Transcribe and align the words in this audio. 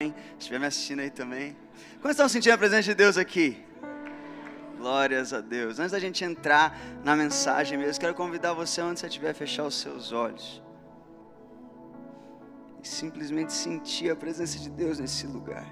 Se 0.00 0.14
estiver 0.38 0.60
me 0.60 0.66
assistindo 0.66 1.00
aí 1.00 1.10
também. 1.10 1.56
Como 2.00 2.08
estão 2.08 2.28
sentindo 2.28 2.52
a 2.52 2.58
presença 2.58 2.84
de 2.84 2.94
Deus 2.94 3.16
aqui? 3.16 3.66
Glórias 4.76 5.32
a 5.32 5.40
Deus. 5.40 5.80
Antes 5.80 5.90
da 5.90 5.98
gente 5.98 6.22
entrar 6.22 6.78
na 7.02 7.16
mensagem 7.16 7.76
mesmo, 7.76 8.00
quero 8.00 8.14
convidar 8.14 8.52
você, 8.52 8.80
onde 8.80 9.00
você 9.00 9.08
estiver, 9.08 9.30
a 9.30 9.34
fechar 9.34 9.64
os 9.64 9.74
seus 9.74 10.12
olhos. 10.12 10.62
E 12.80 12.86
simplesmente 12.86 13.52
sentir 13.52 14.12
a 14.12 14.14
presença 14.14 14.56
de 14.60 14.70
Deus 14.70 15.00
nesse 15.00 15.26
lugar. 15.26 15.66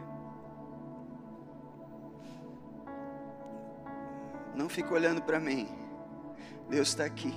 Não 4.56 4.68
fique 4.68 4.92
olhando 4.92 5.22
para 5.22 5.38
mim. 5.38 5.68
Deus 6.68 6.88
está 6.88 7.04
aqui. 7.04 7.32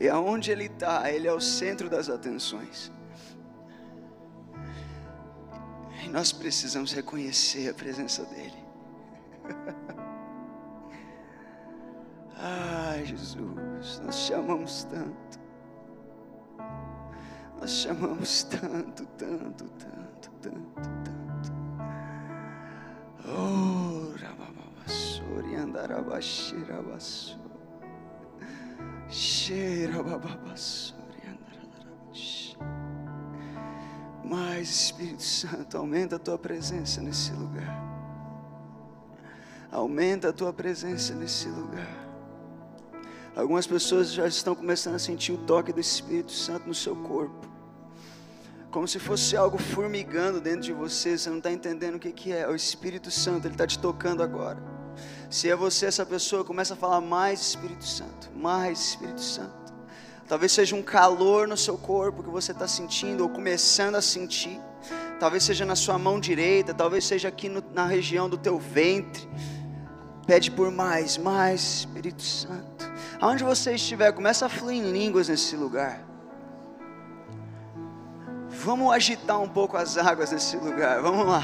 E 0.00 0.08
aonde 0.08 0.50
Ele 0.50 0.64
está, 0.64 1.08
Ele 1.12 1.28
é 1.28 1.32
o 1.32 1.40
centro 1.40 1.88
das 1.88 2.10
atenções. 2.10 2.97
Nós 6.10 6.32
precisamos 6.32 6.92
reconhecer 6.92 7.68
a 7.68 7.74
presença 7.74 8.24
dEle. 8.26 8.66
Ai, 12.40 13.04
Jesus, 13.04 14.00
nós 14.04 14.14
chamamos 14.14 14.84
tanto. 14.84 15.40
Nós 17.60 17.70
chamamos 17.70 18.44
tanto, 18.44 19.04
tanto, 19.06 19.64
tanto, 19.70 20.30
tanto, 20.40 20.70
tanto. 21.02 21.52
Oh, 23.26 24.14
Rababassori 24.16 25.56
andarabashirabasso. 25.56 27.36
Xerababassori 29.08 31.22
andarabashirabasso. 31.26 32.77
Mas, 34.28 34.68
Espírito 34.68 35.22
Santo, 35.22 35.78
aumenta 35.78 36.16
a 36.16 36.18
tua 36.18 36.36
presença 36.36 37.00
nesse 37.00 37.32
lugar. 37.32 37.82
Aumenta 39.72 40.28
a 40.28 40.32
tua 40.34 40.52
presença 40.52 41.14
nesse 41.14 41.48
lugar. 41.48 41.88
Algumas 43.34 43.66
pessoas 43.66 44.12
já 44.12 44.26
estão 44.26 44.54
começando 44.54 44.96
a 44.96 44.98
sentir 44.98 45.32
o 45.32 45.38
toque 45.38 45.72
do 45.72 45.80
Espírito 45.80 46.32
Santo 46.32 46.68
no 46.68 46.74
seu 46.74 46.94
corpo. 46.94 47.48
Como 48.70 48.86
se 48.86 48.98
fosse 48.98 49.34
algo 49.34 49.56
formigando 49.56 50.42
dentro 50.42 50.60
de 50.60 50.74
você, 50.74 51.16
você 51.16 51.30
não 51.30 51.38
está 51.38 51.50
entendendo 51.50 51.94
o 51.94 51.98
que, 51.98 52.12
que 52.12 52.30
é. 52.30 52.46
O 52.46 52.54
Espírito 52.54 53.10
Santo, 53.10 53.46
ele 53.46 53.54
está 53.54 53.66
te 53.66 53.78
tocando 53.78 54.22
agora. 54.22 54.62
Se 55.30 55.48
é 55.48 55.56
você 55.56 55.86
essa 55.86 56.04
pessoa, 56.04 56.44
começa 56.44 56.74
a 56.74 56.76
falar 56.76 57.00
mais 57.00 57.40
Espírito 57.40 57.86
Santo, 57.86 58.30
mais 58.34 58.78
Espírito 58.90 59.22
Santo. 59.22 59.67
Talvez 60.28 60.52
seja 60.52 60.76
um 60.76 60.82
calor 60.82 61.48
no 61.48 61.56
seu 61.56 61.78
corpo 61.78 62.22
que 62.22 62.28
você 62.28 62.52
está 62.52 62.68
sentindo 62.68 63.22
ou 63.22 63.30
começando 63.30 63.94
a 63.94 64.02
sentir. 64.02 64.60
Talvez 65.18 65.42
seja 65.42 65.64
na 65.64 65.74
sua 65.74 65.98
mão 65.98 66.20
direita, 66.20 66.74
talvez 66.74 67.04
seja 67.06 67.28
aqui 67.28 67.48
no, 67.48 67.64
na 67.72 67.86
região 67.86 68.28
do 68.28 68.36
teu 68.36 68.58
ventre. 68.58 69.26
Pede 70.26 70.50
por 70.50 70.70
mais, 70.70 71.16
mais 71.16 71.78
Espírito 71.78 72.22
Santo. 72.22 72.86
Aonde 73.18 73.42
você 73.42 73.74
estiver, 73.74 74.12
começa 74.12 74.44
a 74.44 74.48
fluir 74.48 74.76
em 74.76 74.92
línguas 74.92 75.28
nesse 75.28 75.56
lugar. 75.56 76.06
Vamos 78.50 78.92
agitar 78.92 79.40
um 79.40 79.48
pouco 79.48 79.76
as 79.76 79.96
águas 79.96 80.30
nesse 80.30 80.56
lugar. 80.56 81.00
Vamos 81.00 81.26
lá. 81.26 81.42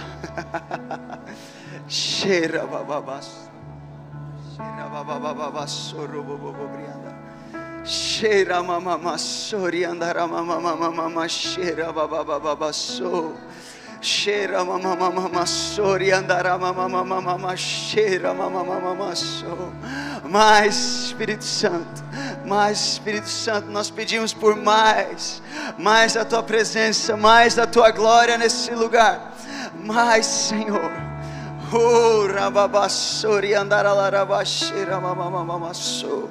Cheira 1.89 2.67
bababas. 2.67 3.49
Cheira 4.55 4.89
babababas, 4.89 5.71
sorobobobrianda. 5.71 7.04
Cheira 7.85 8.63
mamama 8.63 9.19
sori 9.19 9.85
andara 9.85 10.27
mamama 10.27 10.75
mamama 10.75 11.29
cheira 11.29 11.93
bababababasso. 11.93 13.35
Cheira 14.01 14.65
mamama 14.65 15.11
mamama 15.13 15.47
sori 15.47 16.11
andara 16.11 16.59
mamama 16.59 17.05
mamama 17.05 17.55
cheira 17.55 18.33
mamama 18.33 18.81
mamama 18.81 19.15
so. 19.15 19.71
Mais 20.31 20.75
Espírito 21.09 21.45
Santo, 21.45 22.03
mais 22.47 22.81
Espírito 22.81 23.29
Santo, 23.29 23.69
nós 23.71 23.91
pedimos 23.91 24.33
por 24.33 24.57
mais, 24.57 25.43
mais 25.77 26.15
da 26.15 26.25
tua 26.25 26.43
presença, 26.43 27.19
mais 27.19 27.55
da 27.55 27.67
tua 27.67 27.91
glória 27.91 28.39
nesse 28.39 28.75
lugar. 28.75 29.35
Mais, 29.85 30.25
Senhor. 30.25 30.91
Oh, 31.71 32.27
rababassori 32.33 33.55
andara 33.55 33.93
larabashira 33.93 34.99
mamama 35.01 35.75
so. 35.75 36.31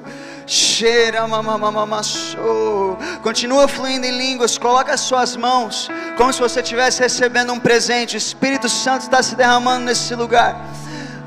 Continua 3.22 3.66
fluindo 3.66 4.06
em 4.06 4.16
línguas. 4.16 4.58
Coloca 4.58 4.92
as 4.92 5.00
suas 5.00 5.36
mãos 5.36 5.90
como 6.16 6.32
se 6.32 6.40
você 6.40 6.60
estivesse 6.60 7.00
recebendo 7.00 7.52
um 7.52 7.58
presente. 7.58 8.16
O 8.16 8.18
Espírito 8.18 8.68
Santo 8.68 9.02
está 9.02 9.22
se 9.22 9.34
derramando 9.34 9.86
nesse 9.86 10.14
lugar. 10.14 10.56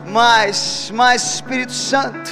Mais, 0.05 0.91
mais 0.93 1.35
Espírito 1.35 1.73
Santo. 1.73 2.29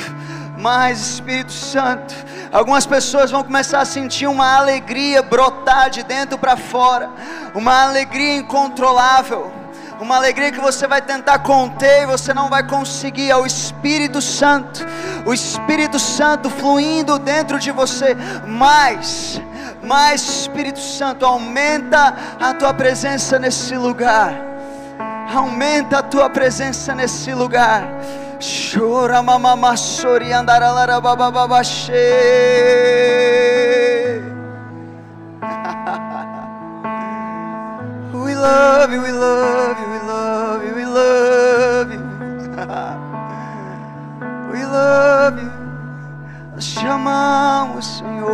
Mais 0.57 0.99
Espírito 0.99 1.51
Santo. 1.51 2.13
Algumas 2.51 2.85
pessoas 2.85 3.31
vão 3.31 3.43
começar 3.43 3.79
a 3.79 3.85
sentir 3.85 4.27
uma 4.27 4.55
alegria 4.55 5.21
brotar 5.21 5.89
de 5.89 6.03
dentro 6.03 6.37
para 6.37 6.55
fora. 6.55 7.09
Uma 7.53 7.83
alegria 7.83 8.37
incontrolável 8.37 9.51
uma 9.99 10.17
alegria 10.17 10.51
que 10.51 10.59
você 10.59 10.87
vai 10.87 11.01
tentar 11.01 11.39
conter 11.39 12.03
e 12.03 12.05
você 12.05 12.33
não 12.33 12.49
vai 12.49 12.63
conseguir. 12.63 13.29
É 13.29 13.35
o 13.35 13.45
Espírito 13.45 14.21
Santo, 14.21 14.85
o 15.25 15.33
Espírito 15.33 15.97
Santo 15.97 16.49
fluindo 16.49 17.17
dentro 17.17 17.59
de 17.59 17.71
você. 17.71 18.15
Mais, 18.47 19.41
mais 19.83 20.21
Espírito 20.21 20.79
Santo, 20.79 21.25
aumenta 21.25 22.15
a 22.39 22.53
tua 22.53 22.73
presença 22.73 23.39
nesse 23.39 23.75
lugar. 23.75 24.33
Aumenta 25.33 25.99
a 25.99 26.03
tua 26.03 26.29
presença 26.29 26.93
nesse 26.93 27.33
lugar. 27.33 27.83
Chora 28.39 29.23
mamama 29.23 29.75
sori 29.75 30.31
andarala 30.31 31.01
babababaxê. 31.01 31.91
We 38.13 38.33
love 38.33 38.93
you, 38.93 39.01
we 39.01 39.11
love 39.11 39.79
you, 39.79 39.87
we 39.89 39.99
love 40.07 40.65
you, 40.65 40.75
we 40.75 40.85
love 40.85 41.34
love 44.75 45.41
you. 45.41 45.65
Chamamos, 46.59 47.85
Senhor. 47.97 48.25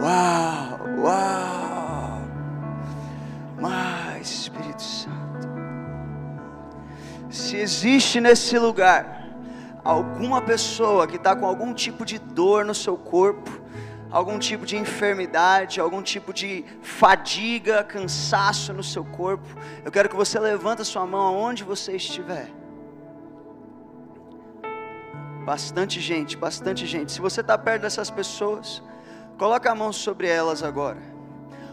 Uau, 0.00 0.78
uau. 0.98 2.22
Mais 3.60 4.28
Espírito 4.28 4.82
Santo. 4.82 5.48
Se 7.30 7.56
existe 7.56 8.20
nesse 8.20 8.58
lugar 8.58 9.22
alguma 9.84 10.40
pessoa 10.40 11.06
que 11.06 11.16
está 11.16 11.34
com 11.34 11.46
algum 11.46 11.74
tipo 11.74 12.04
de 12.04 12.18
dor 12.18 12.64
no 12.64 12.74
seu 12.74 12.96
corpo, 12.96 13.61
algum 14.12 14.38
tipo 14.38 14.66
de 14.66 14.76
enfermidade, 14.76 15.80
algum 15.80 16.02
tipo 16.02 16.32
de 16.34 16.64
fadiga, 16.82 17.82
cansaço 17.82 18.72
no 18.74 18.82
seu 18.82 19.04
corpo, 19.04 19.48
eu 19.82 19.90
quero 19.90 20.08
que 20.08 20.14
você 20.14 20.38
levante 20.38 20.82
a 20.82 20.84
sua 20.84 21.06
mão 21.06 21.22
aonde 21.22 21.64
você 21.64 21.96
estiver. 21.96 22.50
Bastante 25.46 25.98
gente, 25.98 26.36
bastante 26.36 26.86
gente. 26.86 27.10
Se 27.10 27.20
você 27.20 27.40
está 27.40 27.56
perto 27.56 27.82
dessas 27.82 28.10
pessoas, 28.10 28.82
coloca 29.38 29.70
a 29.70 29.74
mão 29.74 29.92
sobre 29.92 30.28
elas 30.28 30.62
agora. 30.62 31.00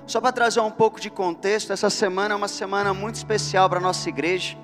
Só 0.07 0.19
para 0.19 0.31
trazer 0.31 0.61
um 0.61 0.71
pouco 0.71 0.99
de 0.99 1.09
contexto, 1.09 1.71
essa 1.71 1.89
semana 1.89 2.33
é 2.33 2.37
uma 2.37 2.47
semana 2.47 2.95
muito 2.95 3.15
especial 3.15 3.69
para 3.69 3.77
a 3.77 3.81
nossa 3.81 4.09
igreja. 4.09 4.57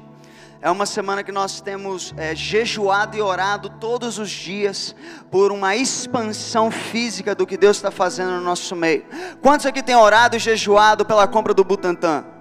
É 0.61 0.69
uma 0.71 0.85
semana 0.85 1.23
que 1.23 1.31
nós 1.31 1.61
temos 1.61 2.13
é, 2.17 2.35
jejuado 2.35 3.15
e 3.15 3.21
orado 3.21 3.69
todos 3.69 4.17
os 4.17 4.29
dias 4.29 4.95
por 5.29 5.51
uma 5.51 5.75
expansão 5.75 6.71
física 6.71 7.35
do 7.35 7.45
que 7.45 7.57
Deus 7.57 7.77
está 7.77 7.91
fazendo 7.91 8.31
no 8.31 8.41
nosso 8.41 8.75
meio. 8.75 9.05
Quantos 9.41 9.65
aqui 9.65 9.83
têm 9.83 9.95
orado 9.95 10.35
e 10.35 10.39
jejuado 10.39 11.05
pela 11.05 11.27
compra 11.27 11.53
do 11.53 11.63
Butantan? 11.63 12.34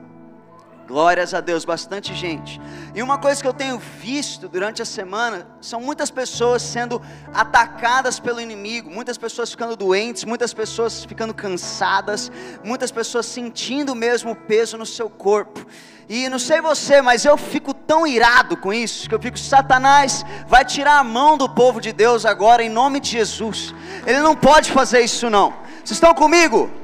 Glórias 0.86 1.32
a 1.32 1.40
Deus, 1.40 1.64
bastante 1.64 2.14
gente. 2.14 2.60
E 2.94 3.02
uma 3.02 3.16
coisa 3.16 3.40
que 3.40 3.48
eu 3.48 3.54
tenho 3.54 3.78
visto 3.78 4.48
durante 4.48 4.82
a 4.82 4.84
semana 4.84 5.46
são 5.58 5.80
muitas 5.80 6.10
pessoas 6.10 6.60
sendo 6.60 7.00
atacadas 7.32 8.20
pelo 8.20 8.38
inimigo, 8.38 8.90
muitas 8.90 9.16
pessoas 9.16 9.50
ficando 9.50 9.76
doentes, 9.76 10.24
muitas 10.24 10.52
pessoas 10.52 11.02
ficando 11.02 11.32
cansadas, 11.32 12.30
muitas 12.62 12.90
pessoas 12.90 13.24
sentindo 13.24 13.94
mesmo 13.94 14.32
o 14.32 14.36
peso 14.36 14.76
no 14.76 14.84
seu 14.84 15.08
corpo. 15.08 15.66
E 16.06 16.28
não 16.28 16.38
sei 16.38 16.60
você, 16.60 17.00
mas 17.00 17.24
eu 17.24 17.38
fico 17.38 17.72
tão 17.72 18.06
irado 18.06 18.54
com 18.54 18.70
isso, 18.70 19.08
que 19.08 19.14
eu 19.14 19.20
fico, 19.20 19.38
Satanás 19.38 20.22
vai 20.46 20.66
tirar 20.66 20.98
a 20.98 21.04
mão 21.04 21.38
do 21.38 21.48
povo 21.48 21.80
de 21.80 21.94
Deus 21.94 22.26
agora, 22.26 22.62
em 22.62 22.68
nome 22.68 23.00
de 23.00 23.08
Jesus. 23.08 23.74
Ele 24.06 24.20
não 24.20 24.36
pode 24.36 24.70
fazer 24.70 25.00
isso 25.00 25.30
não. 25.30 25.54
Vocês 25.82 25.92
estão 25.92 26.12
comigo? 26.12 26.83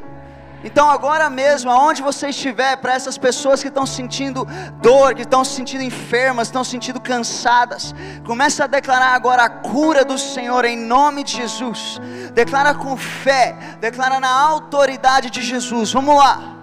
Então 0.62 0.90
agora 0.90 1.30
mesmo, 1.30 1.70
aonde 1.70 2.02
você 2.02 2.28
estiver, 2.28 2.76
para 2.76 2.94
essas 2.94 3.16
pessoas 3.16 3.62
que 3.62 3.68
estão 3.68 3.86
sentindo 3.86 4.46
dor, 4.82 5.14
que 5.14 5.22
estão 5.22 5.44
se 5.44 5.52
sentindo 5.52 5.82
enfermas, 5.82 6.48
estão 6.48 6.62
se 6.62 6.70
sentindo 6.70 7.00
cansadas, 7.00 7.94
comece 8.24 8.62
a 8.62 8.66
declarar 8.66 9.14
agora 9.14 9.44
a 9.44 9.48
cura 9.48 10.04
do 10.04 10.18
Senhor 10.18 10.64
em 10.64 10.76
nome 10.76 11.24
de 11.24 11.36
Jesus. 11.36 11.98
Declara 12.34 12.74
com 12.74 12.96
fé, 12.96 13.56
declara 13.80 14.20
na 14.20 14.30
autoridade 14.30 15.30
de 15.30 15.42
Jesus. 15.42 15.92
Vamos 15.92 16.16
lá. 16.16 16.59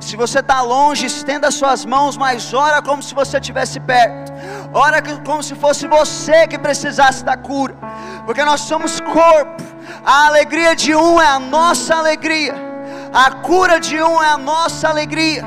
Se 0.00 0.16
você 0.16 0.38
está 0.40 0.62
longe, 0.62 1.06
estenda 1.06 1.50
suas 1.50 1.84
mãos, 1.84 2.16
mas 2.16 2.54
ora 2.54 2.80
como 2.80 3.02
se 3.02 3.14
você 3.14 3.36
estivesse 3.38 3.78
perto. 3.78 4.32
Ora 4.72 5.02
como 5.24 5.42
se 5.42 5.54
fosse 5.54 5.86
você 5.86 6.46
que 6.48 6.58
precisasse 6.58 7.22
da 7.22 7.36
cura. 7.36 7.76
Porque 8.24 8.42
nós 8.42 8.62
somos 8.62 8.98
corpo. 9.00 9.62
A 10.04 10.26
alegria 10.28 10.74
de 10.74 10.94
um 10.94 11.20
é 11.20 11.26
a 11.26 11.38
nossa 11.38 11.96
alegria. 11.96 12.54
A 13.12 13.30
cura 13.30 13.78
de 13.78 14.02
um 14.02 14.22
é 14.22 14.28
a 14.28 14.38
nossa 14.38 14.88
alegria. 14.88 15.44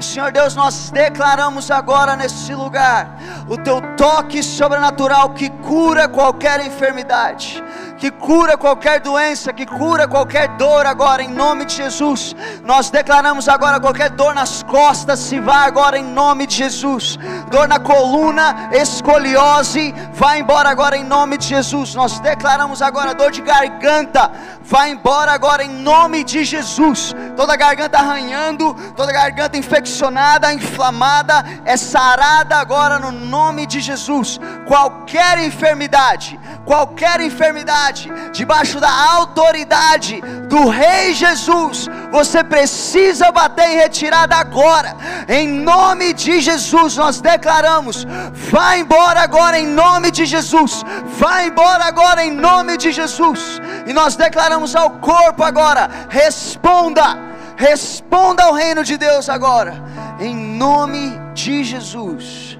Senhor 0.00 0.30
Deus, 0.30 0.54
nós 0.54 0.90
declaramos 0.90 1.70
agora 1.70 2.14
nesse 2.14 2.54
lugar 2.54 3.16
o 3.48 3.56
teu 3.56 3.80
toque 3.96 4.42
sobrenatural 4.42 5.30
que 5.30 5.48
cura 5.50 6.08
qualquer 6.08 6.64
enfermidade 6.64 7.62
que 8.04 8.10
cura 8.10 8.54
qualquer 8.58 9.00
doença, 9.00 9.50
que 9.50 9.64
cura 9.64 10.06
qualquer 10.06 10.46
dor 10.58 10.84
agora, 10.84 11.22
em 11.22 11.28
nome 11.30 11.64
de 11.64 11.76
Jesus. 11.76 12.36
Nós 12.62 12.90
declaramos 12.90 13.48
agora 13.48 13.80
qualquer 13.80 14.10
dor 14.10 14.34
nas 14.34 14.62
costas, 14.62 15.18
se 15.20 15.40
vá 15.40 15.60
agora 15.64 15.96
em 15.98 16.04
nome 16.04 16.46
de 16.46 16.54
Jesus. 16.56 17.18
Dor 17.50 17.66
na 17.66 17.78
coluna, 17.78 18.68
escoliose, 18.72 19.94
vai 20.12 20.40
embora 20.40 20.68
agora 20.68 20.98
em 20.98 21.04
nome 21.04 21.38
de 21.38 21.46
Jesus. 21.46 21.94
Nós 21.94 22.20
declaramos 22.20 22.82
agora 22.82 23.14
dor 23.14 23.30
de 23.30 23.40
garganta, 23.40 24.30
vai 24.62 24.90
embora 24.90 25.32
agora 25.32 25.64
em 25.64 25.70
nome 25.70 26.24
de 26.24 26.44
Jesus. 26.44 27.14
Toda 27.38 27.56
garganta 27.56 27.96
arranhando, 27.96 28.74
toda 28.94 29.12
garganta 29.12 29.56
infeccionada, 29.56 30.52
inflamada, 30.52 31.42
é 31.64 31.74
sarada 31.78 32.56
agora 32.56 32.98
no 32.98 33.10
nome 33.10 33.64
de 33.66 33.80
Jesus. 33.80 34.38
Qualquer 34.66 35.38
enfermidade, 35.38 36.38
qualquer 36.66 37.18
enfermidade, 37.22 37.93
debaixo 38.32 38.80
da 38.80 38.90
autoridade 39.12 40.20
do 40.48 40.68
Rei 40.68 41.14
Jesus, 41.14 41.88
você 42.10 42.42
precisa 42.44 43.30
bater 43.32 43.70
em 43.70 43.76
retirada 43.76 44.36
agora, 44.36 44.96
em 45.28 45.48
nome 45.48 46.12
de 46.12 46.40
Jesus. 46.40 46.96
Nós 46.96 47.20
declaramos: 47.20 48.06
vai 48.50 48.80
embora 48.80 49.20
agora 49.20 49.58
em 49.58 49.66
nome 49.66 50.10
de 50.10 50.24
Jesus, 50.24 50.82
vai 51.18 51.48
embora 51.48 51.84
agora 51.84 52.24
em 52.24 52.30
nome 52.30 52.76
de 52.76 52.92
Jesus, 52.92 53.60
e 53.86 53.92
nós 53.92 54.16
declaramos 54.16 54.74
ao 54.76 54.90
corpo 54.90 55.42
agora: 55.42 55.90
responda, 56.08 57.18
responda 57.56 58.44
ao 58.44 58.52
reino 58.52 58.84
de 58.84 58.96
Deus 58.96 59.28
agora, 59.28 59.82
em 60.20 60.34
nome 60.34 61.18
de 61.34 61.64
Jesus. 61.64 62.58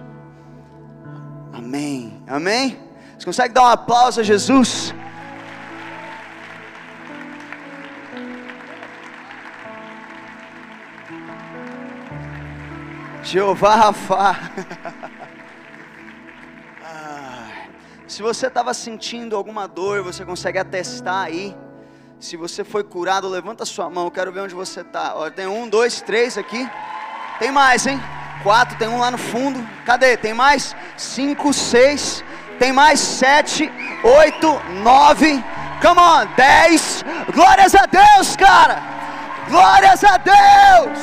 Amém, 1.52 2.22
amém. 2.26 2.78
Você 3.16 3.24
consegue 3.24 3.54
dar 3.54 3.62
um 3.62 3.68
aplauso 3.68 4.20
a 4.20 4.22
Jesus? 4.22 4.94
Jeová 13.24 13.74
Rafa. 13.74 14.36
Se 18.06 18.22
você 18.22 18.46
estava 18.46 18.72
sentindo 18.74 19.34
alguma 19.34 19.66
dor, 19.66 20.02
você 20.02 20.24
consegue 20.24 20.58
atestar 20.58 21.24
aí. 21.24 21.56
Se 22.20 22.36
você 22.36 22.62
foi 22.62 22.84
curado, 22.84 23.28
levanta 23.28 23.64
sua 23.64 23.90
mão. 23.90 24.08
Quero 24.10 24.30
ver 24.30 24.40
onde 24.40 24.54
você 24.54 24.82
está. 24.82 25.14
Tem 25.30 25.46
um, 25.46 25.68
dois, 25.68 26.00
três 26.00 26.38
aqui. 26.38 26.70
Tem 27.38 27.50
mais, 27.50 27.86
hein? 27.86 28.00
Quatro, 28.42 28.78
tem 28.78 28.86
um 28.86 29.00
lá 29.00 29.10
no 29.10 29.18
fundo. 29.18 29.66
Cadê? 29.84 30.16
Tem 30.16 30.32
mais? 30.32 30.76
Cinco, 30.96 31.52
seis. 31.52 32.22
Tem 32.58 32.72
mais 32.72 33.00
sete, 33.00 33.72
oito, 34.04 34.60
nove. 34.82 35.42
Come 35.82 36.00
on, 36.00 36.26
dez. 36.36 37.04
Glórias 37.34 37.74
a 37.74 37.86
Deus, 37.86 38.36
cara. 38.36 38.80
Glórias 39.48 40.04
a 40.04 40.18
Deus. 40.18 40.98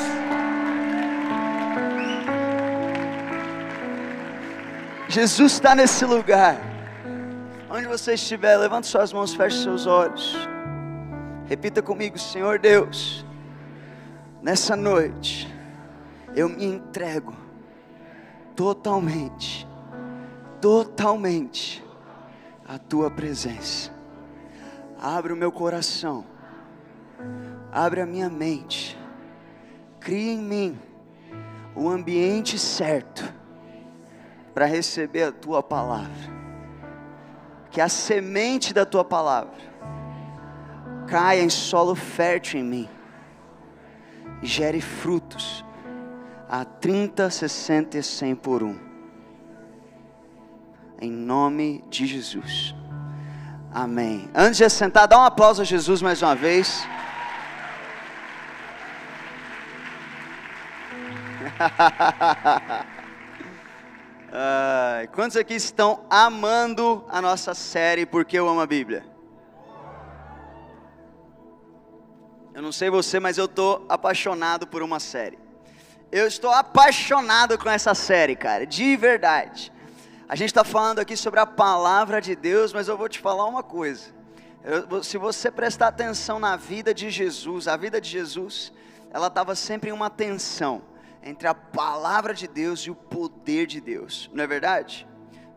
Jesus 5.12 5.52
está 5.52 5.74
nesse 5.74 6.06
lugar. 6.06 6.56
Onde 7.68 7.86
você 7.86 8.14
estiver, 8.14 8.56
levante 8.56 8.86
suas 8.86 9.12
mãos, 9.12 9.34
feche 9.34 9.62
seus 9.62 9.86
olhos. 9.86 10.34
Repita 11.44 11.82
comigo, 11.82 12.18
Senhor 12.18 12.58
Deus. 12.58 13.22
Nessa 14.40 14.74
noite, 14.74 15.54
eu 16.34 16.48
me 16.48 16.64
entrego 16.64 17.36
totalmente 18.56 19.68
totalmente 20.62 21.84
a 22.66 22.78
tua 22.78 23.10
presença. 23.10 23.92
Abre 24.98 25.34
o 25.34 25.36
meu 25.36 25.52
coração, 25.52 26.24
abre 27.70 28.00
a 28.00 28.06
minha 28.06 28.30
mente, 28.30 28.96
cria 30.00 30.32
em 30.32 30.38
mim 30.38 30.80
o 31.74 31.90
ambiente 31.90 32.58
certo 32.58 33.41
para 34.54 34.66
receber 34.66 35.24
a 35.24 35.32
tua 35.32 35.62
palavra. 35.62 36.32
Que 37.70 37.80
a 37.80 37.88
semente 37.88 38.74
da 38.74 38.84
tua 38.84 39.04
palavra 39.04 39.72
caia 41.06 41.42
em 41.42 41.50
solo 41.50 41.94
fértil 41.94 42.60
em 42.60 42.64
mim 42.64 42.88
e 44.42 44.46
gere 44.46 44.80
frutos 44.80 45.64
a 46.48 46.64
30, 46.64 47.30
60 47.30 47.98
e 47.98 48.02
100 48.02 48.34
por 48.36 48.62
um 48.62 48.92
em 51.02 51.10
nome 51.10 51.84
de 51.90 52.06
Jesus. 52.06 52.74
Amém. 53.74 54.30
Antes 54.32 54.58
de 54.58 54.70
sentar, 54.70 55.08
dá 55.08 55.18
um 55.18 55.24
aplauso 55.24 55.62
a 55.62 55.64
Jesus 55.64 56.00
mais 56.00 56.22
uma 56.22 56.36
vez. 56.36 56.86
quantos 65.12 65.36
aqui 65.36 65.54
estão 65.54 66.06
amando 66.08 67.04
a 67.08 67.20
nossa 67.20 67.52
série 67.54 68.06
Porque 68.06 68.38
eu 68.38 68.48
amo 68.48 68.60
a 68.60 68.66
Bíblia? 68.66 69.04
Eu 72.54 72.62
não 72.62 72.72
sei 72.72 72.90
você, 72.90 73.18
mas 73.18 73.38
eu 73.38 73.46
estou 73.46 73.84
apaixonado 73.88 74.66
por 74.66 74.82
uma 74.82 75.00
série. 75.00 75.38
Eu 76.10 76.26
estou 76.26 76.50
apaixonado 76.50 77.56
com 77.56 77.70
essa 77.70 77.94
série, 77.94 78.36
cara, 78.36 78.66
de 78.66 78.94
verdade. 78.94 79.72
A 80.28 80.36
gente 80.36 80.48
está 80.48 80.62
falando 80.62 80.98
aqui 80.98 81.16
sobre 81.16 81.40
a 81.40 81.46
palavra 81.46 82.20
de 82.20 82.36
Deus, 82.36 82.70
mas 82.72 82.88
eu 82.88 82.96
vou 82.96 83.08
te 83.08 83.18
falar 83.18 83.46
uma 83.46 83.62
coisa. 83.62 84.04
Eu, 84.62 85.02
se 85.02 85.16
você 85.16 85.50
prestar 85.50 85.88
atenção 85.88 86.38
na 86.38 86.54
vida 86.54 86.92
de 86.92 87.08
Jesus, 87.08 87.66
a 87.66 87.76
vida 87.76 87.98
de 87.98 88.10
Jesus, 88.10 88.70
ela 89.10 89.28
estava 89.28 89.54
sempre 89.54 89.88
em 89.88 89.92
uma 89.92 90.10
tensão 90.10 90.82
entre 91.22 91.46
a 91.46 91.54
palavra 91.54 92.34
de 92.34 92.48
Deus 92.48 92.80
e 92.80 92.90
o 92.90 92.94
poder 92.94 93.66
de 93.66 93.80
Deus, 93.80 94.30
não 94.32 94.42
é 94.42 94.46
verdade? 94.46 95.06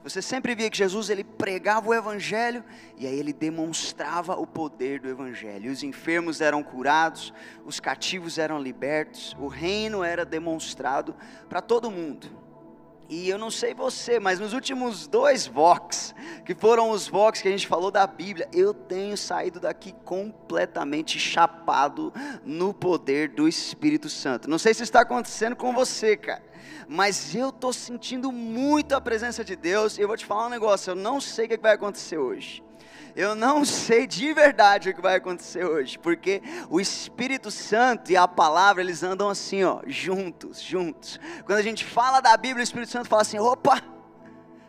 Você 0.05 0.21
sempre 0.21 0.53
via 0.53 0.69
que 0.69 0.77
Jesus 0.77 1.09
ele 1.09 1.23
pregava 1.23 1.89
o 1.89 1.93
evangelho 1.93 2.63
e 2.95 3.07
aí 3.07 3.17
ele 3.17 3.33
demonstrava 3.33 4.35
o 4.35 4.45
poder 4.45 4.99
do 4.99 5.09
evangelho. 5.09 5.71
Os 5.71 5.81
enfermos 5.81 6.41
eram 6.41 6.61
curados, 6.61 7.33
os 7.65 7.79
cativos 7.79 8.37
eram 8.37 8.59
libertos, 8.59 9.35
o 9.39 9.47
reino 9.47 10.03
era 10.03 10.23
demonstrado 10.23 11.15
para 11.49 11.59
todo 11.59 11.89
mundo. 11.89 12.44
E 13.07 13.29
eu 13.29 13.37
não 13.37 13.51
sei 13.51 13.73
você, 13.73 14.19
mas 14.19 14.39
nos 14.39 14.51
últimos 14.51 15.05
dois 15.07 15.45
Vox, 15.45 16.15
que 16.43 16.55
foram 16.55 16.89
os 16.89 17.07
Vox 17.07 17.39
que 17.39 17.47
a 17.47 17.51
gente 17.51 17.67
falou 17.67 17.91
da 17.91 18.07
Bíblia, 18.07 18.49
eu 18.51 18.73
tenho 18.73 19.15
saído 19.15 19.59
daqui 19.59 19.93
completamente 20.03 21.19
chapado 21.19 22.11
no 22.43 22.73
poder 22.73 23.29
do 23.29 23.47
Espírito 23.47 24.09
Santo. 24.09 24.49
Não 24.49 24.57
sei 24.57 24.73
se 24.73 24.81
está 24.81 25.01
acontecendo 25.01 25.55
com 25.55 25.71
você, 25.71 26.17
cara, 26.17 26.43
mas 26.87 27.35
eu 27.35 27.49
estou 27.49 27.71
sentindo 27.71 28.31
muito 28.31 28.95
a 28.95 29.01
presença 29.01 29.43
de 29.43 29.55
Deus. 29.55 29.99
E 29.99 30.01
eu 30.01 30.07
vou 30.07 30.17
te 30.17 30.25
falar 30.25 30.47
um 30.47 30.49
negócio: 30.49 30.89
eu 30.91 30.95
não 30.95 31.21
sei 31.21 31.45
o 31.45 31.49
que 31.49 31.57
vai 31.57 31.73
acontecer 31.73 32.17
hoje. 32.17 32.64
Eu 33.15 33.33
não 33.33 33.63
sei 33.63 34.05
de 34.05 34.33
verdade 34.33 34.89
o 34.89 34.93
que 34.93 35.01
vai 35.01 35.15
acontecer 35.15 35.63
hoje, 35.63 35.97
porque 35.97 36.41
o 36.69 36.81
Espírito 36.81 37.49
Santo 37.49 38.11
e 38.11 38.17
a 38.17 38.27
palavra, 38.27 38.83
eles 38.83 39.03
andam 39.03 39.29
assim, 39.29 39.63
ó, 39.63 39.79
juntos, 39.87 40.61
juntos. 40.61 41.17
Quando 41.45 41.59
a 41.59 41.61
gente 41.61 41.85
fala 41.85 42.19
da 42.19 42.35
Bíblia, 42.35 42.59
o 42.59 42.63
Espírito 42.63 42.91
Santo 42.91 43.07
fala 43.07 43.21
assim: 43.21 43.39
opa, 43.39 43.81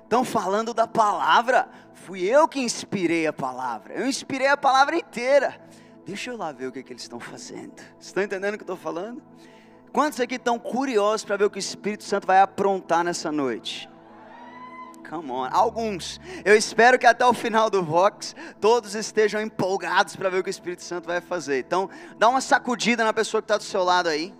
estão 0.04 0.24
falando 0.24 0.72
da 0.72 0.86
palavra? 0.86 1.68
Fui 1.92 2.22
eu 2.22 2.46
que 2.46 2.60
inspirei 2.60 3.26
a 3.26 3.32
palavra, 3.32 3.94
eu 3.94 4.06
inspirei 4.06 4.46
a 4.46 4.56
palavra 4.56 4.94
inteira. 4.94 5.60
Deixa 6.04 6.30
eu 6.30 6.36
lá 6.36 6.52
ver 6.52 6.68
o 6.68 6.72
que, 6.72 6.84
que 6.84 6.92
eles 6.92 7.02
estão 7.02 7.18
fazendo. 7.18 7.74
Estão 7.98 8.22
entendendo 8.22 8.54
o 8.54 8.58
que 8.58 8.62
eu 8.62 8.74
estou 8.74 8.76
falando? 8.76 9.20
Quantos 9.92 10.20
aqui 10.20 10.36
estão 10.36 10.56
curiosos 10.56 11.24
para 11.24 11.36
ver 11.36 11.46
o 11.46 11.50
que 11.50 11.58
o 11.58 11.58
Espírito 11.58 12.04
Santo 12.04 12.28
vai 12.28 12.40
aprontar 12.40 13.02
nessa 13.02 13.32
noite? 13.32 13.88
Come 15.08 15.30
on. 15.30 15.48
Alguns. 15.50 16.20
Eu 16.44 16.56
espero 16.56 16.98
que 16.98 17.06
até 17.06 17.24
o 17.24 17.32
final 17.32 17.70
do 17.70 17.82
Vox 17.82 18.34
todos 18.60 18.94
estejam 18.94 19.40
empolgados 19.40 20.16
para 20.16 20.28
ver 20.28 20.40
o 20.40 20.42
que 20.42 20.50
o 20.50 20.50
Espírito 20.50 20.82
Santo 20.82 21.06
vai 21.06 21.20
fazer. 21.20 21.60
Então, 21.60 21.88
dá 22.18 22.28
uma 22.28 22.40
sacudida 22.40 23.04
na 23.04 23.12
pessoa 23.12 23.40
que 23.40 23.44
está 23.44 23.56
do 23.56 23.64
seu 23.64 23.82
lado 23.82 24.08
aí. 24.08 24.34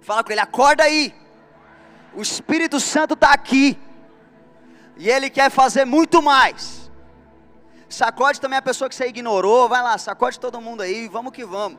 Fala 0.00 0.22
com 0.22 0.32
ele, 0.32 0.40
acorda 0.40 0.84
aí. 0.84 1.14
O 2.14 2.22
Espírito 2.22 2.78
Santo 2.78 3.14
está 3.14 3.32
aqui. 3.32 3.78
E 4.96 5.10
ele 5.10 5.28
quer 5.28 5.50
fazer 5.50 5.84
muito 5.84 6.22
mais. 6.22 6.90
Sacode 7.88 8.40
também 8.40 8.58
a 8.58 8.62
pessoa 8.62 8.88
que 8.88 8.94
você 8.94 9.06
ignorou. 9.06 9.68
Vai 9.68 9.82
lá, 9.82 9.98
sacode 9.98 10.38
todo 10.38 10.60
mundo 10.60 10.82
aí. 10.82 11.08
Vamos 11.08 11.32
que 11.32 11.44
vamos. 11.44 11.78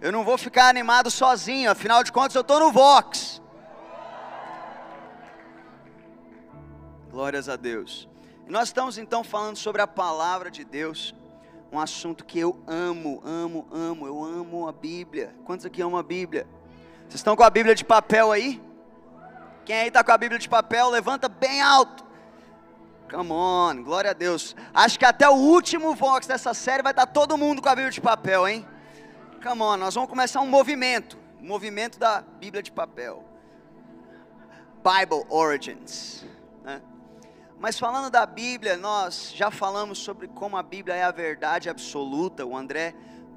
Eu 0.00 0.12
não 0.12 0.24
vou 0.24 0.36
ficar 0.36 0.68
animado 0.68 1.10
sozinho, 1.10 1.70
afinal 1.70 2.04
de 2.04 2.12
contas 2.12 2.34
eu 2.34 2.42
estou 2.42 2.60
no 2.60 2.70
Vox. 2.70 3.40
Glórias 7.16 7.48
a 7.48 7.56
Deus. 7.56 8.06
Nós 8.46 8.68
estamos 8.68 8.98
então 8.98 9.24
falando 9.24 9.56
sobre 9.56 9.80
a 9.80 9.86
palavra 9.86 10.50
de 10.50 10.62
Deus, 10.62 11.14
um 11.72 11.80
assunto 11.80 12.26
que 12.26 12.38
eu 12.38 12.62
amo, 12.66 13.22
amo, 13.24 13.66
amo. 13.72 14.06
Eu 14.06 14.22
amo 14.22 14.68
a 14.68 14.72
Bíblia. 14.72 15.34
Quantos 15.46 15.64
aqui 15.64 15.80
amam 15.80 15.98
a 15.98 16.02
Bíblia? 16.02 16.46
Vocês 17.04 17.14
estão 17.14 17.34
com 17.34 17.42
a 17.42 17.48
Bíblia 17.48 17.74
de 17.74 17.86
papel 17.86 18.30
aí? 18.32 18.62
Quem 19.64 19.76
aí 19.76 19.88
está 19.88 20.04
com 20.04 20.12
a 20.12 20.18
Bíblia 20.18 20.38
de 20.38 20.46
papel, 20.46 20.90
levanta 20.90 21.26
bem 21.26 21.62
alto. 21.62 22.04
Come 23.10 23.32
on, 23.32 23.82
glória 23.82 24.10
a 24.10 24.14
Deus. 24.14 24.54
Acho 24.74 24.98
que 24.98 25.06
até 25.06 25.26
o 25.26 25.36
último 25.36 25.94
Vox 25.94 26.26
dessa 26.26 26.52
série 26.52 26.82
vai 26.82 26.92
estar 26.92 27.06
todo 27.06 27.38
mundo 27.38 27.62
com 27.62 27.68
a 27.70 27.74
Bíblia 27.74 27.92
de 27.92 28.00
papel, 28.02 28.46
hein? 28.46 28.68
Come 29.42 29.62
on, 29.62 29.78
nós 29.78 29.94
vamos 29.94 30.10
começar 30.10 30.42
um 30.42 30.48
movimento. 30.48 31.16
Um 31.40 31.46
movimento 31.46 31.98
da 31.98 32.20
Bíblia 32.20 32.62
de 32.62 32.70
papel. 32.70 33.24
Bible 34.84 35.24
Origins. 35.30 36.22
Né? 36.62 36.82
Mas 37.58 37.78
falando 37.78 38.10
da 38.10 38.26
Bíblia, 38.26 38.76
nós 38.76 39.32
já 39.34 39.50
falamos 39.50 39.98
sobre 39.98 40.28
como 40.28 40.56
a 40.56 40.62
Bíblia 40.62 40.94
é 40.94 41.02
a 41.02 41.10
verdade 41.10 41.70
absoluta. 41.70 42.44
O 42.44 42.56
André 42.56 42.94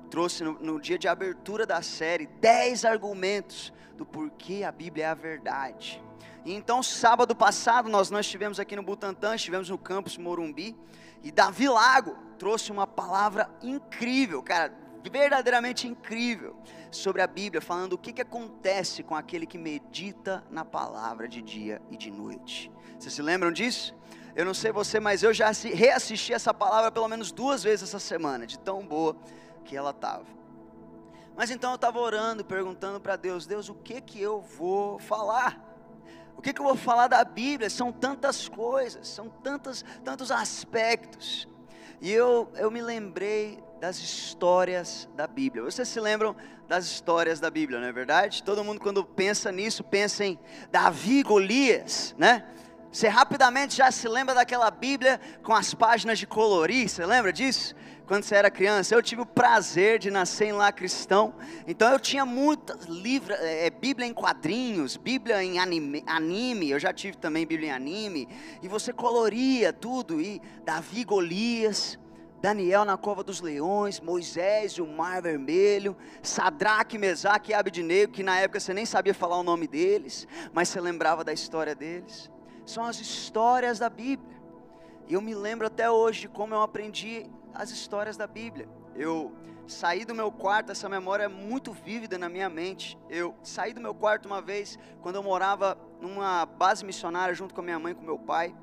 trouxe 0.10 0.44
no, 0.44 0.54
no 0.54 0.80
dia 0.80 0.98
de 0.98 1.08
abertura 1.08 1.66
da 1.66 1.82
série 1.82 2.28
10 2.28 2.84
argumentos 2.84 3.72
do 3.96 4.06
porquê 4.06 4.64
a 4.64 4.72
Bíblia 4.72 5.06
é 5.06 5.08
a 5.08 5.14
verdade. 5.14 6.04
E 6.44 6.54
então, 6.54 6.84
sábado 6.84 7.36
passado, 7.36 7.90
nós 7.90 8.10
não 8.10 8.20
estivemos 8.20 8.60
aqui 8.60 8.76
no 8.76 8.84
Butantã, 8.84 9.36
estivemos 9.36 9.70
no 9.70 9.78
campus 9.78 10.18
Morumbi. 10.18 10.76
E 11.24 11.32
Davi 11.32 11.68
Lago 11.68 12.18
trouxe 12.38 12.72
uma 12.72 12.88
palavra 12.88 13.50
incrível, 13.62 14.44
cara 14.44 14.74
verdadeiramente 15.10 15.88
incrível 15.88 16.56
sobre 16.92 17.22
a 17.22 17.28
Bíblia, 17.28 17.62
falando 17.62 17.94
o 17.94 17.98
que, 17.98 18.12
que 18.12 18.22
acontece 18.22 19.04
com 19.04 19.16
aquele 19.16 19.46
que 19.46 19.58
medita 19.58 20.44
na 20.50 20.66
palavra 20.66 21.28
de 21.28 21.42
dia 21.42 21.82
e 21.90 21.96
de 21.96 22.12
noite. 22.12 22.72
Vocês 22.98 23.14
se 23.14 23.22
lembram 23.22 23.52
disso? 23.52 23.96
Eu 24.40 24.46
não 24.46 24.54
sei 24.54 24.72
você, 24.72 25.02
mas 25.02 25.22
eu 25.22 25.34
já 25.34 25.52
reassisti 25.52 26.32
essa 26.32 26.54
palavra 26.54 26.90
pelo 26.90 27.10
menos 27.10 27.30
duas 27.30 27.62
vezes 27.62 27.90
essa 27.90 28.00
semana, 28.00 28.48
de 28.48 28.58
tão 28.58 28.88
boa 28.88 29.14
que 29.66 29.76
ela 29.76 29.90
estava. 29.90 30.24
Mas 31.36 31.52
então 31.52 31.72
eu 31.72 31.76
estava 31.76 32.00
orando, 32.00 32.46
perguntando 32.46 33.02
para 33.02 33.18
Deus: 33.18 33.46
Deus, 33.46 33.68
o 33.68 33.76
que 33.76 34.00
que 34.00 34.22
eu 34.22 34.40
vou 34.40 34.98
falar? 34.98 35.62
O 36.38 36.42
que 36.42 36.54
que 36.54 36.62
eu 36.62 36.66
vou 36.66 36.78
falar 36.78 37.08
da 37.08 37.22
Bíblia? 37.22 37.70
São 37.70 37.92
tantas 37.92 38.48
coisas, 38.48 39.10
são 39.10 39.28
tantos, 39.28 39.84
tantos 40.06 40.32
aspectos. 40.32 41.46
E 42.00 42.10
eu, 42.10 42.50
eu 42.56 42.72
me 42.72 42.82
lembrei 42.82 43.62
das 43.82 43.98
histórias 43.98 45.10
da 45.18 45.28
Bíblia. 45.28 45.66
Vocês 45.66 45.90
se 45.90 46.00
lembram 46.00 46.34
das 46.66 46.86
histórias 46.86 47.42
da 47.42 47.50
Bíblia, 47.50 47.78
não 47.78 47.88
é 47.88 47.92
verdade? 47.92 48.42
Todo 48.42 48.64
mundo 48.64 48.80
quando 48.80 49.04
pensa 49.04 49.52
nisso, 49.52 49.84
pensa 49.84 50.24
em 50.24 50.40
Davi 50.72 51.20
e 51.20 51.24
Golias, 51.24 52.16
né? 52.18 52.46
Você 52.92 53.08
rapidamente 53.08 53.78
já 53.78 53.92
se 53.92 54.08
lembra 54.08 54.34
daquela 54.34 54.72
Bíblia 54.72 55.22
com 55.44 55.54
as 55.54 55.76
páginas 55.76 56.18
de 56.18 56.26
colorir, 56.26 56.90
você 56.90 57.06
lembra 57.06 57.32
disso? 57.32 57.76
Quando 58.08 58.24
você 58.24 58.34
era 58.34 58.50
criança, 58.50 58.96
eu 58.96 59.04
tive 59.04 59.22
o 59.22 59.26
prazer 59.28 60.00
de 60.00 60.10
nascer 60.10 60.48
em 60.48 60.54
lá 60.54 60.72
cristão, 60.72 61.36
então 61.68 61.92
eu 61.92 62.00
tinha 62.00 62.26
muitas 62.26 62.86
livros, 62.86 63.38
é, 63.40 63.70
Bíblia 63.70 64.08
em 64.08 64.14
quadrinhos, 64.14 64.98
Bíblia 64.98 65.44
em 65.44 65.60
anime, 65.60 66.04
anime, 66.08 66.72
eu 66.72 66.80
já 66.80 66.92
tive 66.92 67.16
também 67.18 67.46
Bíblia 67.46 67.70
em 67.70 67.72
anime, 67.72 68.28
e 68.64 68.68
você 68.68 68.92
coloria 68.92 69.72
tudo, 69.72 70.20
e 70.20 70.42
Davi 70.66 71.04
Golias, 71.04 72.00
Daniel 72.42 72.86
na 72.86 72.98
cova 72.98 73.24
dos 73.24 73.40
leões, 73.40 74.00
Moisés 74.00 74.72
e 74.72 74.82
o 74.82 74.88
mar 74.88 75.22
vermelho, 75.22 75.96
Sadraque, 76.24 76.98
Mesaque 76.98 77.52
e 77.52 77.54
Abednego, 77.54 78.14
que 78.14 78.24
na 78.24 78.40
época 78.40 78.60
você 78.60 78.74
nem 78.74 78.88
sabia 78.88 79.14
falar 79.14 79.38
o 79.38 79.44
nome 79.44 79.68
deles, 79.68 80.28
mas 80.52 80.70
você 80.70 80.82
lembrava 80.82 81.24
da 81.24 81.32
história 81.32 81.76
deles. 81.76 82.32
São 82.70 82.86
as 82.86 83.00
histórias 83.00 83.80
da 83.80 83.90
Bíblia. 83.90 84.40
E 85.08 85.16
eu 85.16 85.22
me 85.24 85.34
lembro 85.34 85.66
até 85.66 85.90
hoje 85.90 86.22
de 86.22 86.28
como 86.28 86.54
eu 86.54 86.62
aprendi 86.62 87.26
as 87.52 87.72
histórias 87.72 88.16
da 88.16 88.28
Bíblia. 88.28 88.70
Eu 88.96 89.34
saí 89.66 90.06
do 90.06 90.14
meu 90.14 90.32
quarto, 90.32 90.72
essa 90.72 90.88
memória 90.88 91.24
é 91.24 91.28
muito 91.28 91.74
vívida 91.74 92.16
na 92.20 92.30
minha 92.30 92.48
mente. 92.48 92.96
Eu 93.10 93.34
saí 93.42 93.74
do 93.74 93.82
meu 93.82 93.96
quarto 93.96 94.28
uma 94.28 94.40
vez, 94.40 94.78
quando 95.02 95.16
eu 95.16 95.24
morava 95.24 95.76
numa 96.00 96.46
base 96.46 96.86
missionária 96.86 97.34
junto 97.34 97.56
com 97.56 97.62
a 97.62 97.64
minha 97.64 97.80
mãe 97.80 97.94
e 97.94 97.96
com 97.96 98.04
meu 98.04 98.20
pai. 98.20 98.56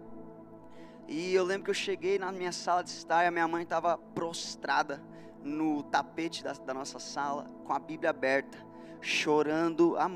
E 1.08 1.34
eu 1.34 1.42
lembro 1.42 1.64
que 1.64 1.70
eu 1.70 1.75
cheguei 1.75 2.16
na 2.16 2.30
minha 2.30 2.52
sala 2.52 2.84
de 2.84 2.90
estar 2.90 3.25
e 3.25 3.26
a 3.26 3.30
minha 3.32 3.48
mãe 3.48 3.64
estava 3.64 3.98
prostrada 3.98 5.02
no 5.42 5.82
tapete 5.82 6.44
da, 6.44 6.52
da, 6.52 6.72
nossa 6.72 7.00
sala, 7.00 7.46
com 7.64 7.72
a 7.72 7.78
Bíblia 7.80 8.10
aberta, 8.10 8.56
chorando. 9.00 9.96
A, 9.98 10.08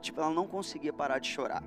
tipo, 0.00 0.20
ela 0.20 0.30
não 0.30 0.48
conseguia 0.48 0.92
parar 0.92 1.20
de 1.20 1.28
chorar. 1.28 1.62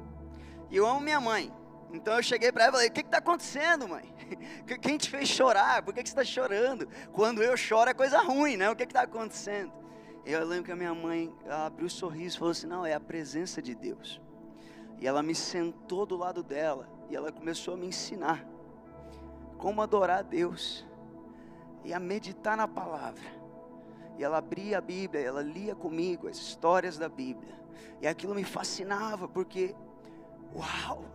E 0.69 0.75
eu 0.75 0.85
amo 0.85 0.99
minha 0.99 1.21
mãe. 1.21 1.49
Então 1.91 2.15
eu 2.15 2.23
cheguei 2.23 2.51
para 2.51 2.65
ela 2.65 2.71
e 2.71 2.73
falei: 2.73 2.89
O 2.89 2.91
que 2.91 3.01
está 3.01 3.17
acontecendo, 3.17 3.87
mãe? 3.87 4.13
Quem 4.81 4.97
te 4.97 5.09
fez 5.09 5.27
chorar? 5.27 5.81
Por 5.83 5.93
que, 5.93 6.03
que 6.03 6.09
você 6.09 6.13
está 6.13 6.23
chorando? 6.23 6.87
Quando 7.11 7.41
eu 7.41 7.55
choro 7.57 7.89
é 7.89 7.93
coisa 7.93 8.19
ruim, 8.19 8.57
né? 8.57 8.69
O 8.69 8.75
que 8.75 8.83
está 8.83 9.01
acontecendo? 9.01 9.71
E 10.25 10.31
eu 10.31 10.45
lembro 10.45 10.65
que 10.65 10.71
a 10.71 10.75
minha 10.75 10.93
mãe 10.93 11.33
abriu 11.49 11.85
o 11.85 11.87
um 11.87 11.89
sorriso 11.89 12.35
e 12.35 12.39
falou 12.39 12.51
assim: 12.51 12.67
Não, 12.67 12.85
é 12.85 12.93
a 12.93 12.99
presença 12.99 13.61
de 13.61 13.73
Deus. 13.73 14.21
E 14.99 15.07
ela 15.07 15.23
me 15.23 15.33
sentou 15.33 16.05
do 16.05 16.15
lado 16.17 16.43
dela 16.43 16.89
e 17.09 17.15
ela 17.15 17.31
começou 17.31 17.73
a 17.73 17.77
me 17.77 17.87
ensinar 17.87 18.45
como 19.57 19.81
adorar 19.81 20.19
a 20.19 20.21
Deus 20.21 20.85
e 21.83 21.93
a 21.93 21.99
meditar 21.99 22.55
na 22.55 22.67
palavra. 22.67 23.39
E 24.17 24.23
ela 24.23 24.37
abria 24.37 24.77
a 24.77 24.81
Bíblia, 24.81 25.21
ela 25.21 25.41
lia 25.41 25.73
comigo 25.75 26.27
as 26.27 26.37
histórias 26.37 26.97
da 26.97 27.07
Bíblia. 27.07 27.57
E 28.01 28.07
aquilo 28.07 28.35
me 28.35 28.43
fascinava, 28.43 29.27
porque, 29.27 29.73
uau! 30.53 31.05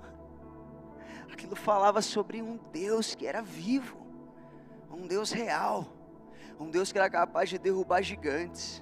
Aquilo 1.34 1.56
falava 1.56 2.00
sobre 2.00 2.40
um 2.40 2.56
Deus 2.72 3.16
que 3.16 3.26
era 3.26 3.42
vivo, 3.42 4.06
um 4.88 5.04
Deus 5.04 5.32
real, 5.32 5.84
um 6.60 6.70
Deus 6.70 6.92
que 6.92 6.96
era 6.96 7.10
capaz 7.10 7.50
de 7.50 7.58
derrubar 7.58 8.02
gigantes, 8.02 8.80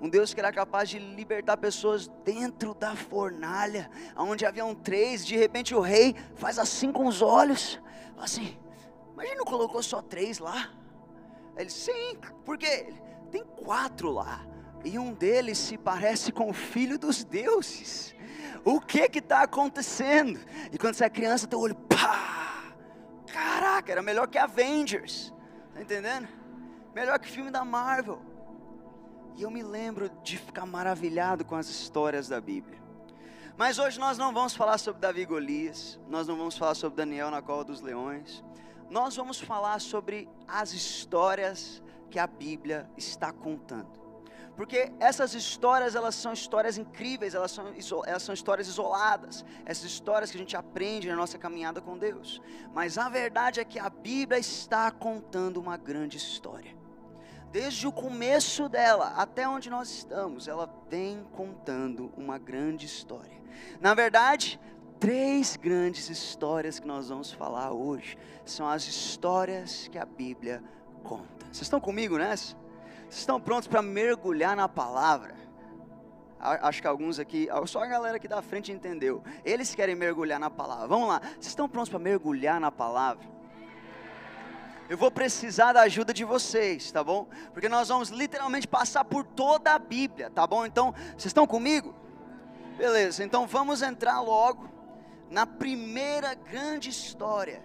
um 0.00 0.08
Deus 0.08 0.32
que 0.32 0.40
era 0.40 0.50
capaz 0.50 0.88
de 0.88 0.98
libertar 0.98 1.58
pessoas 1.58 2.08
dentro 2.24 2.72
da 2.72 2.96
fornalha, 2.96 3.90
onde 4.16 4.46
haviam 4.46 4.74
três, 4.74 5.26
de 5.26 5.36
repente 5.36 5.74
o 5.74 5.80
rei 5.80 6.16
faz 6.34 6.58
assim 6.58 6.90
com 6.90 7.06
os 7.06 7.20
olhos, 7.20 7.78
assim, 8.16 8.58
mas 9.14 9.26
ele 9.26 9.36
não 9.36 9.44
colocou 9.44 9.82
só 9.82 10.00
três 10.00 10.38
lá? 10.38 10.70
Ele, 11.58 11.68
sim, 11.68 12.16
por 12.42 12.56
quê? 12.56 12.94
Tem 13.30 13.44
quatro 13.44 14.10
lá. 14.10 14.46
E 14.82 14.98
um 14.98 15.12
deles 15.12 15.58
se 15.58 15.76
parece 15.76 16.32
com 16.32 16.48
o 16.48 16.54
filho 16.54 16.98
dos 16.98 17.22
deuses. 17.22 18.14
O 18.64 18.80
que 18.80 19.08
que 19.08 19.18
está 19.18 19.42
acontecendo? 19.42 20.40
E 20.72 20.78
quando 20.78 20.94
você 20.94 21.04
é 21.04 21.10
criança, 21.10 21.46
teu 21.46 21.60
olho, 21.60 21.74
pá! 21.74 22.74
Caraca, 23.32 23.92
era 23.92 24.02
melhor 24.02 24.26
que 24.28 24.38
Avengers. 24.38 25.32
Tá 25.74 25.80
entendendo? 25.80 26.28
Melhor 26.94 27.18
que 27.18 27.28
filme 27.28 27.50
da 27.50 27.64
Marvel. 27.64 28.20
E 29.36 29.42
eu 29.42 29.50
me 29.50 29.62
lembro 29.62 30.10
de 30.22 30.36
ficar 30.36 30.66
maravilhado 30.66 31.44
com 31.44 31.54
as 31.54 31.68
histórias 31.68 32.28
da 32.28 32.40
Bíblia. 32.40 32.78
Mas 33.56 33.78
hoje 33.78 34.00
nós 34.00 34.16
não 34.16 34.32
vamos 34.32 34.54
falar 34.54 34.78
sobre 34.78 35.00
Davi 35.00 35.24
Golias, 35.24 36.00
nós 36.08 36.26
não 36.26 36.36
vamos 36.36 36.56
falar 36.56 36.74
sobre 36.74 36.96
Daniel 36.96 37.30
na 37.30 37.42
cova 37.42 37.62
dos 37.62 37.82
leões, 37.82 38.42
nós 38.88 39.14
vamos 39.16 39.38
falar 39.38 39.80
sobre 39.80 40.28
as 40.48 40.72
histórias 40.72 41.82
que 42.10 42.18
a 42.18 42.26
Bíblia 42.26 42.90
está 42.96 43.32
contando. 43.32 43.99
Porque 44.60 44.92
essas 45.00 45.32
histórias, 45.32 45.94
elas 45.94 46.14
são 46.14 46.34
histórias 46.34 46.76
incríveis, 46.76 47.34
elas 47.34 47.50
são, 47.50 47.72
elas 48.06 48.22
são 48.22 48.34
histórias 48.34 48.68
isoladas, 48.68 49.42
essas 49.64 49.84
histórias 49.84 50.30
que 50.30 50.36
a 50.36 50.38
gente 50.38 50.54
aprende 50.54 51.08
na 51.08 51.16
nossa 51.16 51.38
caminhada 51.38 51.80
com 51.80 51.96
Deus. 51.96 52.42
Mas 52.74 52.98
a 52.98 53.08
verdade 53.08 53.58
é 53.58 53.64
que 53.64 53.78
a 53.78 53.88
Bíblia 53.88 54.38
está 54.38 54.90
contando 54.90 55.58
uma 55.58 55.78
grande 55.78 56.18
história. 56.18 56.76
Desde 57.50 57.86
o 57.86 57.90
começo 57.90 58.68
dela 58.68 59.14
até 59.16 59.48
onde 59.48 59.70
nós 59.70 59.88
estamos, 59.88 60.46
ela 60.46 60.68
vem 60.90 61.24
contando 61.32 62.12
uma 62.14 62.36
grande 62.36 62.84
história. 62.84 63.40
Na 63.80 63.94
verdade, 63.94 64.60
três 64.98 65.56
grandes 65.56 66.10
histórias 66.10 66.78
que 66.78 66.86
nós 66.86 67.08
vamos 67.08 67.32
falar 67.32 67.72
hoje 67.72 68.18
são 68.44 68.68
as 68.68 68.86
histórias 68.86 69.88
que 69.88 69.96
a 69.96 70.04
Bíblia 70.04 70.62
conta. 71.02 71.46
Vocês 71.46 71.62
estão 71.62 71.80
comigo 71.80 72.18
nessa? 72.18 72.60
Vocês 73.10 73.22
estão 73.22 73.40
prontos 73.40 73.66
para 73.66 73.82
mergulhar 73.82 74.54
na 74.54 74.68
palavra? 74.68 75.34
Acho 76.38 76.80
que 76.80 76.86
alguns 76.86 77.18
aqui, 77.18 77.48
só 77.66 77.82
a 77.82 77.86
galera 77.86 78.18
aqui 78.18 78.28
da 78.28 78.40
frente 78.40 78.70
entendeu. 78.70 79.20
Eles 79.44 79.74
querem 79.74 79.96
mergulhar 79.96 80.38
na 80.38 80.48
palavra. 80.48 80.86
Vamos 80.86 81.08
lá, 81.08 81.20
vocês 81.20 81.48
estão 81.48 81.68
prontos 81.68 81.90
para 81.90 81.98
mergulhar 81.98 82.60
na 82.60 82.70
palavra? 82.70 83.28
Eu 84.88 84.96
vou 84.96 85.10
precisar 85.10 85.72
da 85.72 85.80
ajuda 85.80 86.14
de 86.14 86.24
vocês, 86.24 86.92
tá 86.92 87.02
bom? 87.02 87.26
Porque 87.52 87.68
nós 87.68 87.88
vamos 87.88 88.10
literalmente 88.10 88.68
passar 88.68 89.04
por 89.04 89.24
toda 89.24 89.72
a 89.72 89.78
Bíblia, 89.78 90.30
tá 90.30 90.46
bom? 90.46 90.64
Então, 90.64 90.92
vocês 90.92 91.26
estão 91.26 91.48
comigo? 91.48 91.92
Beleza, 92.76 93.24
então 93.24 93.44
vamos 93.44 93.82
entrar 93.82 94.20
logo 94.20 94.70
na 95.28 95.46
primeira 95.46 96.34
grande 96.34 96.90
história 96.90 97.60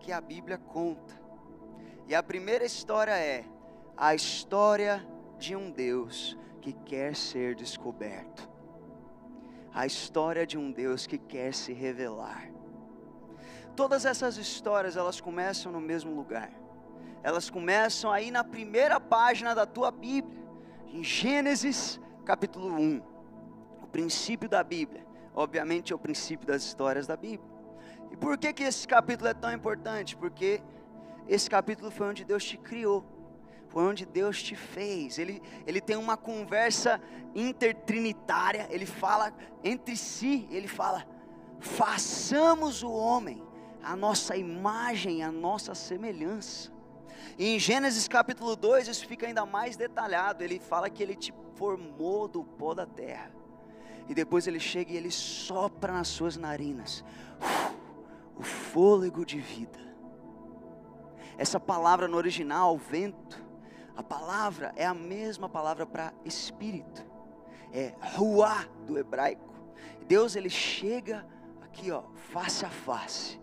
que 0.00 0.10
a 0.10 0.20
Bíblia 0.20 0.56
conta. 0.56 1.20
E 2.08 2.14
a 2.14 2.22
primeira 2.22 2.64
história 2.64 3.12
é 3.12 3.44
a 4.02 4.16
história 4.16 5.00
de 5.38 5.54
um 5.54 5.70
Deus 5.70 6.36
que 6.60 6.72
quer 6.72 7.14
ser 7.14 7.54
descoberto. 7.54 8.50
A 9.72 9.86
história 9.86 10.44
de 10.44 10.58
um 10.58 10.72
Deus 10.72 11.06
que 11.06 11.16
quer 11.16 11.54
se 11.54 11.72
revelar. 11.72 12.50
Todas 13.76 14.04
essas 14.04 14.36
histórias, 14.38 14.96
elas 14.96 15.20
começam 15.20 15.70
no 15.70 15.80
mesmo 15.80 16.12
lugar. 16.16 16.50
Elas 17.22 17.48
começam 17.48 18.10
aí 18.10 18.32
na 18.32 18.42
primeira 18.42 18.98
página 18.98 19.54
da 19.54 19.64
tua 19.64 19.92
Bíblia, 19.92 20.42
em 20.88 21.04
Gênesis 21.04 22.00
capítulo 22.24 22.74
1. 22.74 23.00
O 23.84 23.86
princípio 23.86 24.48
da 24.48 24.64
Bíblia, 24.64 25.06
obviamente 25.32 25.92
é 25.92 25.94
o 25.94 25.98
princípio 25.98 26.44
das 26.44 26.64
histórias 26.64 27.06
da 27.06 27.16
Bíblia. 27.16 27.48
E 28.10 28.16
por 28.16 28.36
que 28.36 28.52
que 28.52 28.64
esse 28.64 28.84
capítulo 28.84 29.30
é 29.30 29.34
tão 29.34 29.52
importante? 29.52 30.16
Porque 30.16 30.60
esse 31.28 31.48
capítulo 31.48 31.88
foi 31.88 32.08
onde 32.08 32.24
Deus 32.24 32.44
te 32.44 32.56
criou 32.56 33.11
foi 33.72 33.84
onde 33.84 34.04
Deus 34.04 34.42
te 34.42 34.54
fez. 34.54 35.18
Ele, 35.18 35.42
ele 35.66 35.80
tem 35.80 35.96
uma 35.96 36.14
conversa 36.14 37.00
intertrinitária, 37.34 38.68
ele 38.70 38.84
fala 38.84 39.32
entre 39.64 39.96
si, 39.96 40.46
ele 40.50 40.68
fala: 40.68 41.06
façamos 41.58 42.82
o 42.82 42.92
homem 42.92 43.42
a 43.82 43.96
nossa 43.96 44.36
imagem, 44.36 45.24
a 45.24 45.32
nossa 45.32 45.74
semelhança. 45.74 46.70
E 47.38 47.56
em 47.56 47.58
Gênesis 47.58 48.06
capítulo 48.06 48.54
2, 48.54 48.88
isso 48.88 49.06
fica 49.06 49.26
ainda 49.26 49.46
mais 49.46 49.74
detalhado. 49.74 50.44
Ele 50.44 50.60
fala 50.60 50.90
que 50.90 51.02
ele 51.02 51.16
te 51.16 51.32
formou 51.54 52.28
do 52.28 52.44
pó 52.44 52.74
da 52.74 52.84
terra. 52.84 53.32
E 54.06 54.14
depois 54.14 54.46
ele 54.46 54.60
chega 54.60 54.92
e 54.92 54.96
ele 54.96 55.10
sopra 55.10 55.92
nas 55.94 56.08
suas 56.08 56.36
narinas 56.36 57.02
o 58.36 58.42
fôlego 58.42 59.24
de 59.24 59.40
vida. 59.40 59.80
Essa 61.38 61.58
palavra 61.58 62.06
no 62.06 62.16
original, 62.16 62.76
vento, 62.76 63.41
a 63.96 64.02
palavra 64.02 64.72
é 64.76 64.86
a 64.86 64.94
mesma 64.94 65.48
palavra 65.48 65.86
para 65.86 66.12
espírito. 66.24 67.04
É 67.72 67.94
ruá 68.16 68.66
do 68.86 68.98
hebraico. 68.98 69.52
Deus 70.06 70.36
ele 70.36 70.50
chega 70.50 71.26
aqui, 71.62 71.90
ó, 71.90 72.02
face 72.32 72.64
a 72.64 72.70
face 72.70 73.40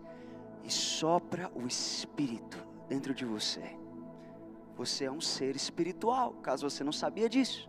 e 0.64 0.70
sopra 0.70 1.50
o 1.54 1.66
espírito 1.66 2.64
dentro 2.88 3.14
de 3.14 3.24
você. 3.24 3.76
Você 4.76 5.04
é 5.04 5.10
um 5.10 5.20
ser 5.20 5.56
espiritual, 5.56 6.32
caso 6.42 6.68
você 6.68 6.82
não 6.82 6.92
sabia 6.92 7.28
disso. 7.28 7.68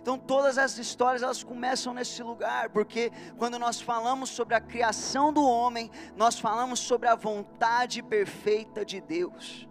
Então 0.00 0.16
todas 0.16 0.56
essas 0.56 0.78
histórias 0.78 1.22
elas 1.22 1.42
começam 1.42 1.92
nesse 1.92 2.22
lugar, 2.22 2.70
porque 2.70 3.10
quando 3.36 3.58
nós 3.58 3.80
falamos 3.80 4.30
sobre 4.30 4.54
a 4.54 4.60
criação 4.60 5.32
do 5.32 5.44
homem, 5.44 5.90
nós 6.16 6.38
falamos 6.38 6.78
sobre 6.78 7.08
a 7.08 7.16
vontade 7.16 8.02
perfeita 8.02 8.84
de 8.84 9.00
Deus. 9.00 9.68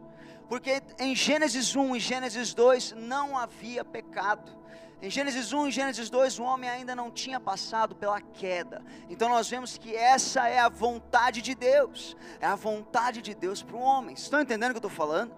Porque 0.47 0.81
em 0.99 1.15
Gênesis 1.15 1.75
1 1.75 1.95
e 1.95 1.99
Gênesis 1.99 2.53
2 2.53 2.93
não 2.93 3.37
havia 3.37 3.83
pecado. 3.83 4.55
Em 5.01 5.09
Gênesis 5.09 5.51
1 5.51 5.67
e 5.67 5.71
Gênesis 5.71 6.09
2, 6.09 6.39
o 6.39 6.43
homem 6.43 6.69
ainda 6.69 6.95
não 6.95 7.11
tinha 7.11 7.39
passado 7.39 7.95
pela 7.95 8.21
queda. 8.21 8.81
Então 9.09 9.29
nós 9.29 9.49
vemos 9.49 9.77
que 9.77 9.95
essa 9.95 10.47
é 10.47 10.59
a 10.59 10.69
vontade 10.69 11.41
de 11.41 11.53
Deus. 11.53 12.15
É 12.39 12.47
a 12.47 12.55
vontade 12.55 13.21
de 13.21 13.35
Deus 13.35 13.61
para 13.61 13.75
o 13.75 13.81
homem. 13.81 14.15
Estão 14.15 14.41
entendendo 14.41 14.71
o 14.71 14.73
que 14.73 14.77
eu 14.77 14.87
estou 14.87 14.89
falando? 14.89 15.35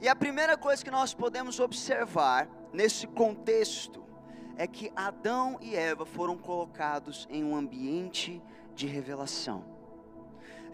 E 0.00 0.08
a 0.08 0.14
primeira 0.14 0.56
coisa 0.56 0.84
que 0.84 0.90
nós 0.90 1.14
podemos 1.14 1.58
observar 1.58 2.48
nesse 2.72 3.06
contexto 3.06 4.04
é 4.56 4.66
que 4.66 4.92
Adão 4.94 5.58
e 5.60 5.74
Eva 5.74 6.04
foram 6.04 6.36
colocados 6.36 7.26
em 7.30 7.42
um 7.42 7.56
ambiente 7.56 8.42
de 8.74 8.86
revelação. 8.86 9.73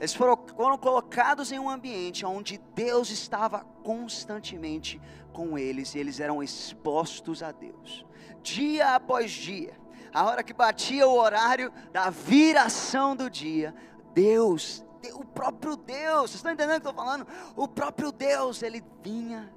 Eles 0.01 0.15
foram, 0.15 0.43
foram 0.57 0.79
colocados 0.79 1.53
em 1.53 1.59
um 1.59 1.69
ambiente 1.69 2.25
onde 2.25 2.59
Deus 2.75 3.11
estava 3.11 3.61
constantemente 3.85 4.99
com 5.31 5.59
eles 5.59 5.95
e 5.95 5.99
eles 5.99 6.19
eram 6.21 6.43
expostos 6.43 7.43
a 7.43 7.53
Deus, 7.53 8.07
dia 8.43 8.95
após 8.95 9.31
dia. 9.31 9.79
A 10.13 10.25
hora 10.25 10.43
que 10.43 10.55
batia 10.55 11.07
o 11.07 11.15
horário 11.15 11.71
da 11.93 12.09
viração 12.09 13.15
do 13.15 13.29
dia, 13.29 13.75
Deus, 14.15 14.83
o 15.13 15.25
próprio 15.25 15.77
Deus, 15.77 16.31
vocês 16.31 16.37
estão 16.37 16.51
entendendo 16.51 16.79
o 16.79 16.81
que 16.81 16.87
eu 16.87 16.91
estou 16.91 17.05
falando? 17.05 17.27
O 17.55 17.69
próprio 17.69 18.11
Deus, 18.11 18.63
ele 18.63 18.83
vinha 19.03 19.53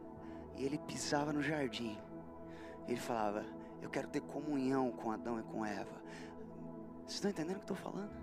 e 0.57 0.65
ele 0.65 0.77
pisava 0.77 1.31
no 1.31 1.41
jardim. 1.41 1.97
Ele 2.87 2.99
falava: 2.99 3.45
Eu 3.81 3.89
quero 3.89 4.09
ter 4.09 4.21
comunhão 4.21 4.91
com 4.91 5.09
Adão 5.09 5.39
e 5.39 5.43
com 5.43 5.65
Eva. 5.65 6.03
Vocês 6.99 7.15
estão 7.15 7.31
entendendo 7.31 7.57
o 7.57 7.59
que 7.61 7.71
eu 7.71 7.75
estou 7.75 7.91
falando? 7.91 8.22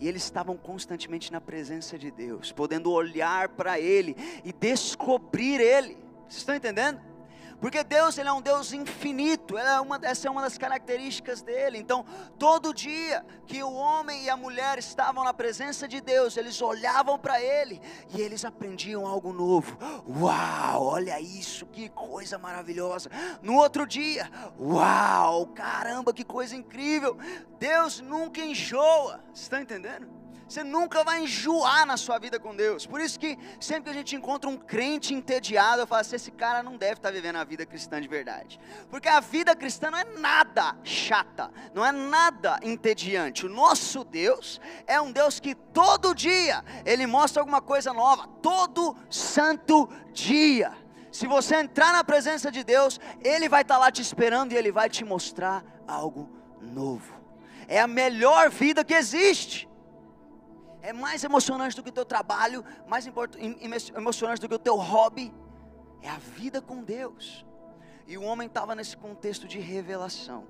E 0.00 0.08
eles 0.08 0.24
estavam 0.24 0.56
constantemente 0.56 1.30
na 1.30 1.40
presença 1.40 1.98
de 1.98 2.10
Deus, 2.10 2.50
podendo 2.50 2.90
olhar 2.90 3.50
para 3.50 3.78
Ele 3.78 4.16
e 4.44 4.52
descobrir 4.52 5.60
Ele. 5.60 5.96
Vocês 6.26 6.38
estão 6.38 6.54
entendendo? 6.54 7.09
Porque 7.60 7.84
Deus 7.84 8.16
ele 8.16 8.28
é 8.28 8.32
um 8.32 8.40
Deus 8.40 8.72
infinito, 8.72 9.58
é 9.58 9.80
uma, 9.80 9.98
essa 10.02 10.26
é 10.26 10.30
uma 10.30 10.42
das 10.42 10.56
características 10.56 11.42
dele. 11.42 11.78
Então, 11.78 12.04
todo 12.38 12.72
dia 12.72 13.24
que 13.46 13.62
o 13.62 13.72
homem 13.72 14.24
e 14.24 14.30
a 14.30 14.36
mulher 14.36 14.78
estavam 14.78 15.24
na 15.24 15.34
presença 15.34 15.86
de 15.86 16.00
Deus, 16.00 16.36
eles 16.36 16.60
olhavam 16.62 17.18
para 17.18 17.40
ele 17.40 17.80
e 18.14 18.20
eles 18.20 18.44
aprendiam 18.44 19.06
algo 19.06 19.32
novo. 19.32 19.76
Uau, 20.08 20.84
olha 20.84 21.20
isso, 21.20 21.66
que 21.66 21.88
coisa 21.90 22.38
maravilhosa. 22.38 23.10
No 23.42 23.56
outro 23.56 23.86
dia, 23.86 24.30
uau, 24.58 25.46
caramba, 25.48 26.14
que 26.14 26.24
coisa 26.24 26.56
incrível. 26.56 27.18
Deus 27.58 28.00
nunca 28.00 28.40
enjoa. 28.40 29.20
Estão 29.34 29.60
entendendo? 29.60 30.19
Você 30.50 30.64
nunca 30.64 31.04
vai 31.04 31.22
enjoar 31.22 31.86
na 31.86 31.96
sua 31.96 32.18
vida 32.18 32.36
com 32.40 32.56
Deus. 32.56 32.84
Por 32.84 33.00
isso 33.00 33.20
que 33.20 33.38
sempre 33.60 33.84
que 33.84 33.90
a 33.90 33.92
gente 33.92 34.16
encontra 34.16 34.50
um 34.50 34.56
crente 34.56 35.14
entediado, 35.14 35.82
eu 35.82 35.86
falo 35.86 36.00
assim: 36.00 36.16
esse 36.16 36.32
cara 36.32 36.60
não 36.60 36.76
deve 36.76 36.94
estar 36.94 37.12
vivendo 37.12 37.36
a 37.36 37.44
vida 37.44 37.64
cristã 37.64 38.00
de 38.00 38.08
verdade. 38.08 38.58
Porque 38.90 39.08
a 39.08 39.20
vida 39.20 39.54
cristã 39.54 39.92
não 39.92 39.98
é 39.98 40.04
nada 40.18 40.76
chata, 40.82 41.52
não 41.72 41.86
é 41.86 41.92
nada 41.92 42.58
entediante. 42.64 43.46
O 43.46 43.48
nosso 43.48 44.02
Deus 44.02 44.60
é 44.88 45.00
um 45.00 45.12
Deus 45.12 45.38
que 45.38 45.54
todo 45.54 46.16
dia 46.16 46.64
ele 46.84 47.06
mostra 47.06 47.42
alguma 47.42 47.60
coisa 47.62 47.92
nova, 47.92 48.26
todo 48.42 48.96
santo 49.08 49.88
dia. 50.12 50.72
Se 51.12 51.28
você 51.28 51.60
entrar 51.60 51.92
na 51.92 52.02
presença 52.02 52.50
de 52.50 52.64
Deus, 52.64 52.98
Ele 53.22 53.48
vai 53.48 53.62
estar 53.62 53.78
lá 53.78 53.90
te 53.92 54.02
esperando 54.02 54.50
e 54.50 54.56
Ele 54.56 54.72
vai 54.72 54.88
te 54.88 55.04
mostrar 55.04 55.64
algo 55.86 56.28
novo. 56.60 57.14
É 57.68 57.80
a 57.80 57.86
melhor 57.86 58.50
vida 58.50 58.82
que 58.82 58.94
existe 58.94 59.69
é 60.82 60.92
mais 60.92 61.22
emocionante 61.24 61.76
do 61.76 61.82
que 61.82 61.90
o 61.90 61.92
teu 61.92 62.04
trabalho, 62.04 62.64
mais 62.86 63.06
emocionante 63.94 64.40
do 64.40 64.48
que 64.48 64.54
o 64.54 64.58
teu 64.58 64.76
hobby, 64.76 65.32
é 66.02 66.08
a 66.08 66.18
vida 66.18 66.60
com 66.60 66.82
Deus. 66.82 67.44
E 68.06 68.16
o 68.16 68.22
homem 68.22 68.46
estava 68.46 68.74
nesse 68.74 68.96
contexto 68.96 69.46
de 69.46 69.58
revelação. 69.58 70.46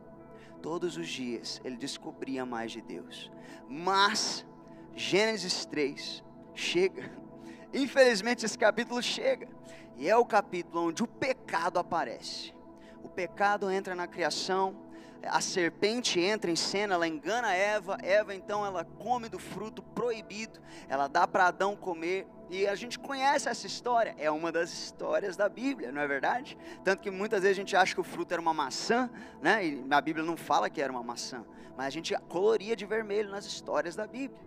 Todos 0.62 0.96
os 0.96 1.08
dias 1.08 1.60
ele 1.64 1.76
descobria 1.76 2.46
mais 2.46 2.72
de 2.72 2.80
Deus. 2.80 3.30
Mas 3.68 4.46
Gênesis 4.94 5.64
3 5.66 6.22
chega. 6.54 7.10
Infelizmente 7.72 8.44
esse 8.44 8.56
capítulo 8.56 9.02
chega. 9.02 9.48
E 9.96 10.08
é 10.08 10.16
o 10.16 10.24
capítulo 10.24 10.88
onde 10.88 11.02
o 11.02 11.06
pecado 11.06 11.78
aparece. 11.78 12.54
O 13.02 13.08
pecado 13.08 13.70
entra 13.70 13.94
na 13.94 14.06
criação, 14.06 14.76
a 15.22 15.40
serpente 15.40 16.18
entra 16.18 16.50
em 16.50 16.56
cena, 16.56 16.94
ela 16.94 17.06
engana 17.06 17.52
Eva, 17.54 17.98
Eva 18.02 18.35
então 18.35 18.64
ela 18.64 18.85
come 18.85 19.28
do 19.28 19.38
fruto 19.38 19.83
proibido, 19.83 20.61
ela 20.88 21.09
dá 21.09 21.26
para 21.26 21.46
Adão 21.46 21.76
comer, 21.76 22.26
e 22.48 22.66
a 22.66 22.74
gente 22.74 22.98
conhece 22.98 23.48
essa 23.48 23.66
história, 23.66 24.14
é 24.18 24.30
uma 24.30 24.50
das 24.50 24.72
histórias 24.72 25.37
da 25.37 25.48
Bíblia, 25.48 25.92
não 25.92 26.00
é 26.00 26.09
verdade? 26.09 26.59
Tanto 26.83 27.02
que 27.02 27.11
muitas 27.11 27.42
vezes 27.42 27.56
a 27.56 27.61
gente 27.61 27.76
acha 27.76 27.94
que 27.94 28.00
o 28.00 28.04
fruto 28.04 28.33
era 28.33 28.40
uma 28.40 28.54
maçã, 28.54 29.09
né? 29.40 29.64
E 29.64 29.87
a 29.88 30.00
Bíblia 30.00 30.24
não 30.24 30.37
fala 30.37 30.68
que 30.68 30.83
era 30.83 30.92
uma 30.92 31.02
maçã, 31.02 31.44
mas 31.76 31.87
a 31.87 31.90
gente 31.90 32.16
coloria 32.28 32.74
de 32.74 32.85
vermelho 32.85 33.30
nas 33.30 33.44
histórias 33.44 33.94
da 33.94 34.06
Bíblia. 34.06 34.40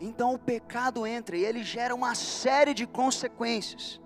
Então 0.00 0.34
o 0.34 0.38
pecado 0.38 1.06
entra 1.06 1.36
e 1.36 1.44
ele 1.44 1.62
gera 1.62 1.94
uma 1.94 2.14
série 2.14 2.74
de 2.74 2.86
consequências, 2.86 4.00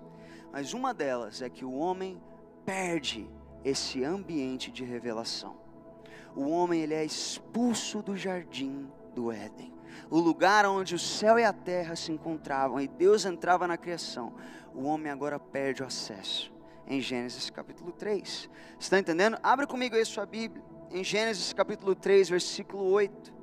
mas 0.51 0.73
uma 0.73 0.93
delas 0.93 1.41
é 1.41 1.49
que 1.49 1.65
o 1.65 1.73
homem 1.73 2.21
perde 2.63 3.27
esse 3.63 4.03
ambiente 4.03 4.71
de 4.71 4.83
revelação 4.83 5.64
o 6.35 6.49
homem 6.49 6.81
ele 6.81 6.93
é 6.93 7.03
expulso 7.03 8.01
do 8.01 8.15
jardim 8.15 8.87
do 9.13 9.31
Éden, 9.31 9.73
o 10.09 10.19
lugar 10.19 10.65
onde 10.65 10.93
o 10.93 10.99
céu 10.99 11.39
e 11.39 11.43
a 11.45 11.53
terra 11.53 11.95
se 11.95 12.11
encontravam 12.11 12.79
e 12.81 12.87
Deus 12.87 13.25
entrava 13.25 13.65
na 13.65 13.77
criação. 13.77 14.33
O 14.73 14.83
homem 14.83 15.09
agora 15.11 15.39
perde 15.39 15.81
o 15.81 15.85
acesso. 15.85 16.53
Em 16.85 16.99
Gênesis 16.99 17.49
capítulo 17.49 17.91
3. 17.93 18.49
Está 18.77 18.99
entendendo? 18.99 19.37
Abre 19.41 19.65
comigo 19.65 19.95
aí 19.95 20.05
sua 20.05 20.25
Bíblia. 20.25 20.63
em 20.91 21.03
Gênesis 21.03 21.53
capítulo 21.53 21.95
3, 21.95 22.29
versículo 22.29 22.83
8. 22.91 23.33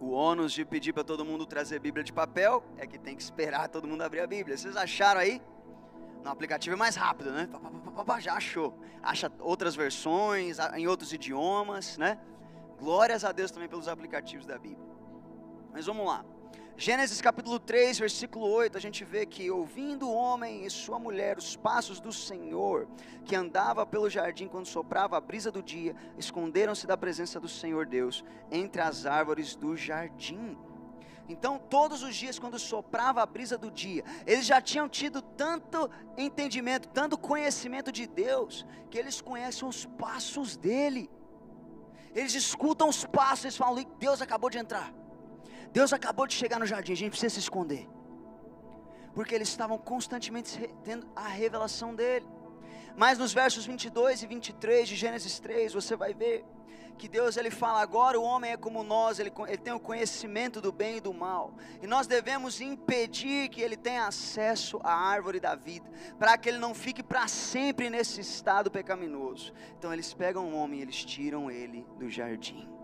O 0.00 0.12
ônus 0.12 0.52
de 0.52 0.64
pedir 0.64 0.94
para 0.94 1.04
todo 1.04 1.26
mundo 1.26 1.44
trazer 1.44 1.78
Bíblia 1.78 2.02
de 2.02 2.12
papel 2.12 2.64
é 2.78 2.86
que 2.86 2.98
tem 2.98 3.14
que 3.14 3.22
esperar 3.22 3.68
todo 3.68 3.86
mundo 3.86 4.00
abrir 4.02 4.20
a 4.20 4.26
Bíblia. 4.26 4.56
Vocês 4.56 4.74
acharam 4.74 5.20
aí? 5.20 5.42
No 6.22 6.30
aplicativo 6.30 6.74
é 6.74 6.78
mais 6.78 6.96
rápido, 6.96 7.32
né? 7.32 7.48
Já 8.20 8.34
achou. 8.34 8.78
Acha 9.02 9.32
outras 9.40 9.74
versões, 9.74 10.58
em 10.74 10.86
outros 10.86 11.12
idiomas, 11.12 11.96
né? 11.96 12.18
Glórias 12.78 13.24
a 13.24 13.32
Deus 13.32 13.50
também 13.50 13.68
pelos 13.68 13.88
aplicativos 13.88 14.46
da 14.46 14.58
Bíblia. 14.58 14.88
Mas 15.72 15.86
vamos 15.86 16.06
lá. 16.06 16.24
Gênesis 16.76 17.20
capítulo 17.20 17.58
3, 17.58 17.98
versículo 17.98 18.48
8, 18.48 18.78
a 18.78 18.80
gente 18.80 19.04
vê 19.04 19.26
que 19.26 19.50
ouvindo 19.50 20.08
o 20.08 20.14
homem 20.14 20.64
e 20.64 20.70
sua 20.70 20.98
mulher 20.98 21.36
os 21.36 21.54
passos 21.54 22.00
do 22.00 22.10
Senhor, 22.10 22.88
que 23.22 23.36
andava 23.36 23.84
pelo 23.84 24.08
jardim 24.08 24.48
quando 24.48 24.64
soprava 24.64 25.18
a 25.18 25.20
brisa 25.20 25.52
do 25.52 25.62
dia, 25.62 25.94
esconderam-se 26.16 26.86
da 26.86 26.96
presença 26.96 27.38
do 27.38 27.48
Senhor 27.48 27.84
Deus 27.84 28.24
entre 28.50 28.80
as 28.80 29.04
árvores 29.04 29.54
do 29.54 29.76
jardim. 29.76 30.56
Então, 31.32 31.58
todos 31.58 32.02
os 32.02 32.14
dias, 32.16 32.38
quando 32.40 32.58
soprava 32.58 33.22
a 33.22 33.26
brisa 33.26 33.56
do 33.56 33.70
dia, 33.70 34.02
eles 34.26 34.44
já 34.44 34.60
tinham 34.60 34.88
tido 34.88 35.22
tanto 35.22 35.88
entendimento, 36.16 36.88
tanto 36.88 37.16
conhecimento 37.16 37.92
de 37.92 38.04
Deus, 38.06 38.66
que 38.90 38.98
eles 38.98 39.20
conhecem 39.20 39.68
os 39.68 39.86
passos 39.86 40.56
dele. 40.56 41.08
Eles 42.14 42.34
escutam 42.34 42.88
os 42.88 43.04
passos, 43.04 43.44
eles 43.44 43.56
falam: 43.56 43.84
Deus 43.98 44.20
acabou 44.20 44.50
de 44.50 44.58
entrar. 44.58 44.92
Deus 45.72 45.92
acabou 45.92 46.26
de 46.26 46.34
chegar 46.34 46.58
no 46.58 46.66
jardim, 46.66 46.92
a 46.92 46.96
gente 46.96 47.10
precisa 47.10 47.34
se 47.34 47.40
esconder. 47.40 47.88
Porque 49.14 49.32
eles 49.32 49.48
estavam 49.48 49.78
constantemente 49.78 50.68
tendo 50.82 51.06
a 51.14 51.28
revelação 51.28 51.94
dele. 51.94 52.26
Mas 52.96 53.18
nos 53.18 53.32
versos 53.32 53.64
22 53.66 54.24
e 54.24 54.26
23 54.26 54.88
de 54.88 54.96
Gênesis 54.96 55.38
3, 55.38 55.72
você 55.72 55.94
vai 55.94 56.12
ver 56.12 56.44
que 56.98 57.08
Deus 57.08 57.36
ele 57.36 57.50
fala 57.50 57.80
agora 57.80 58.18
o 58.18 58.22
homem 58.22 58.52
é 58.52 58.56
como 58.56 58.82
nós, 58.82 59.18
ele, 59.18 59.32
ele 59.46 59.58
tem 59.58 59.72
o 59.72 59.80
conhecimento 59.80 60.60
do 60.60 60.72
bem 60.72 60.98
e 60.98 61.00
do 61.00 61.12
mal. 61.12 61.54
E 61.82 61.86
nós 61.86 62.06
devemos 62.06 62.60
impedir 62.60 63.48
que 63.48 63.60
ele 63.60 63.76
tenha 63.76 64.06
acesso 64.06 64.80
à 64.82 64.92
árvore 64.92 65.40
da 65.40 65.54
vida, 65.54 65.90
para 66.18 66.36
que 66.36 66.48
ele 66.48 66.58
não 66.58 66.74
fique 66.74 67.02
para 67.02 67.26
sempre 67.28 67.90
nesse 67.90 68.20
estado 68.20 68.70
pecaminoso. 68.70 69.52
Então 69.78 69.92
eles 69.92 70.12
pegam 70.12 70.52
o 70.52 70.54
homem 70.54 70.80
eles 70.80 71.04
tiram 71.04 71.50
ele 71.50 71.86
do 71.98 72.08
jardim. 72.08 72.79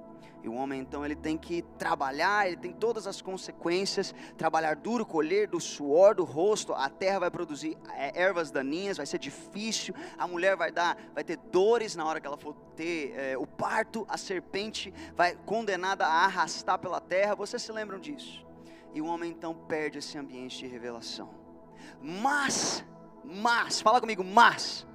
E 0.46 0.48
o 0.48 0.54
homem 0.54 0.80
então 0.80 1.04
ele 1.04 1.16
tem 1.16 1.36
que 1.36 1.60
trabalhar, 1.76 2.46
ele 2.46 2.56
tem 2.56 2.72
todas 2.72 3.04
as 3.08 3.20
consequências, 3.20 4.14
trabalhar 4.38 4.76
duro, 4.76 5.04
colher 5.04 5.48
do 5.48 5.58
suor 5.58 6.14
do 6.14 6.22
rosto, 6.22 6.72
a 6.72 6.88
terra 6.88 7.18
vai 7.18 7.32
produzir 7.32 7.76
é, 7.96 8.22
ervas 8.22 8.52
daninhas, 8.52 8.96
vai 8.96 9.06
ser 9.06 9.18
difícil, 9.18 9.92
a 10.16 10.28
mulher 10.28 10.56
vai 10.56 10.70
dar, 10.70 10.96
vai 11.12 11.24
ter 11.24 11.36
dores 11.36 11.96
na 11.96 12.06
hora 12.06 12.20
que 12.20 12.28
ela 12.28 12.36
for 12.36 12.54
ter 12.76 13.12
é, 13.16 13.36
o 13.36 13.44
parto, 13.44 14.06
a 14.08 14.16
serpente 14.16 14.94
vai 15.16 15.34
condenada 15.34 16.06
a 16.06 16.26
arrastar 16.26 16.78
pela 16.78 17.00
terra. 17.00 17.34
Vocês 17.34 17.60
se 17.60 17.72
lembram 17.72 17.98
disso? 17.98 18.46
E 18.94 19.02
o 19.02 19.06
homem 19.06 19.32
então 19.32 19.52
perde 19.52 19.98
esse 19.98 20.16
ambiente 20.16 20.58
de 20.58 20.68
revelação. 20.68 21.34
Mas, 22.00 22.84
mas, 23.24 23.80
fala 23.80 24.00
comigo, 24.00 24.22
mas 24.22 24.86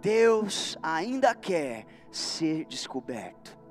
Deus 0.00 0.78
ainda 0.80 1.34
quer 1.34 1.86
ser 2.12 2.64
descoberto. 2.66 3.61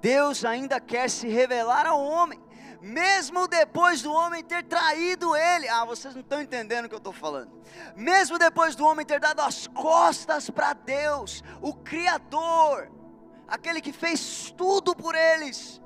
Deus 0.00 0.44
ainda 0.44 0.80
quer 0.80 1.08
se 1.10 1.28
revelar 1.28 1.86
ao 1.86 2.00
homem, 2.02 2.40
mesmo 2.80 3.48
depois 3.48 4.02
do 4.02 4.12
homem 4.12 4.42
ter 4.44 4.64
traído 4.64 5.34
ele. 5.34 5.68
Ah, 5.68 5.84
vocês 5.84 6.14
não 6.14 6.20
estão 6.20 6.40
entendendo 6.40 6.84
o 6.84 6.88
que 6.88 6.94
eu 6.94 6.98
estou 6.98 7.12
falando. 7.12 7.50
Mesmo 7.96 8.38
depois 8.38 8.76
do 8.76 8.84
homem 8.84 9.04
ter 9.04 9.20
dado 9.20 9.40
as 9.40 9.66
costas 9.66 10.48
para 10.50 10.72
Deus, 10.72 11.42
o 11.60 11.74
Criador, 11.74 12.90
aquele 13.46 13.80
que 13.80 13.92
fez 13.92 14.52
tudo 14.56 14.94
por 14.94 15.14
eles, 15.14 15.80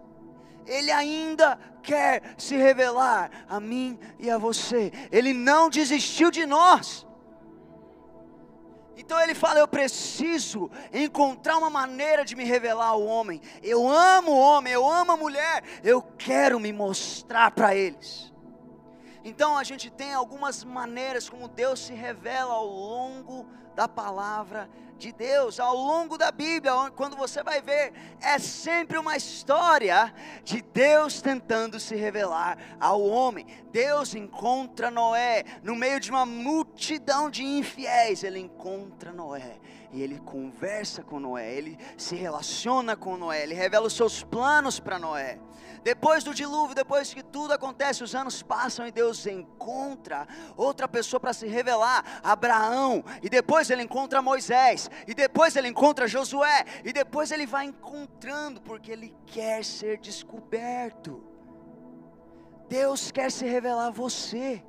ele 0.66 0.90
ainda 0.90 1.58
quer 1.82 2.34
se 2.36 2.56
revelar 2.56 3.30
a 3.48 3.58
mim 3.58 3.98
e 4.18 4.30
a 4.30 4.38
você. 4.38 4.92
Ele 5.10 5.32
não 5.32 5.68
desistiu 5.68 6.30
de 6.30 6.46
nós. 6.46 7.06
Então 8.96 9.20
ele 9.20 9.34
fala: 9.34 9.60
Eu 9.60 9.68
preciso 9.68 10.70
encontrar 10.92 11.58
uma 11.58 11.70
maneira 11.70 12.24
de 12.24 12.34
me 12.34 12.44
revelar 12.44 12.88
ao 12.88 13.02
homem. 13.02 13.40
Eu 13.62 13.88
amo 13.88 14.32
o 14.32 14.38
homem, 14.38 14.72
eu 14.72 14.88
amo 14.88 15.12
a 15.12 15.16
mulher, 15.16 15.62
eu 15.82 16.02
quero 16.02 16.58
me 16.58 16.72
mostrar 16.72 17.50
para 17.50 17.74
eles. 17.74 18.31
Então 19.24 19.56
a 19.56 19.64
gente 19.64 19.90
tem 19.90 20.12
algumas 20.12 20.64
maneiras 20.64 21.28
como 21.28 21.48
Deus 21.48 21.80
se 21.80 21.94
revela 21.94 22.54
ao 22.54 22.66
longo 22.66 23.46
da 23.74 23.88
palavra 23.88 24.68
de 25.02 25.12
Deus 25.12 25.58
ao 25.58 25.74
longo 25.74 26.16
da 26.16 26.30
Bíblia, 26.30 26.72
quando 26.94 27.16
você 27.16 27.42
vai 27.42 27.60
ver, 27.60 27.92
é 28.20 28.38
sempre 28.38 28.96
uma 28.96 29.16
história 29.16 30.14
de 30.44 30.62
Deus 30.62 31.20
tentando 31.20 31.80
se 31.80 31.96
revelar 31.96 32.56
ao 32.78 33.02
homem. 33.02 33.44
Deus 33.72 34.14
encontra 34.14 34.92
Noé 34.92 35.44
no 35.60 35.74
meio 35.74 35.98
de 35.98 36.08
uma 36.08 36.24
multidão 36.24 37.28
de 37.28 37.42
infiéis, 37.42 38.22
ele 38.22 38.38
encontra 38.38 39.12
Noé 39.12 39.58
e 39.92 40.02
ele 40.02 40.18
conversa 40.18 41.02
com 41.02 41.20
Noé, 41.20 41.54
ele 41.54 41.78
se 41.96 42.16
relaciona 42.16 42.96
com 42.96 43.16
Noé, 43.16 43.42
ele 43.42 43.54
revela 43.54 43.86
os 43.86 43.92
seus 43.92 44.24
planos 44.24 44.80
para 44.80 44.98
Noé. 44.98 45.38
Depois 45.84 46.22
do 46.22 46.32
dilúvio, 46.32 46.74
depois 46.74 47.12
que 47.12 47.22
tudo 47.22 47.52
acontece, 47.52 48.04
os 48.04 48.14
anos 48.14 48.42
passam 48.42 48.86
e 48.86 48.92
Deus 48.92 49.26
encontra 49.26 50.26
outra 50.56 50.86
pessoa 50.86 51.18
para 51.18 51.32
se 51.32 51.46
revelar, 51.46 52.20
Abraão, 52.22 53.04
e 53.22 53.28
depois 53.28 53.68
ele 53.68 53.82
encontra 53.82 54.22
Moisés, 54.22 54.88
e 55.06 55.14
depois 55.14 55.56
ele 55.56 55.68
encontra 55.68 56.06
Josué, 56.06 56.64
e 56.84 56.92
depois 56.92 57.30
ele 57.30 57.46
vai 57.46 57.66
encontrando, 57.66 58.60
porque 58.62 58.92
ele 58.92 59.14
quer 59.26 59.64
ser 59.64 59.98
descoberto. 59.98 61.22
Deus 62.68 63.10
quer 63.10 63.30
se 63.30 63.44
revelar 63.44 63.88
a 63.88 63.90
você. 63.90 64.64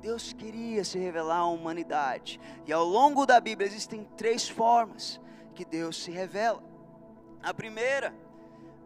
Deus 0.00 0.32
queria 0.32 0.82
se 0.82 0.98
revelar 0.98 1.38
à 1.38 1.46
humanidade. 1.46 2.40
E 2.66 2.72
ao 2.72 2.84
longo 2.84 3.26
da 3.26 3.38
Bíblia 3.38 3.68
existem 3.68 4.04
três 4.16 4.48
formas 4.48 5.20
que 5.54 5.64
Deus 5.64 6.02
se 6.02 6.10
revela. 6.10 6.62
A 7.42 7.52
primeira 7.52 8.14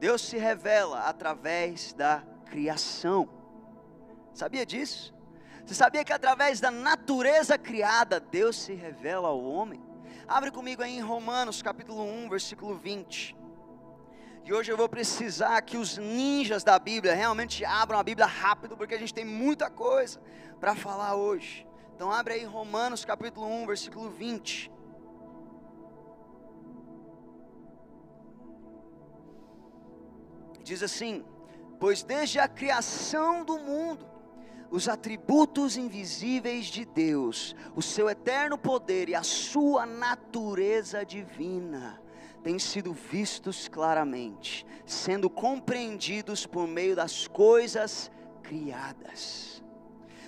Deus 0.00 0.22
se 0.22 0.36
revela 0.36 1.08
através 1.08 1.92
da 1.92 2.22
criação. 2.46 3.28
Sabia 4.34 4.66
disso? 4.66 5.14
Você 5.64 5.74
sabia 5.74 6.04
que 6.04 6.12
através 6.12 6.60
da 6.60 6.70
natureza 6.70 7.56
criada, 7.56 8.20
Deus 8.20 8.56
se 8.56 8.74
revela 8.74 9.28
ao 9.28 9.42
homem? 9.42 9.82
Abre 10.26 10.50
comigo 10.50 10.82
aí 10.82 10.96
em 10.96 11.00
Romanos 11.00 11.62
capítulo 11.62 12.02
1, 12.02 12.28
versículo 12.28 12.74
20. 12.74 13.43
E 14.44 14.52
hoje 14.52 14.70
eu 14.70 14.76
vou 14.76 14.88
precisar 14.88 15.58
que 15.62 15.78
os 15.78 15.96
ninjas 15.96 16.62
da 16.62 16.78
Bíblia 16.78 17.14
realmente 17.14 17.64
abram 17.64 17.98
a 17.98 18.02
Bíblia 18.02 18.26
rápido, 18.26 18.76
porque 18.76 18.94
a 18.94 18.98
gente 18.98 19.14
tem 19.14 19.24
muita 19.24 19.70
coisa 19.70 20.20
para 20.60 20.74
falar 20.74 21.14
hoje. 21.14 21.66
Então 21.94 22.12
abre 22.12 22.34
aí 22.34 22.44
Romanos 22.44 23.06
capítulo 23.06 23.46
1, 23.46 23.66
versículo 23.66 24.10
20. 24.10 24.70
Diz 30.62 30.82
assim: 30.82 31.24
Pois 31.80 32.02
desde 32.02 32.38
a 32.38 32.46
criação 32.46 33.46
do 33.46 33.58
mundo, 33.58 34.06
os 34.70 34.88
atributos 34.88 35.78
invisíveis 35.78 36.66
de 36.66 36.84
Deus, 36.84 37.56
o 37.74 37.80
seu 37.80 38.10
eterno 38.10 38.58
poder 38.58 39.08
e 39.08 39.14
a 39.14 39.22
sua 39.22 39.86
natureza 39.86 41.02
divina, 41.02 42.02
têm 42.44 42.58
sido 42.58 42.92
vistos 42.92 43.68
claramente, 43.68 44.66
sendo 44.84 45.30
compreendidos 45.30 46.46
por 46.46 46.68
meio 46.68 46.94
das 46.94 47.26
coisas 47.26 48.10
criadas. 48.42 49.64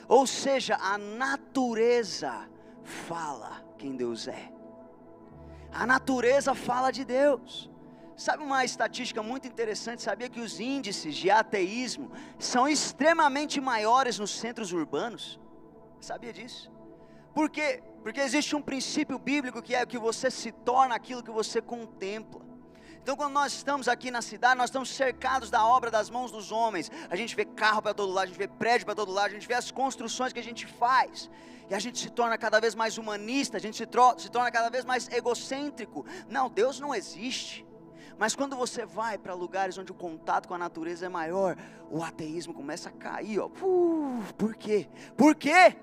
Ou 0.08 0.26
seja, 0.26 0.76
a 0.76 0.96
natureza 0.96 2.48
fala 2.82 3.62
quem 3.76 3.94
Deus 3.94 4.26
é. 4.26 4.50
A 5.70 5.86
natureza 5.86 6.54
fala 6.54 6.90
de 6.90 7.04
Deus. 7.04 7.70
Sabe 8.16 8.42
uma 8.42 8.64
estatística 8.64 9.22
muito 9.22 9.46
interessante? 9.46 10.00
Sabia 10.00 10.30
que 10.30 10.40
os 10.40 10.58
índices 10.58 11.14
de 11.14 11.30
ateísmo 11.30 12.10
são 12.38 12.66
extremamente 12.66 13.60
maiores 13.60 14.18
nos 14.18 14.30
centros 14.30 14.72
urbanos? 14.72 15.38
Sabia 16.00 16.32
disso? 16.32 16.72
Por 17.34 17.50
quê? 17.50 17.82
Porque 18.06 18.20
existe 18.20 18.54
um 18.54 18.62
princípio 18.62 19.18
bíblico 19.18 19.60
que 19.60 19.74
é 19.74 19.84
que 19.84 19.98
você 19.98 20.30
se 20.30 20.52
torna 20.52 20.94
aquilo 20.94 21.24
que 21.24 21.30
você 21.32 21.60
contempla. 21.60 22.40
Então, 23.02 23.16
quando 23.16 23.32
nós 23.32 23.52
estamos 23.52 23.88
aqui 23.88 24.12
na 24.12 24.22
cidade, 24.22 24.56
nós 24.56 24.70
estamos 24.70 24.90
cercados 24.90 25.50
da 25.50 25.66
obra 25.66 25.90
das 25.90 26.08
mãos 26.08 26.30
dos 26.30 26.52
homens. 26.52 26.88
A 27.10 27.16
gente 27.16 27.34
vê 27.34 27.44
carro 27.44 27.82
para 27.82 27.92
todo 27.92 28.12
lado, 28.12 28.26
a 28.26 28.26
gente 28.28 28.38
vê 28.38 28.46
prédio 28.46 28.86
para 28.86 28.94
todo 28.94 29.10
lado, 29.10 29.30
a 29.30 29.34
gente 29.34 29.48
vê 29.48 29.54
as 29.54 29.72
construções 29.72 30.32
que 30.32 30.38
a 30.38 30.42
gente 30.42 30.68
faz. 30.68 31.28
E 31.68 31.74
a 31.74 31.80
gente 31.80 31.98
se 31.98 32.08
torna 32.08 32.38
cada 32.38 32.60
vez 32.60 32.76
mais 32.76 32.96
humanista, 32.96 33.56
a 33.56 33.60
gente 33.60 33.76
se, 33.76 33.88
se 34.18 34.30
torna 34.30 34.52
cada 34.52 34.70
vez 34.70 34.84
mais 34.84 35.08
egocêntrico. 35.08 36.06
Não, 36.28 36.48
Deus 36.48 36.78
não 36.78 36.94
existe. 36.94 37.66
Mas 38.16 38.36
quando 38.36 38.54
você 38.54 38.86
vai 38.86 39.18
para 39.18 39.34
lugares 39.34 39.76
onde 39.78 39.90
o 39.90 39.96
contato 39.96 40.46
com 40.46 40.54
a 40.54 40.58
natureza 40.58 41.06
é 41.06 41.08
maior, 41.08 41.56
o 41.90 42.04
ateísmo 42.04 42.54
começa 42.54 42.88
a 42.88 42.92
cair, 42.92 43.40
ó. 43.40 43.46
Uh, 43.46 44.22
por 44.38 44.54
quê? 44.54 44.88
Por 45.16 45.34
quê? 45.34 45.76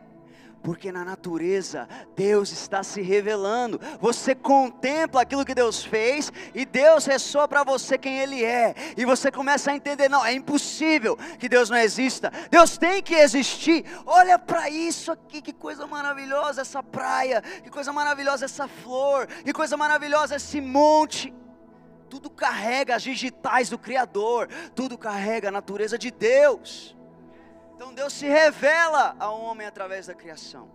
Porque 0.63 0.93
na 0.93 1.04
natureza 1.04 1.88
Deus 2.15 2.52
está 2.52 2.82
se 2.82 3.02
revelando. 3.02 3.80
Você 3.99 4.34
contempla 4.34 5.21
aquilo 5.21 5.45
que 5.45 5.54
Deus 5.54 5.84
fez 5.84 6.32
e 6.56 6.65
Deus 6.65 7.06
ressoa 7.06 7.47
para 7.47 7.63
você 7.63 7.97
quem 7.97 8.19
Ele 8.19 8.43
é. 8.43 8.73
E 8.95 9.04
você 9.04 9.30
começa 9.30 9.71
a 9.71 9.76
entender: 9.76 10.10
não, 10.10 10.26
é 10.26 10.32
impossível 10.32 11.17
que 11.38 11.49
Deus 11.49 11.69
não 11.69 11.78
exista. 11.78 12.32
Deus 12.49 12.78
tem 12.78 13.04
que 13.04 13.13
existir. 13.13 13.86
Olha 14.06 14.39
para 14.39 14.69
isso 14.69 15.12
aqui, 15.12 15.41
que 15.41 15.52
coisa 15.52 15.86
maravilhosa 15.86 16.62
essa 16.62 16.82
praia, 16.82 17.41
que 17.41 17.69
coisa 17.69 17.91
maravilhosa 17.91 18.45
essa 18.45 18.67
flor, 18.67 19.28
que 19.28 19.52
coisa 19.52 19.76
maravilhosa 19.76 20.38
esse 20.38 20.62
monte 20.62 21.34
tudo 22.10 22.30
carrega 22.30 22.95
as 22.95 23.02
digitais 23.02 23.71
do 23.71 23.78
Criador, 23.80 24.47
tudo 24.76 24.95
carrega 24.95 25.47
a 25.47 25.52
natureza 25.52 25.97
de 25.97 26.12
Deus. 26.12 26.95
Então 27.84 27.93
Deus 27.93 28.13
se 28.13 28.26
revela 28.26 29.13
ao 29.19 29.41
homem 29.41 29.67
através 29.67 30.08
da 30.08 30.13
criação. 30.13 30.72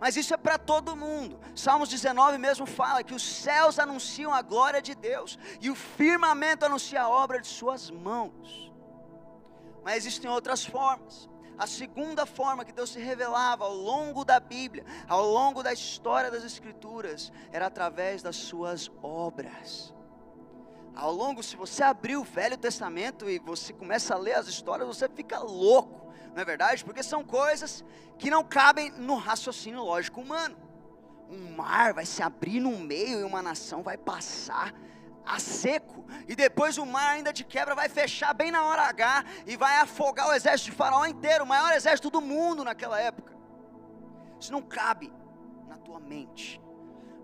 Mas 0.00 0.16
isso 0.16 0.34
é 0.34 0.36
para 0.36 0.58
todo 0.58 0.96
mundo. 0.96 1.38
Salmos 1.54 1.88
19 1.88 2.36
mesmo 2.36 2.66
fala 2.66 3.04
que 3.04 3.14
os 3.14 3.22
céus 3.22 3.78
anunciam 3.78 4.34
a 4.34 4.42
glória 4.42 4.82
de 4.82 4.92
Deus 4.92 5.38
e 5.60 5.70
o 5.70 5.76
firmamento 5.76 6.66
anuncia 6.66 7.02
a 7.02 7.08
obra 7.08 7.40
de 7.40 7.46
suas 7.46 7.92
mãos. 7.92 8.72
Mas 9.84 9.98
existem 9.98 10.28
outras 10.28 10.64
formas. 10.64 11.28
A 11.56 11.64
segunda 11.64 12.26
forma 12.26 12.64
que 12.64 12.72
Deus 12.72 12.90
se 12.90 12.98
revelava 12.98 13.64
ao 13.64 13.74
longo 13.74 14.24
da 14.24 14.40
Bíblia, 14.40 14.84
ao 15.08 15.24
longo 15.24 15.62
da 15.62 15.72
história 15.72 16.28
das 16.28 16.42
Escrituras, 16.42 17.30
era 17.52 17.66
através 17.66 18.20
das 18.20 18.34
suas 18.34 18.90
obras 19.00 19.94
ao 20.98 21.12
longo, 21.12 21.44
se 21.44 21.54
você 21.54 21.84
abrir 21.84 22.16
o 22.16 22.24
Velho 22.24 22.58
Testamento 22.58 23.30
e 23.30 23.38
você 23.38 23.72
começa 23.72 24.16
a 24.16 24.18
ler 24.18 24.34
as 24.34 24.48
histórias, 24.48 24.88
você 24.88 25.08
fica 25.08 25.38
louco, 25.38 26.07
não 26.34 26.42
é 26.42 26.44
verdade? 26.44 26.84
Porque 26.84 27.02
são 27.02 27.24
coisas 27.24 27.84
que 28.18 28.30
não 28.30 28.44
cabem 28.44 28.90
no 28.90 29.16
raciocínio 29.16 29.82
lógico 29.82 30.20
humano. 30.20 30.56
Um 31.28 31.56
mar 31.56 31.92
vai 31.92 32.06
se 32.06 32.22
abrir 32.22 32.60
no 32.60 32.78
meio 32.78 33.20
e 33.20 33.24
uma 33.24 33.42
nação 33.42 33.82
vai 33.82 33.96
passar 33.96 34.72
a 35.26 35.38
seco, 35.38 36.06
e 36.26 36.34
depois 36.34 36.78
o 36.78 36.86
mar 36.86 37.10
ainda 37.10 37.34
de 37.34 37.44
quebra 37.44 37.74
vai 37.74 37.86
fechar 37.86 38.32
bem 38.32 38.50
na 38.50 38.64
hora 38.64 38.82
H 38.84 39.24
e 39.46 39.58
vai 39.58 39.76
afogar 39.76 40.26
o 40.28 40.32
exército 40.32 40.70
de 40.70 40.76
Faraó 40.76 41.04
inteiro, 41.04 41.44
o 41.44 41.46
maior 41.46 41.74
exército 41.74 42.08
do 42.08 42.22
mundo 42.22 42.64
naquela 42.64 42.98
época. 42.98 43.36
Isso 44.40 44.50
não 44.50 44.62
cabe 44.62 45.12
na 45.66 45.76
tua 45.76 46.00
mente 46.00 46.58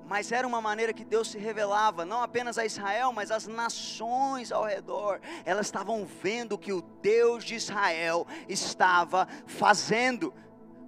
mas 0.07 0.33
era 0.33 0.47
uma 0.47 0.61
maneira 0.61 0.93
que 0.93 1.05
Deus 1.05 1.29
se 1.29 1.39
revelava, 1.39 2.05
não 2.05 2.23
apenas 2.23 2.59
a 2.59 2.65
Israel, 2.65 3.13
mas 3.13 3.31
às 3.31 3.47
nações 3.47 4.53
ao 4.53 4.65
redor. 4.65 5.21
Elas 5.45 5.67
estavam 5.67 6.07
vendo 6.23 6.59
que 6.59 6.73
o 6.73 6.83
Deus 7.03 7.45
de 7.45 7.55
Israel 7.55 8.27
estava 8.49 9.27
fazendo. 9.47 10.33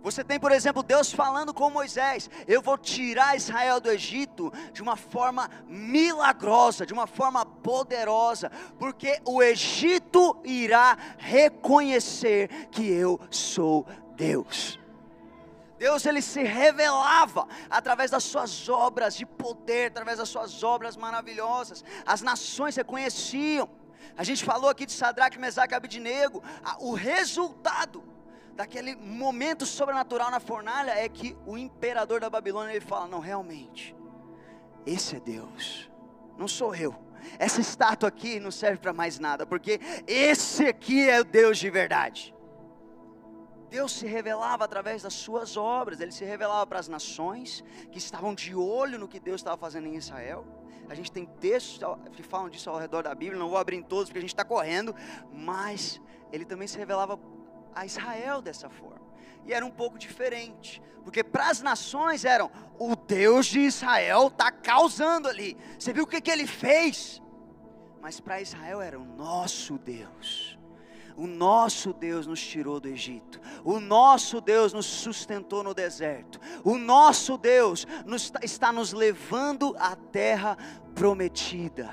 Você 0.03 0.23
tem, 0.23 0.39
por 0.39 0.53
exemplo, 0.53 0.85
Deus 0.85 1.13
falando 1.13 1.53
com 1.53 1.69
Moisés: 1.69 2.31
Eu 2.47 2.63
vou 2.63 2.79
tirar 2.79 3.37
Israel 3.37 3.81
do 3.81 3.91
Egito 3.91 4.53
de 4.73 4.81
uma 4.81 4.97
forma 4.97 5.51
milagrosa, 5.67 6.87
de 6.87 6.93
uma 6.93 7.09
forma 7.09 7.45
poderosa, 7.45 8.51
porque 8.79 9.21
o 9.25 9.43
Egito 9.43 10.37
irá 10.45 10.97
reconhecer 11.19 12.69
que 12.71 12.87
eu 12.89 13.19
sou 13.31 13.85
Deus. 14.15 14.79
Deus 15.79 16.07
ele 16.07 16.23
se 16.23 16.43
revelava 16.43 17.47
através 17.69 18.11
das 18.11 18.25
suas 18.25 18.69
obras 18.69 19.15
de 19.15 19.27
poder, 19.27 19.89
através 19.89 20.19
das 20.19 20.29
suas 20.29 20.63
obras 20.63 20.97
maravilhosas. 20.97 21.85
As 22.05 22.23
nações 22.23 22.77
reconheciam. 22.77 23.69
A 24.17 24.25
gente 24.25 24.45
falou 24.45 24.71
aqui 24.71 24.87
de 24.87 24.93
Sadraque, 24.93 25.39
Mesaque 25.39 25.75
e 25.75 25.77
Abidinego. 25.77 26.43
O 26.81 26.95
resultado 26.95 28.03
daquele 28.55 28.97
momento 28.97 29.67
sobrenatural 29.67 30.31
na 30.31 30.41
fornalha 30.41 30.93
é 30.93 31.09
que 31.09 31.37
o 31.47 31.59
imperador 31.59 32.21
da 32.21 32.31
Babilônia 32.31 32.73
ele 32.73 32.81
fala: 32.81 33.07
"Não, 33.07 33.21
realmente. 33.21 33.95
Esse 34.87 35.17
é 35.17 35.21
Deus. 35.21 35.91
Não 36.39 36.49
sou 36.49 36.75
eu. 36.75 36.95
Essa 37.39 37.61
estátua 37.61 38.09
aqui 38.09 38.39
não 38.39 38.51
serve 38.51 38.79
para 38.79 38.93
mais 38.93 39.19
nada, 39.19 39.45
porque 39.45 39.81
esse 40.07 40.65
aqui 40.65 41.09
é 41.09 41.21
o 41.21 41.25
Deus 41.25 41.59
de 41.59 41.69
verdade." 41.69 42.36
Deus 43.69 43.93
se 43.93 44.07
revelava 44.07 44.65
através 44.65 45.03
das 45.03 45.15
suas 45.15 45.57
obras, 45.57 46.01
ele 46.01 46.13
se 46.13 46.25
revelava 46.25 46.67
para 46.67 46.79
as 46.79 46.89
nações 46.89 47.65
que 47.91 47.99
estavam 47.99 48.35
de 48.35 48.55
olho 48.55 48.99
no 48.99 49.09
que 49.09 49.19
Deus 49.19 49.41
estava 49.41 49.57
fazendo 49.57 49.87
em 49.87 49.97
Israel. 49.97 50.47
A 50.89 50.95
gente 50.95 51.11
tem 51.11 51.27
textos 51.27 51.81
que 52.13 52.23
falam 52.23 52.49
disso 52.49 52.71
ao 52.71 52.79
redor 52.79 53.03
da 53.03 53.15
Bíblia, 53.15 53.39
não 53.39 53.49
vou 53.49 53.59
abrir 53.59 53.77
em 53.77 53.83
todos 53.83 54.07
porque 54.07 54.19
a 54.19 54.21
gente 54.21 54.31
está 54.31 54.45
correndo, 54.45 54.95
mas 55.33 56.01
ele 56.33 56.45
também 56.45 56.69
se 56.69 56.79
revelava 56.79 57.19
a 57.75 57.85
Israel 57.85 58.41
dessa 58.41 58.71
forma. 58.71 59.05
E 59.45 59.53
era 59.53 59.67
um 59.67 59.71
pouco 59.71 59.99
diferente, 59.99 60.81
porque 61.03 61.23
para 61.23 61.51
as 61.51 61.61
nações 61.61 62.25
eram 62.25 62.51
o 62.79 62.95
Deus 62.95 63.47
de 63.47 63.61
Israel 63.61 64.29
está 64.29 64.51
causando 64.51 65.29
ali. 65.29 65.57
Você 65.79 65.93
viu 65.93 66.05
o 66.05 66.07
que, 66.07 66.21
que 66.21 66.31
ele 66.31 66.47
fez? 66.47 67.23
Mas 68.01 68.21
para 68.21 68.41
Israel 68.41 68.81
era 68.81 68.99
o 68.99 69.05
nosso 69.05 69.79
Deus 69.79 70.56
o 71.17 71.27
nosso 71.27 71.93
Deus 71.93 72.27
nos 72.27 72.41
tirou 72.45 72.79
do 72.79 72.89
Egito, 72.89 73.41
o 73.65 73.81
nosso 73.81 74.41
Deus 74.41 74.73
nos 74.73 74.85
sustentou 74.85 75.63
no 75.63 75.73
deserto, 75.73 76.39
o 76.63 76.77
nosso 76.77 77.39
Deus 77.39 77.87
nos, 78.05 78.31
está 78.43 78.71
nos 78.71 78.93
levando 78.93 79.75
à 79.79 79.97
terra 79.97 80.57
prometida. 80.95 81.93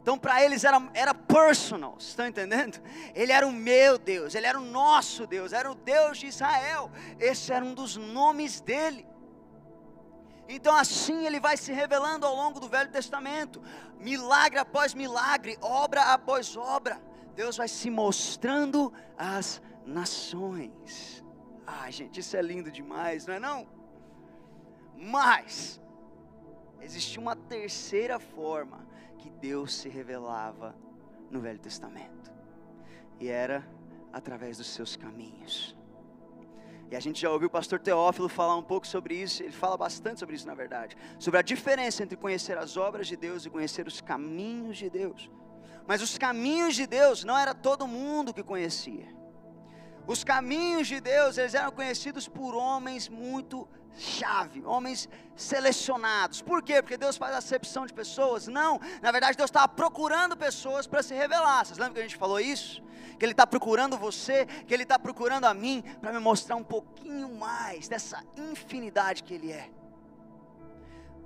Então, 0.00 0.16
para 0.16 0.40
eles 0.40 0.62
era, 0.62 0.80
era 0.94 1.12
personal, 1.12 1.96
estão 1.98 2.28
entendendo? 2.28 2.80
Ele 3.12 3.32
era 3.32 3.44
o 3.44 3.50
meu 3.50 3.98
Deus, 3.98 4.36
ele 4.36 4.46
era 4.46 4.56
o 4.56 4.64
nosso 4.64 5.26
Deus, 5.26 5.52
era 5.52 5.68
o 5.68 5.74
Deus 5.74 6.18
de 6.18 6.28
Israel, 6.28 6.92
esse 7.18 7.52
era 7.52 7.64
um 7.64 7.74
dos 7.74 7.96
nomes 7.96 8.60
dele. 8.60 9.04
Então, 10.48 10.76
assim 10.76 11.26
ele 11.26 11.40
vai 11.40 11.56
se 11.56 11.72
revelando 11.72 12.24
ao 12.24 12.36
longo 12.36 12.60
do 12.60 12.68
Velho 12.68 12.88
Testamento, 12.88 13.60
milagre 13.98 14.60
após 14.60 14.94
milagre, 14.94 15.58
obra 15.60 16.12
após 16.12 16.56
obra. 16.56 17.00
Deus 17.36 17.56
vai 17.58 17.68
se 17.68 17.90
mostrando 17.90 18.92
às 19.16 19.62
nações. 19.84 21.22
Ah, 21.66 21.90
gente, 21.90 22.20
isso 22.20 22.36
é 22.36 22.42
lindo 22.42 22.70
demais, 22.70 23.26
não 23.26 23.34
é 23.34 23.38
não? 23.38 23.68
Mas 24.96 25.80
existia 26.80 27.20
uma 27.20 27.36
terceira 27.36 28.18
forma 28.18 28.86
que 29.18 29.28
Deus 29.28 29.74
se 29.74 29.88
revelava 29.88 30.74
no 31.30 31.38
Velho 31.40 31.58
Testamento. 31.58 32.32
E 33.20 33.28
era 33.28 33.68
através 34.12 34.56
dos 34.56 34.68
seus 34.68 34.96
caminhos. 34.96 35.76
E 36.90 36.96
a 36.96 37.00
gente 37.00 37.20
já 37.20 37.30
ouviu 37.30 37.48
o 37.48 37.50
pastor 37.50 37.80
Teófilo 37.80 38.28
falar 38.28 38.56
um 38.56 38.62
pouco 38.62 38.86
sobre 38.86 39.14
isso, 39.14 39.42
ele 39.42 39.52
fala 39.52 39.76
bastante 39.76 40.20
sobre 40.20 40.36
isso 40.36 40.46
na 40.46 40.54
verdade, 40.54 40.96
sobre 41.18 41.38
a 41.38 41.42
diferença 41.42 42.02
entre 42.02 42.16
conhecer 42.16 42.56
as 42.56 42.76
obras 42.76 43.08
de 43.08 43.16
Deus 43.16 43.44
e 43.44 43.50
conhecer 43.50 43.86
os 43.86 44.00
caminhos 44.00 44.78
de 44.78 44.88
Deus. 44.88 45.30
Mas 45.86 46.02
os 46.02 46.18
caminhos 46.18 46.74
de 46.74 46.86
Deus 46.86 47.24
não 47.24 47.38
era 47.38 47.54
todo 47.54 47.86
mundo 47.86 48.34
que 48.34 48.42
conhecia. 48.42 49.06
Os 50.06 50.22
caminhos 50.22 50.86
de 50.86 51.00
Deus, 51.00 51.36
eles 51.36 51.54
eram 51.54 51.72
conhecidos 51.72 52.28
por 52.28 52.54
homens 52.54 53.08
muito 53.08 53.68
chave, 53.98 54.62
homens 54.64 55.08
selecionados. 55.34 56.42
Por 56.42 56.62
quê? 56.62 56.82
Porque 56.82 56.96
Deus 56.96 57.16
faz 57.16 57.34
acepção 57.34 57.86
de 57.86 57.94
pessoas? 57.94 58.46
Não, 58.46 58.80
na 59.00 59.10
verdade 59.10 59.36
Deus 59.36 59.48
estava 59.48 59.68
procurando 59.68 60.36
pessoas 60.36 60.86
para 60.86 61.02
se 61.02 61.14
revelar. 61.14 61.64
Vocês 61.64 61.78
lembram 61.78 61.94
que 61.94 62.00
a 62.00 62.02
gente 62.02 62.16
falou 62.16 62.38
isso? 62.38 62.82
Que 63.18 63.24
Ele 63.24 63.32
está 63.32 63.46
procurando 63.46 63.96
você, 63.96 64.46
que 64.66 64.74
Ele 64.74 64.82
está 64.82 64.98
procurando 64.98 65.46
a 65.46 65.54
mim, 65.54 65.82
para 66.00 66.12
me 66.12 66.18
mostrar 66.18 66.56
um 66.56 66.64
pouquinho 66.64 67.34
mais 67.34 67.88
dessa 67.88 68.22
infinidade 68.36 69.22
que 69.22 69.34
Ele 69.34 69.50
é. 69.50 69.70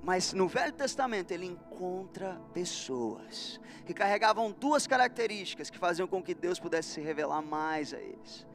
Mas 0.02 0.32
no 0.32 0.48
Velho 0.48 0.72
Testamento 0.72 1.30
ele 1.30 1.46
encontra 1.46 2.40
pessoas 2.54 3.60
que 3.84 3.92
carregavam 3.92 4.50
duas 4.50 4.86
características 4.86 5.68
que 5.68 5.78
faziam 5.78 6.08
com 6.08 6.22
que 6.22 6.34
Deus 6.34 6.58
pudesse 6.58 6.88
se 6.88 7.00
revelar 7.00 7.42
mais 7.42 7.92
a 7.92 7.98
eles. 7.98 8.46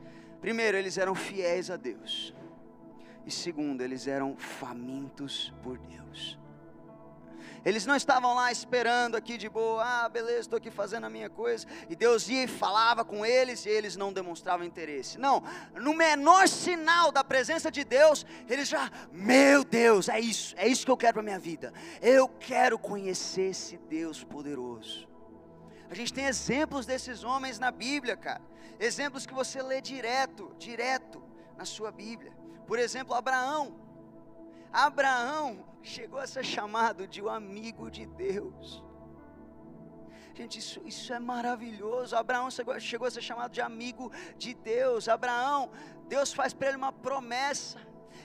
Primeiro, 0.42 0.78
eles 0.78 0.98
eram 0.98 1.14
fiéis 1.14 1.70
a 1.70 1.76
Deus. 1.78 2.34
E 3.26 3.32
segundo, 3.32 3.82
eles 3.82 4.08
eram 4.08 4.36
famintos 4.38 5.54
por 5.64 5.78
Deus. 5.78 6.38
Eles 7.66 7.84
não 7.84 7.96
estavam 7.96 8.36
lá 8.36 8.52
esperando 8.52 9.16
aqui 9.16 9.40
de 9.40 9.50
boa, 9.50 9.84
ah, 9.84 10.08
beleza, 10.08 10.42
estou 10.42 10.58
aqui 10.58 10.70
fazendo 10.70 11.06
a 11.06 11.10
minha 11.10 11.32
coisa. 11.32 11.66
E 11.90 11.96
Deus 11.96 12.30
ia 12.30 12.44
e 12.44 12.48
falava 12.48 13.04
com 13.04 13.26
eles 13.26 13.66
e 13.66 13.70
eles 13.70 13.96
não 13.96 14.14
demonstravam 14.14 14.64
interesse. 14.64 15.18
Não, 15.18 15.44
no 15.74 15.96
menor 15.96 16.48
sinal 16.48 17.12
da 17.12 17.24
presença 17.24 17.72
de 17.72 17.84
Deus, 17.84 18.24
eles 18.48 18.68
já, 18.68 18.92
meu 19.12 19.64
Deus, 19.64 20.08
é 20.10 20.20
isso, 20.20 20.54
é 20.60 20.68
isso 20.68 20.86
que 20.86 20.92
eu 20.92 20.98
quero 20.98 21.16
para 21.16 21.24
minha 21.24 21.40
vida. 21.40 21.74
Eu 22.04 22.28
quero 22.28 22.78
conhecer 22.78 23.50
esse 23.50 23.78
Deus 23.78 24.24
poderoso. 24.24 25.08
A 25.90 25.96
gente 25.96 26.14
tem 26.14 26.26
exemplos 26.26 26.86
desses 26.86 27.24
homens 27.24 27.58
na 27.58 27.72
Bíblia, 27.72 28.16
cara. 28.16 28.42
Exemplos 28.80 29.26
que 29.26 29.34
você 29.34 29.64
lê 29.64 29.82
direto, 29.82 30.54
direto 30.60 31.24
na 31.58 31.66
sua 31.66 31.92
Bíblia. 31.92 32.32
Por 32.68 32.78
exemplo, 32.78 33.16
Abraão. 33.16 33.76
Abraão 34.72 35.75
chegou 35.86 36.20
a 36.20 36.28
ser 36.28 36.44
chamado 36.44 37.08
de 37.08 37.22
um 37.22 37.30
amigo 37.30 37.90
de 37.90 38.06
Deus. 38.06 38.84
Gente, 40.34 40.60
isso, 40.60 40.82
isso 40.86 41.14
é 41.14 41.20
maravilhoso. 41.20 42.16
Abraão 42.16 42.50
chegou 42.52 43.08
a 43.08 43.12
ser 43.12 43.22
chamado 43.22 43.52
de 43.52 43.62
amigo 43.62 44.12
de 44.38 44.54
Deus. 44.54 45.08
Abraão, 45.08 45.72
Deus 46.08 46.34
faz 46.34 46.54
para 46.54 46.68
ele 46.68 46.78
uma 46.78 46.92
promessa. 46.92 47.80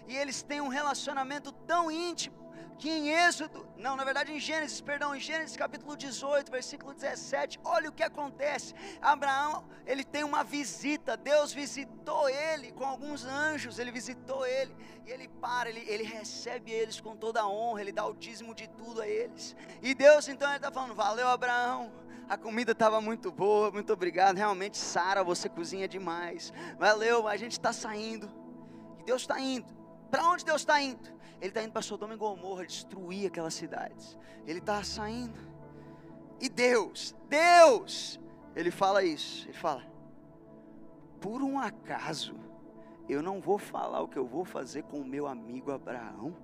e 0.09 0.17
eles 0.17 0.43
têm 0.43 0.61
um 0.61 0.69
relacionamento 0.69 1.53
tão 1.53 1.91
íntimo 1.91 2.50
que 2.79 2.89
em 2.89 3.11
Êxodo, 3.11 3.69
não, 3.77 3.95
na 3.95 4.05
verdade 4.05 4.33
em 4.33 4.41
Gênesis, 4.41 4.81
perdão, 4.81 5.15
em 5.15 5.21
Gênesis 5.21 5.57
capítulo 5.57 5.97
18, 5.97 6.51
versículo 6.51 6.95
17, 6.95 7.61
olha 7.63 7.91
o 7.91 7.93
que 7.93 8.03
acontece. 8.03 8.75
Abraão, 9.03 9.65
ele 9.87 10.03
tem 10.03 10.25
uma 10.25 10.43
visita, 10.43 11.17
Deus 11.17 11.53
visitou 11.53 12.29
ele 12.29 12.73
com 12.73 12.85
alguns 12.85 13.25
anjos, 13.27 13.79
ele 13.79 13.91
visitou 13.91 14.47
ele, 14.47 14.75
e 15.05 15.11
ele 15.11 15.29
para, 15.29 15.69
ele, 15.69 15.85
ele 15.87 16.05
recebe 16.05 16.71
eles 16.71 17.01
com 17.01 17.15
toda 17.15 17.43
a 17.43 17.49
honra, 17.49 17.83
ele 17.83 17.93
dá 17.93 18.07
o 18.07 18.15
dízimo 18.15 18.55
de 18.55 18.67
tudo 18.69 19.03
a 19.03 19.07
eles. 19.07 19.55
E 19.83 19.95
Deus 19.95 20.29
então 20.29 20.49
ele 20.49 20.57
está 20.57 20.71
falando: 20.71 20.95
valeu 20.95 21.29
Abraão, 21.29 21.93
a 22.31 22.37
comida 22.39 22.71
estava 22.71 23.01
muito 23.01 23.33
boa, 23.33 23.73
muito 23.73 23.93
obrigado. 23.93 24.37
Realmente, 24.37 24.79
Sara, 24.79 25.25
você 25.25 25.49
cozinha 25.49 25.89
demais. 25.89 26.53
Valeu, 26.79 27.27
a 27.27 27.37
gente 27.37 27.53
está 27.53 27.73
saindo. 27.73 28.31
E 29.01 29.03
Deus 29.03 29.23
está 29.23 29.41
indo. 29.41 29.67
Para 30.09 30.29
onde 30.29 30.45
Deus 30.45 30.63
está 30.63 30.81
indo? 30.81 31.20
Ele 31.41 31.49
está 31.49 31.63
indo 31.63 31.73
para 31.73 31.83
Sodoma 31.83 32.15
e 32.15 32.17
Gomorra 32.17 32.67
destruir 32.67 33.27
aquelas 33.27 33.55
cidades. 33.55 34.19
Ele 34.47 34.59
está 34.59 34.83
saindo. 34.85 35.39
E 36.39 36.49
Deus, 36.49 37.15
Deus, 37.29 38.21
ele 38.55 38.71
fala 38.71 39.03
isso. 39.03 39.47
Ele 39.47 39.57
fala: 39.57 39.83
Por 41.21 41.43
um 41.43 41.59
acaso, 41.59 42.35
eu 43.09 43.23
não 43.23 43.41
vou 43.41 43.59
falar 43.59 44.03
o 44.03 44.09
que 44.09 44.19
eu 44.19 44.27
vou 44.27 44.45
fazer 44.45 44.83
com 44.83 45.01
o 45.01 45.05
meu 45.05 45.27
amigo 45.27 45.73
Abraão? 45.73 46.37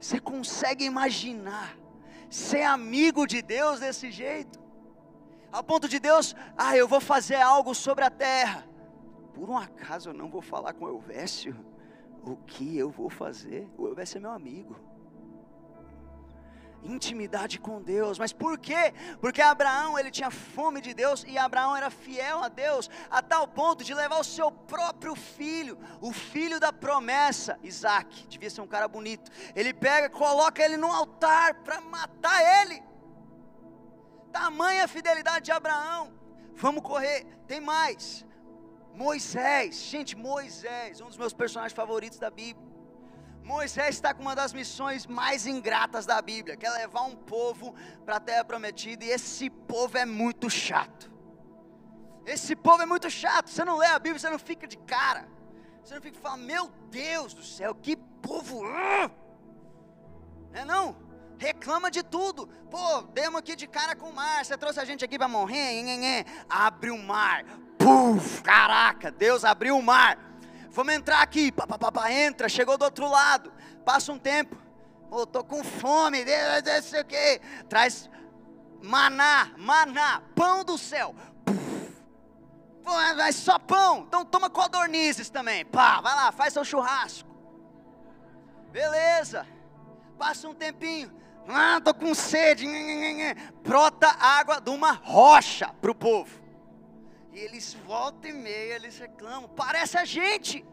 Você 0.00 0.18
consegue 0.18 0.84
imaginar 0.84 1.76
ser 2.30 2.62
amigo 2.62 3.26
de 3.26 3.42
Deus 3.42 3.80
desse 3.80 4.10
jeito? 4.10 4.58
A 5.52 5.62
ponto 5.62 5.88
de 5.88 6.00
Deus, 6.00 6.34
ah, 6.56 6.76
eu 6.76 6.88
vou 6.88 7.00
fazer 7.00 7.36
algo 7.36 7.74
sobre 7.74 8.04
a 8.04 8.10
terra. 8.10 8.66
Por 9.32 9.48
um 9.48 9.56
acaso 9.56 10.10
eu 10.10 10.14
não 10.14 10.28
vou 10.28 10.42
falar 10.42 10.72
com 10.72 10.84
o 10.84 10.88
Elvésio? 10.88 11.56
O 12.26 12.36
que 12.36 12.76
eu 12.76 12.90
vou 12.90 13.10
fazer? 13.10 13.68
O 13.76 13.86
eu 13.86 13.94
vai 13.94 14.06
ser 14.06 14.20
meu 14.20 14.30
amigo. 14.30 14.76
Intimidade 16.82 17.58
com 17.58 17.80
Deus, 17.80 18.18
mas 18.18 18.30
por 18.30 18.58
quê? 18.58 18.92
Porque 19.18 19.40
Abraão 19.40 19.98
ele 19.98 20.10
tinha 20.10 20.30
fome 20.30 20.82
de 20.82 20.92
Deus 20.92 21.24
e 21.26 21.38
Abraão 21.38 21.74
era 21.74 21.88
fiel 21.88 22.42
a 22.42 22.48
Deus 22.48 22.90
a 23.10 23.22
tal 23.22 23.48
ponto 23.48 23.82
de 23.82 23.94
levar 23.94 24.20
o 24.20 24.24
seu 24.24 24.50
próprio 24.52 25.14
filho, 25.14 25.78
o 26.02 26.12
filho 26.12 26.60
da 26.60 26.70
promessa, 26.70 27.58
Isaac, 27.62 28.26
devia 28.28 28.50
ser 28.50 28.60
um 28.60 28.66
cara 28.66 28.86
bonito. 28.86 29.30
Ele 29.56 29.72
pega, 29.72 30.10
coloca 30.10 30.62
ele 30.62 30.76
no 30.76 30.92
altar 30.92 31.54
para 31.62 31.80
matar 31.80 32.62
ele. 32.62 32.82
Tamanha 34.30 34.86
fidelidade 34.86 35.46
de 35.46 35.52
Abraão. 35.52 36.12
Vamos 36.54 36.82
correr, 36.82 37.24
tem 37.46 37.60
mais. 37.60 38.26
Moisés, 38.94 39.74
gente, 39.90 40.16
Moisés, 40.16 41.00
um 41.00 41.08
dos 41.08 41.16
meus 41.16 41.32
personagens 41.32 41.72
favoritos 41.72 42.18
da 42.18 42.30
Bíblia. 42.30 42.64
Moisés 43.42 43.96
está 43.96 44.14
com 44.14 44.22
uma 44.22 44.36
das 44.36 44.52
missões 44.52 45.04
mais 45.04 45.46
ingratas 45.46 46.06
da 46.06 46.22
Bíblia, 46.22 46.56
que 46.56 46.64
é 46.64 46.70
levar 46.70 47.02
um 47.02 47.16
povo 47.16 47.74
para 48.04 48.16
a 48.16 48.20
terra 48.20 48.44
prometida, 48.44 49.04
e 49.04 49.08
esse 49.08 49.50
povo 49.50 49.98
é 49.98 50.06
muito 50.06 50.48
chato. 50.48 51.12
Esse 52.24 52.54
povo 52.54 52.82
é 52.82 52.86
muito 52.86 53.10
chato. 53.10 53.50
Você 53.50 53.64
não 53.64 53.76
lê 53.76 53.86
a 53.86 53.98
Bíblia, 53.98 54.18
você 54.18 54.30
não 54.30 54.38
fica 54.38 54.66
de 54.66 54.78
cara. 54.78 55.28
Você 55.82 55.94
não 55.94 56.00
fica 56.00 56.18
falando, 56.18 56.44
meu 56.44 56.68
Deus 56.88 57.34
do 57.34 57.42
céu, 57.42 57.74
que 57.74 57.96
povo. 57.96 58.64
Uh! 58.64 59.10
É 60.54 60.64
não? 60.64 60.96
Reclama 61.36 61.90
de 61.90 62.02
tudo. 62.02 62.46
Pô, 62.70 63.02
demos 63.12 63.40
aqui 63.40 63.56
de 63.56 63.66
cara 63.66 63.94
com 63.96 64.08
o 64.08 64.14
mar. 64.14 64.44
Você 64.44 64.56
trouxe 64.56 64.80
a 64.80 64.84
gente 64.84 65.04
aqui 65.04 65.18
para 65.18 65.28
morrer. 65.28 66.24
Abre 66.48 66.90
o 66.90 66.96
mar 66.96 67.44
Puf, 67.84 68.42
caraca, 68.42 69.10
Deus 69.10 69.44
abriu 69.44 69.76
o 69.76 69.82
mar. 69.82 70.18
Vamos 70.70 70.94
entrar 70.94 71.20
aqui. 71.20 71.52
Papapá, 71.52 72.10
entra, 72.10 72.48
chegou 72.48 72.78
do 72.78 72.84
outro 72.86 73.06
lado. 73.06 73.52
Passa 73.84 74.10
um 74.10 74.18
tempo. 74.18 74.56
Pô, 75.10 75.26
tô 75.26 75.44
com 75.44 75.62
fome, 75.62 76.24
sei 76.82 77.02
o 77.02 77.04
quê. 77.04 77.42
Traz 77.68 78.08
maná, 78.82 79.50
maná, 79.58 80.22
pão 80.34 80.64
do 80.64 80.78
céu. 80.78 81.14
Pô, 82.82 82.98
é 82.98 83.32
só 83.32 83.58
pão. 83.58 84.04
Então 84.08 84.24
toma 84.24 84.48
codornizes 84.48 85.28
também. 85.28 85.66
Pá, 85.66 86.00
vai 86.00 86.14
lá, 86.14 86.32
faz 86.32 86.54
seu 86.54 86.64
churrasco. 86.64 87.28
Beleza. 88.72 89.46
Passa 90.18 90.48
um 90.48 90.54
tempinho. 90.54 91.12
Ah, 91.46 91.82
tô 91.84 91.92
com 91.92 92.14
sede. 92.14 92.66
Brota 93.62 94.08
água 94.08 94.58
de 94.58 94.70
uma 94.70 94.92
rocha 94.92 95.68
para 95.82 95.90
o 95.90 95.94
povo. 95.94 96.43
E 97.34 97.38
eles 97.40 97.74
voltam 97.86 98.30
e 98.30 98.32
meia, 98.32 98.74
eles 98.76 98.96
reclamam. 98.96 99.48
Parece 99.48 99.98
a 99.98 100.04
gente. 100.04 100.64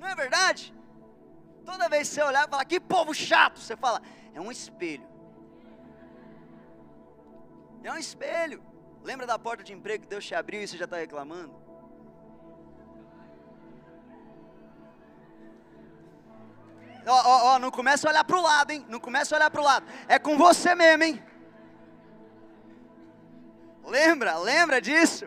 Não 0.00 0.08
é 0.08 0.14
verdade? 0.14 0.74
Toda 1.66 1.88
vez 1.88 2.08
que 2.08 2.14
você 2.14 2.22
olhar 2.22 2.46
e 2.46 2.50
falar, 2.50 2.64
que 2.64 2.80
povo 2.80 3.12
chato, 3.12 3.60
você 3.60 3.76
fala, 3.76 4.00
é 4.32 4.40
um 4.40 4.50
espelho. 4.50 5.06
É 7.82 7.92
um 7.92 7.98
espelho. 7.98 8.62
Lembra 9.02 9.26
da 9.26 9.38
porta 9.38 9.62
de 9.62 9.74
emprego 9.74 10.04
que 10.04 10.08
Deus 10.08 10.24
te 10.24 10.34
abriu 10.34 10.62
e 10.62 10.66
você 10.66 10.78
já 10.78 10.86
está 10.86 10.96
reclamando? 10.96 11.54
Ó, 17.06 17.12
ó, 17.12 17.54
ó, 17.54 17.58
não 17.58 17.70
começa 17.70 18.08
a 18.08 18.10
olhar 18.10 18.24
para 18.24 18.38
o 18.38 18.42
lado, 18.42 18.70
hein? 18.70 18.86
Não 18.88 18.98
começa 18.98 19.34
a 19.34 19.36
olhar 19.36 19.50
para 19.50 19.60
o 19.60 19.64
lado. 19.64 19.86
É 20.08 20.18
com 20.18 20.38
você 20.38 20.74
mesmo, 20.74 21.04
hein? 21.04 21.22
Lembra? 23.86 24.38
Lembra 24.38 24.80
disso? 24.80 25.26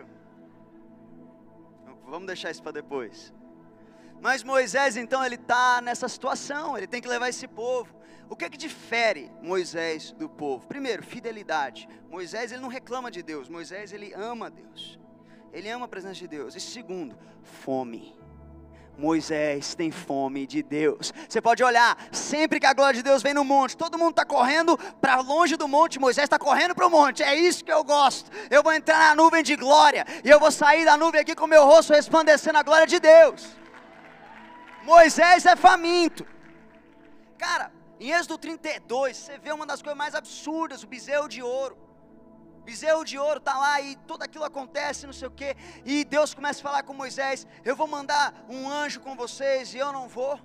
Vamos 2.06 2.26
deixar 2.26 2.50
isso 2.50 2.62
para 2.62 2.72
depois. 2.72 3.32
Mas 4.20 4.42
Moisés, 4.42 4.96
então, 4.96 5.24
ele 5.24 5.36
está 5.36 5.80
nessa 5.80 6.08
situação, 6.08 6.76
ele 6.76 6.86
tem 6.86 7.00
que 7.00 7.08
levar 7.08 7.28
esse 7.28 7.46
povo. 7.46 7.94
O 8.28 8.36
que 8.36 8.44
é 8.44 8.50
que 8.50 8.58
difere 8.58 9.30
Moisés 9.40 10.12
do 10.12 10.28
povo? 10.28 10.66
Primeiro, 10.66 11.02
fidelidade. 11.02 11.88
Moisés, 12.10 12.50
ele 12.52 12.60
não 12.60 12.68
reclama 12.68 13.10
de 13.10 13.22
Deus, 13.22 13.48
Moisés, 13.48 13.92
ele 13.92 14.12
ama 14.14 14.50
Deus. 14.50 14.98
Ele 15.52 15.68
ama 15.68 15.86
a 15.86 15.88
presença 15.88 16.14
de 16.14 16.28
Deus. 16.28 16.54
E 16.54 16.60
segundo, 16.60 17.16
fome. 17.42 18.17
Moisés 18.98 19.76
tem 19.76 19.92
fome 19.92 20.44
de 20.44 20.60
Deus. 20.60 21.12
Você 21.28 21.40
pode 21.40 21.62
olhar, 21.62 21.96
sempre 22.10 22.58
que 22.58 22.66
a 22.66 22.74
glória 22.74 22.96
de 22.96 23.02
Deus 23.02 23.22
vem 23.22 23.32
no 23.32 23.44
monte, 23.44 23.76
todo 23.76 23.96
mundo 23.96 24.10
está 24.10 24.24
correndo 24.24 24.76
para 25.00 25.20
longe 25.20 25.56
do 25.56 25.68
monte, 25.68 26.00
Moisés 26.00 26.24
está 26.24 26.38
correndo 26.38 26.74
para 26.74 26.86
o 26.86 26.90
monte. 26.90 27.22
É 27.22 27.34
isso 27.34 27.64
que 27.64 27.72
eu 27.72 27.84
gosto. 27.84 28.28
Eu 28.50 28.62
vou 28.62 28.72
entrar 28.72 28.98
na 28.98 29.14
nuvem 29.14 29.42
de 29.42 29.54
glória 29.54 30.04
e 30.24 30.28
eu 30.28 30.40
vou 30.40 30.50
sair 30.50 30.84
da 30.84 30.96
nuvem 30.96 31.20
aqui 31.20 31.34
com 31.34 31.46
meu 31.46 31.64
rosto 31.64 31.92
resplandecendo 31.92 32.56
a 32.56 32.62
glória 32.64 32.88
de 32.88 32.98
Deus. 32.98 33.56
Moisés 34.82 35.46
é 35.46 35.54
faminto. 35.54 36.26
Cara, 37.38 37.70
em 38.00 38.10
Êxodo 38.10 38.36
32, 38.36 39.16
você 39.16 39.38
vê 39.38 39.52
uma 39.52 39.64
das 39.64 39.80
coisas 39.80 39.96
mais 39.96 40.14
absurdas, 40.14 40.82
o 40.82 40.88
bezerro 40.88 41.28
de 41.28 41.40
ouro 41.40 41.87
bezerro 42.68 43.02
de 43.02 43.18
ouro 43.18 43.38
está 43.38 43.56
lá 43.56 43.80
e 43.80 43.96
tudo 44.06 44.22
aquilo 44.22 44.44
acontece, 44.44 45.06
não 45.06 45.12
sei 45.14 45.26
o 45.26 45.30
que, 45.30 45.56
e 45.86 46.04
Deus 46.04 46.34
começa 46.34 46.60
a 46.60 46.62
falar 46.62 46.82
com 46.82 46.92
Moisés: 46.92 47.46
Eu 47.64 47.74
vou 47.74 47.88
mandar 47.88 48.44
um 48.46 48.68
anjo 48.68 49.00
com 49.00 49.16
vocês 49.16 49.72
e 49.72 49.78
eu 49.78 49.90
não 49.90 50.06
vou 50.06 50.38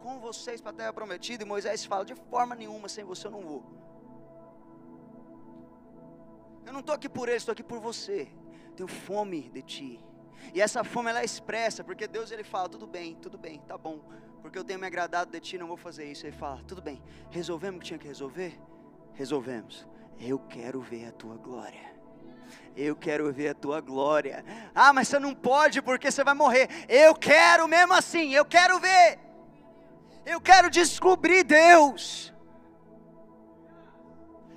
com 0.00 0.20
vocês 0.20 0.60
para 0.60 0.70
a 0.70 0.74
terra 0.74 0.92
prometida. 0.92 1.42
E 1.42 1.46
Moisés 1.46 1.84
fala: 1.84 2.04
De 2.04 2.14
forma 2.30 2.54
nenhuma, 2.54 2.88
sem 2.88 3.02
você 3.02 3.26
eu 3.26 3.32
não 3.32 3.42
vou. 3.42 3.64
Eu 6.64 6.72
não 6.72 6.80
estou 6.80 6.94
aqui 6.94 7.08
por 7.08 7.28
eles, 7.28 7.42
estou 7.42 7.52
aqui 7.52 7.64
por 7.64 7.80
você. 7.80 8.28
Tenho 8.76 8.88
fome 8.88 9.50
de 9.50 9.62
ti. 9.62 10.00
E 10.54 10.60
essa 10.60 10.84
fome 10.84 11.10
ela 11.10 11.22
é 11.22 11.24
expressa, 11.24 11.82
porque 11.82 12.06
Deus 12.06 12.30
ele 12.30 12.44
fala: 12.44 12.68
Tudo 12.68 12.86
bem, 12.86 13.16
tudo 13.16 13.36
bem, 13.36 13.58
tá 13.58 13.76
bom, 13.76 13.98
porque 14.40 14.56
eu 14.56 14.62
tenho 14.62 14.78
me 14.78 14.86
agradado 14.86 15.32
de 15.32 15.40
ti, 15.40 15.58
não 15.58 15.66
vou 15.66 15.76
fazer 15.76 16.04
isso. 16.04 16.24
Ele 16.24 16.36
fala: 16.36 16.62
Tudo 16.68 16.80
bem, 16.80 17.02
resolvemos 17.30 17.78
o 17.78 17.80
que 17.80 17.86
tinha 17.88 17.98
que 17.98 18.06
resolver? 18.06 18.60
Resolvemos. 19.14 19.84
Eu 20.18 20.38
quero 20.38 20.80
ver 20.80 21.08
a 21.08 21.12
tua 21.12 21.36
glória. 21.36 21.92
Eu 22.76 22.96
quero 22.96 23.32
ver 23.32 23.48
a 23.48 23.54
tua 23.54 23.80
glória. 23.80 24.44
Ah, 24.74 24.92
mas 24.92 25.08
você 25.08 25.18
não 25.18 25.34
pode 25.34 25.80
porque 25.80 26.10
você 26.10 26.24
vai 26.24 26.34
morrer. 26.34 26.68
Eu 26.88 27.14
quero 27.14 27.68
mesmo 27.68 27.92
assim, 27.94 28.34
eu 28.34 28.44
quero 28.44 28.80
ver. 28.80 29.18
Eu 30.26 30.40
quero 30.40 30.70
descobrir 30.70 31.44
Deus. 31.44 32.32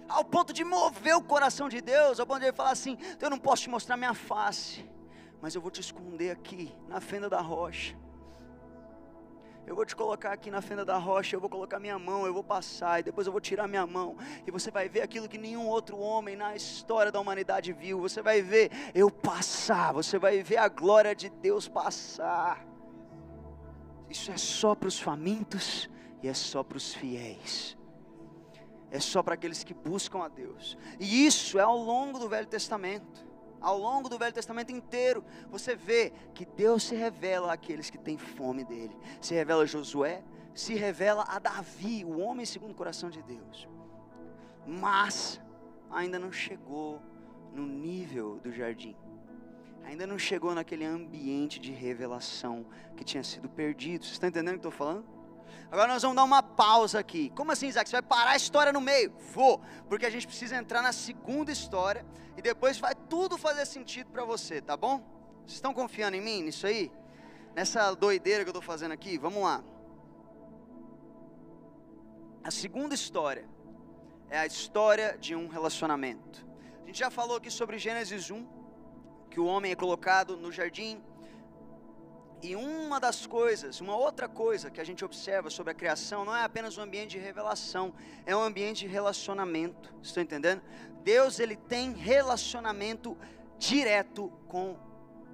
Ao 0.07 0.23
ponto 0.23 0.53
de 0.53 0.63
mover 0.63 1.15
o 1.15 1.21
coração 1.21 1.67
de 1.67 1.81
Deus, 1.81 2.19
ao 2.19 2.25
ponto 2.25 2.39
de 2.39 2.45
ele 2.45 2.55
falar 2.55 2.71
assim: 2.71 2.97
Eu 3.19 3.29
não 3.29 3.37
posso 3.37 3.63
te 3.63 3.69
mostrar 3.69 3.97
minha 3.97 4.13
face, 4.13 4.89
mas 5.41 5.53
eu 5.53 5.61
vou 5.61 5.69
te 5.69 5.81
esconder 5.81 6.31
aqui, 6.31 6.73
na 6.87 7.01
fenda 7.01 7.29
da 7.29 7.41
rocha 7.41 7.95
eu 9.67 9.75
vou 9.75 9.85
te 9.85 9.93
colocar 9.93 10.31
aqui 10.31 10.49
na 10.49 10.61
fenda 10.61 10.85
da 10.85 10.97
rocha, 10.97 11.35
eu 11.35 11.41
vou 11.41 11.49
colocar 11.49 11.77
minha 11.77 11.99
mão, 11.99 12.25
eu 12.25 12.33
vou 12.33 12.43
passar, 12.43 13.01
e 13.01 13.03
depois 13.03 13.27
eu 13.27 13.33
vou 13.33 13.41
tirar 13.41 13.67
minha 13.67 13.85
mão, 13.85 14.15
e 14.47 14.49
você 14.49 14.71
vai 14.71 14.87
ver 14.87 15.01
aquilo 15.01 15.27
que 15.27 15.37
nenhum 15.37 15.67
outro 15.67 15.99
homem 15.99 16.37
na 16.37 16.55
história 16.55 17.11
da 17.11 17.19
humanidade 17.19 17.73
viu. 17.73 17.99
Você 17.99 18.21
vai 18.21 18.41
ver 18.41 18.71
eu 18.95 19.11
passar, 19.11 19.91
você 19.91 20.17
vai 20.17 20.41
ver 20.41 20.55
a 20.55 20.69
glória 20.69 21.13
de 21.13 21.29
Deus 21.29 21.67
passar. 21.67 22.65
Isso 24.09 24.31
é 24.31 24.37
só 24.37 24.73
para 24.73 24.87
os 24.87 24.97
famintos 24.97 25.89
e 26.23 26.29
é 26.29 26.33
só 26.33 26.63
para 26.63 26.77
os 26.77 26.93
fiéis. 26.93 27.77
É 28.89 29.01
só 29.01 29.21
para 29.21 29.33
aqueles 29.33 29.65
que 29.65 29.73
buscam 29.73 30.23
a 30.23 30.29
Deus. 30.29 30.77
E 30.97 31.25
isso 31.25 31.59
é 31.59 31.61
ao 31.61 31.77
longo 31.77 32.17
do 32.19 32.29
Velho 32.29 32.47
Testamento. 32.47 33.26
Ao 33.59 33.77
longo 33.77 34.07
do 34.09 34.17
Velho 34.17 34.33
Testamento 34.33 34.71
inteiro, 34.71 35.23
você 35.49 35.75
vê 35.75 36.13
que 36.33 36.45
Deus 36.45 36.83
se 36.83 36.95
revela 36.95 37.51
àqueles 37.51 37.89
que 37.89 37.97
têm 37.97 38.17
fome 38.17 38.63
dele. 38.63 38.95
Se 39.19 39.33
revela 39.33 39.63
a 39.63 39.65
Josué, 39.65 40.23
se 40.53 40.75
revela 40.75 41.23
a 41.27 41.39
Davi, 41.39 42.05
o 42.05 42.19
homem 42.19 42.45
segundo 42.45 42.71
o 42.71 42.75
coração 42.75 43.09
de 43.09 43.21
Deus. 43.21 43.67
Mas 44.65 45.41
ainda 45.89 46.19
não 46.19 46.31
chegou 46.31 47.01
no 47.53 47.65
nível 47.65 48.39
do 48.39 48.51
jardim. 48.51 48.95
Ainda 49.83 50.05
não 50.05 50.19
chegou 50.19 50.53
naquele 50.53 50.83
ambiente 50.83 51.59
de 51.59 51.71
revelação 51.71 52.65
que 52.95 53.03
tinha 53.03 53.23
sido 53.23 53.47
perdido. 53.47 54.05
Você 54.05 54.11
está 54.11 54.27
entendendo 54.27 54.57
o 54.57 54.59
que 54.59 54.65
eu 54.65 54.69
estou 54.69 54.85
falando? 54.87 55.16
Agora 55.71 55.93
nós 55.93 56.01
vamos 56.01 56.15
dar 56.15 56.23
uma 56.23 56.41
pausa 56.41 56.99
aqui. 56.99 57.29
Como 57.31 57.51
assim, 57.51 57.67
Isaac? 57.67 57.89
Você 57.89 57.95
vai 57.97 58.01
parar 58.01 58.31
a 58.31 58.35
história 58.37 58.71
no 58.71 58.79
meio? 58.79 59.11
Vou, 59.33 59.61
porque 59.89 60.05
a 60.05 60.09
gente 60.09 60.25
precisa 60.25 60.55
entrar 60.55 60.81
na 60.81 60.93
segunda 60.93 61.51
história 61.51 62.05
e 62.37 62.41
depois 62.41 62.79
vai 62.79 62.95
tudo 62.95 63.37
fazer 63.37 63.65
sentido 63.65 64.09
para 64.09 64.23
você, 64.23 64.61
tá 64.61 64.77
bom? 64.77 65.03
Vocês 65.39 65.55
estão 65.55 65.73
confiando 65.73 66.15
em 66.15 66.21
mim 66.21 66.43
nisso 66.43 66.65
aí? 66.67 66.91
Nessa 67.53 67.93
doideira 67.95 68.43
que 68.43 68.49
eu 68.49 68.51
estou 68.51 68.61
fazendo 68.61 68.93
aqui? 68.93 69.17
Vamos 69.17 69.43
lá. 69.43 69.63
A 72.43 72.51
segunda 72.51 72.95
história 72.95 73.45
é 74.29 74.39
a 74.39 74.45
história 74.45 75.17
de 75.19 75.35
um 75.35 75.47
relacionamento. 75.47 76.45
A 76.83 76.85
gente 76.85 76.99
já 76.99 77.09
falou 77.09 77.35
aqui 77.35 77.51
sobre 77.51 77.77
Gênesis 77.77 78.31
1, 78.31 78.47
que 79.29 79.39
o 79.39 79.45
homem 79.45 79.73
é 79.73 79.75
colocado 79.75 80.37
no 80.37 80.49
jardim. 80.49 81.03
E 82.41 82.55
uma 82.55 82.99
das 82.99 83.25
coisas, 83.25 83.81
uma 83.81 83.95
outra 83.95 84.27
coisa 84.27 84.69
que 84.69 84.79
a 84.79 84.83
gente 84.83 85.03
observa 85.03 85.49
sobre 85.49 85.71
a 85.71 85.73
criação 85.73 86.23
não 86.23 86.35
é 86.35 86.43
apenas 86.43 86.77
um 86.77 86.81
ambiente 86.81 87.11
de 87.11 87.17
revelação, 87.17 87.93
é 88.25 88.35
um 88.35 88.41
ambiente 88.41 88.81
de 88.81 88.87
relacionamento. 88.87 89.93
Estão 90.01 90.21
entendendo? 90.21 90.61
Deus 91.03 91.39
ele 91.39 91.55
tem 91.55 91.93
relacionamento 91.93 93.17
direto 93.57 94.31
com 94.47 94.77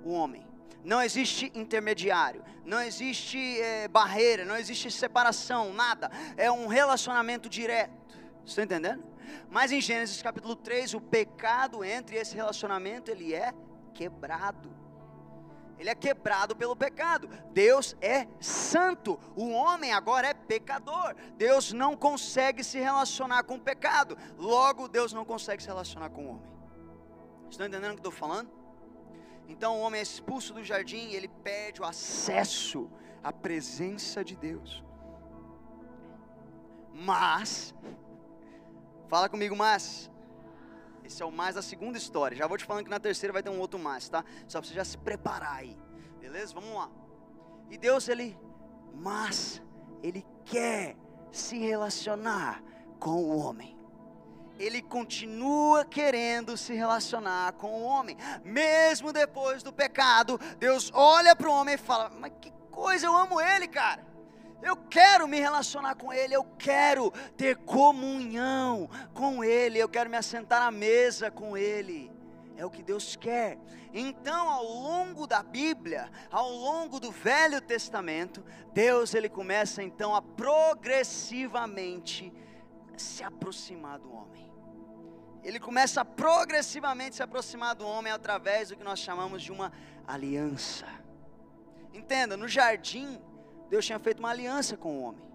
o 0.04 0.12
homem. 0.12 0.48
Não 0.84 1.02
existe 1.02 1.52
intermediário, 1.56 2.44
não 2.66 2.82
existe 2.82 3.38
é, 3.62 3.88
barreira, 3.88 4.46
não 4.46 4.56
existe 4.56 4.92
separação, 4.92 5.74
nada. 5.74 6.10
É 6.38 6.52
um 6.52 6.68
relacionamento 6.68 7.50
direto. 7.50 8.18
Estão 8.46 8.64
entendendo? 8.64 9.04
Mas 9.50 9.72
em 9.72 9.80
Gênesis 9.80 10.22
capítulo 10.22 10.56
3, 10.56 10.94
o 10.94 11.02
pecado 11.02 11.84
entre 11.84 12.18
esse 12.18 12.36
relacionamento, 12.36 13.10
ele 13.10 13.34
é 13.34 13.54
quebrado. 13.94 14.83
Ele 15.80 15.90
é 15.90 15.96
quebrado 15.96 16.56
pelo 16.56 16.76
pecado. 16.76 17.28
Deus 17.52 17.96
é 18.02 18.28
santo. 18.40 19.20
O 19.36 19.50
homem 19.50 19.92
agora 19.92 20.28
é 20.28 20.34
pecador. 20.34 21.16
Deus 21.36 21.74
não 21.74 21.96
consegue 21.96 22.64
se 22.64 22.80
relacionar 22.80 23.44
com 23.44 23.56
o 23.56 23.60
pecado. 23.60 24.18
Logo, 24.38 24.88
Deus 24.88 25.14
não 25.14 25.26
consegue 25.26 25.62
se 25.62 25.68
relacionar 25.68 26.10
com 26.10 26.26
o 26.26 26.30
homem. 26.30 26.54
Estão 27.50 27.66
entendendo 27.68 27.92
o 27.92 27.96
que 27.96 28.00
estou 28.00 28.12
falando? 28.12 28.50
Então 29.48 29.78
o 29.78 29.82
homem 29.82 30.00
é 30.00 30.04
expulso 30.04 30.54
do 30.54 30.64
jardim 30.64 31.10
e 31.10 31.16
ele 31.16 31.28
perde 31.28 31.82
o 31.82 31.86
acesso 31.86 32.90
à 33.22 33.32
presença 33.34 34.24
de 34.24 34.36
Deus. 34.36 34.84
Mas 36.94 37.74
Fala 39.14 39.30
comigo, 39.30 39.56
mas. 39.56 40.10
Esse 41.04 41.22
é 41.22 41.26
o 41.26 41.32
mais 41.32 41.56
da 41.56 41.62
segunda 41.62 41.98
história. 41.98 42.36
Já 42.36 42.48
vou 42.48 42.58
te 42.58 42.66
falando 42.66 42.86
que 42.86 42.90
na 42.90 43.00
terceira 43.00 43.34
vai 43.34 43.44
ter 43.44 43.50
um 43.50 43.60
outro 43.60 43.78
mais, 43.78 44.08
tá? 44.08 44.24
Só 44.48 44.60
para 44.60 44.68
você 44.68 44.74
já 44.74 44.86
se 44.86 44.98
preparar 44.98 45.58
aí. 45.58 45.78
Beleza? 46.20 46.54
Vamos 46.54 46.74
lá. 46.74 46.90
E 47.70 47.78
Deus, 47.78 48.08
ele. 48.08 48.38
Mas, 48.96 49.62
ele 50.02 50.26
quer 50.46 50.96
se 51.32 51.58
relacionar 51.58 52.64
com 53.00 53.12
o 53.12 53.38
homem. 53.38 53.78
Ele 54.60 54.82
continua 54.82 55.84
querendo 55.84 56.56
se 56.56 56.74
relacionar 56.74 57.54
com 57.54 57.82
o 57.82 57.84
homem. 57.84 58.16
Mesmo 58.44 59.12
depois 59.12 59.64
do 59.64 59.74
pecado, 59.74 60.40
Deus 60.60 60.92
olha 60.94 61.36
para 61.36 61.50
o 61.50 61.54
homem 61.54 61.76
e 61.76 61.78
fala: 61.78 62.10
Mas 62.10 62.32
que 62.40 62.52
coisa, 62.70 63.08
eu 63.08 63.16
amo 63.16 63.42
ele, 63.42 63.68
cara. 63.68 64.13
Eu 64.64 64.78
quero 64.78 65.28
me 65.28 65.40
relacionar 65.40 65.96
com 65.96 66.14
Ele, 66.14 66.34
eu 66.34 66.46
quero 66.58 67.12
ter 67.36 67.58
comunhão 67.58 68.90
com 69.14 69.44
Ele, 69.44 69.78
eu 69.78 69.90
quero 69.90 70.10
me 70.10 70.16
assentar 70.16 70.62
à 70.62 70.72
mesa 70.72 71.30
com 71.30 71.58
Ele. 71.58 72.10
É 72.56 72.66
o 72.66 72.70
que 72.70 72.82
Deus 72.82 73.18
quer. 73.18 73.58
Então, 73.94 74.50
ao 74.50 74.64
longo 74.64 75.28
da 75.28 75.44
Bíblia, 75.44 76.10
ao 76.32 76.50
longo 76.50 76.98
do 77.00 77.12
Velho 77.12 77.60
Testamento, 77.60 78.42
Deus 78.74 79.14
ele 79.14 79.28
começa 79.28 79.84
então 79.84 80.16
a 80.16 80.22
progressivamente 80.22 82.32
se 82.96 83.22
aproximar 83.24 84.00
do 84.00 84.14
homem. 84.14 84.50
Ele 85.44 85.60
começa 85.60 86.00
a 86.02 86.06
progressivamente 86.06 87.18
se 87.18 87.24
aproximar 87.24 87.76
do 87.76 87.86
homem 87.86 88.14
através 88.14 88.70
do 88.70 88.78
que 88.78 88.84
nós 88.84 89.00
chamamos 89.00 89.44
de 89.44 89.52
uma 89.52 89.74
aliança. 90.08 90.86
Entenda, 91.94 92.38
no 92.38 92.48
jardim, 92.48 93.20
Deus 93.74 93.88
tinha 93.88 93.98
feito 93.98 94.20
uma 94.20 94.30
aliança 94.30 94.78
com 94.78 95.00
o 95.00 95.02
homem. 95.02 95.26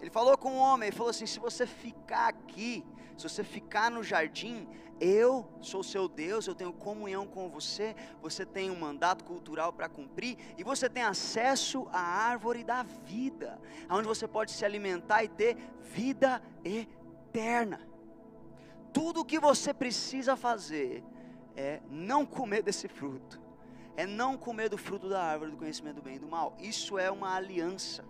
Ele 0.00 0.08
falou 0.08 0.38
com 0.38 0.52
o 0.52 0.56
homem, 0.56 0.86
ele 0.86 0.96
falou 0.96 1.10
assim: 1.10 1.26
se 1.26 1.40
você 1.40 1.66
ficar 1.66 2.28
aqui, 2.28 2.84
se 3.16 3.28
você 3.28 3.42
ficar 3.42 3.90
no 3.90 4.04
jardim, 4.04 4.68
eu 5.00 5.48
sou 5.60 5.82
seu 5.82 6.06
Deus, 6.08 6.46
eu 6.46 6.54
tenho 6.54 6.72
comunhão 6.72 7.26
com 7.26 7.48
você, 7.48 7.96
você 8.20 8.46
tem 8.46 8.70
um 8.70 8.78
mandato 8.78 9.24
cultural 9.24 9.72
para 9.72 9.88
cumprir 9.88 10.38
e 10.56 10.62
você 10.62 10.88
tem 10.88 11.02
acesso 11.02 11.88
à 11.90 11.98
árvore 11.98 12.62
da 12.62 12.84
vida, 12.84 13.60
onde 13.90 14.06
você 14.06 14.28
pode 14.28 14.52
se 14.52 14.64
alimentar 14.64 15.24
e 15.24 15.28
ter 15.28 15.56
vida 15.80 16.40
eterna. 16.64 17.80
Tudo 18.92 19.22
o 19.22 19.24
que 19.24 19.40
você 19.40 19.74
precisa 19.74 20.36
fazer 20.36 21.02
é 21.56 21.80
não 21.90 22.24
comer 22.24 22.62
desse 22.62 22.86
fruto 22.86 23.41
é 23.96 24.06
não 24.06 24.36
comer 24.36 24.68
do 24.68 24.78
fruto 24.78 25.08
da 25.08 25.22
árvore 25.22 25.50
do 25.50 25.56
conhecimento 25.56 25.96
do 25.96 26.02
bem 26.02 26.16
e 26.16 26.18
do 26.18 26.26
mal. 26.26 26.56
Isso 26.58 26.98
é 26.98 27.10
uma 27.10 27.34
aliança. 27.34 28.04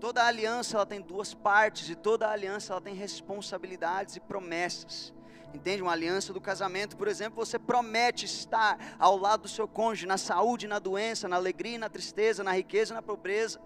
Toda 0.00 0.24
aliança 0.24 0.76
ela 0.76 0.86
tem 0.86 1.00
duas 1.00 1.32
partes 1.32 1.88
e 1.88 1.94
toda 1.94 2.28
aliança 2.28 2.72
ela 2.72 2.80
tem 2.80 2.94
responsabilidades 2.94 4.16
e 4.16 4.20
promessas. 4.20 5.14
Entende? 5.54 5.82
Uma 5.82 5.92
aliança 5.92 6.32
do 6.32 6.40
casamento, 6.40 6.96
por 6.96 7.06
exemplo, 7.06 7.44
você 7.44 7.58
promete 7.58 8.24
estar 8.24 8.96
ao 8.98 9.16
lado 9.16 9.42
do 9.42 9.48
seu 9.48 9.68
cônjuge 9.68 10.06
na 10.06 10.16
saúde, 10.16 10.66
na 10.66 10.78
doença, 10.78 11.28
na 11.28 11.36
alegria, 11.36 11.78
na 11.78 11.88
tristeza, 11.88 12.42
na 12.42 12.52
riqueza, 12.52 12.94
na 12.94 13.02
pobreza. 13.02 13.60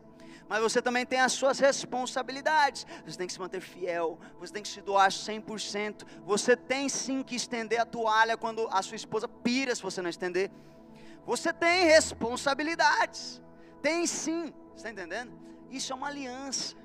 Mas 0.49 0.61
você 0.61 0.81
também 0.83 1.05
tem 1.05 1.21
as 1.21 1.33
suas 1.33 1.59
responsabilidades. 1.59 2.87
Você 3.05 3.17
tem 3.17 3.27
que 3.27 3.33
se 3.33 3.41
manter 3.41 3.61
fiel, 3.61 4.19
você 4.39 4.53
tem 4.53 4.63
que 4.63 4.69
se 4.69 4.81
doar 4.81 5.09
100%. 5.09 6.05
Você 6.25 6.57
tem 6.57 6.89
sim 6.89 7.23
que 7.23 7.35
estender 7.35 7.81
a 7.81 7.87
toalha 7.87 8.37
quando 8.37 8.69
a 8.71 8.83
sua 8.83 8.97
esposa 8.97 9.27
pira 9.27 9.75
se 9.75 9.83
você 9.83 10.03
não 10.03 10.11
estender. 10.11 10.51
Você 11.27 11.53
tem 11.53 11.85
responsabilidades. 11.87 13.43
Tem 13.83 14.07
sim. 14.07 14.55
Está 14.77 14.91
entendendo? 14.91 15.33
Isso 15.69 15.93
é 15.93 15.97
uma 15.97 16.07
aliança. 16.07 16.77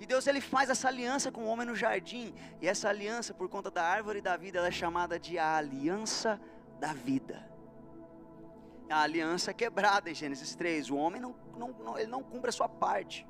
E 0.00 0.04
Deus 0.04 0.26
ele 0.26 0.40
faz 0.40 0.68
essa 0.68 0.88
aliança 0.88 1.30
com 1.30 1.44
o 1.44 1.46
homem 1.46 1.66
no 1.66 1.74
jardim. 1.74 2.34
E 2.60 2.66
essa 2.66 2.88
aliança, 2.88 3.32
por 3.32 3.48
conta 3.48 3.70
da 3.70 3.84
árvore 3.84 4.20
da 4.20 4.36
vida, 4.36 4.58
ela 4.58 4.68
é 4.68 4.72
chamada 4.72 5.18
de 5.18 5.38
a 5.38 5.56
aliança 5.56 6.40
da 6.80 6.92
vida. 6.92 7.48
A 8.90 9.02
aliança 9.02 9.52
é 9.52 9.54
quebrada 9.54 10.10
em 10.10 10.14
Gênesis 10.14 10.54
3. 10.54 10.90
O 10.90 10.96
homem 10.96 11.20
não, 11.20 11.34
não, 11.56 11.68
não, 11.68 11.98
ele 11.98 12.10
não 12.10 12.22
cumpre 12.22 12.50
a 12.50 12.52
sua 12.52 12.68
parte. 12.68 13.26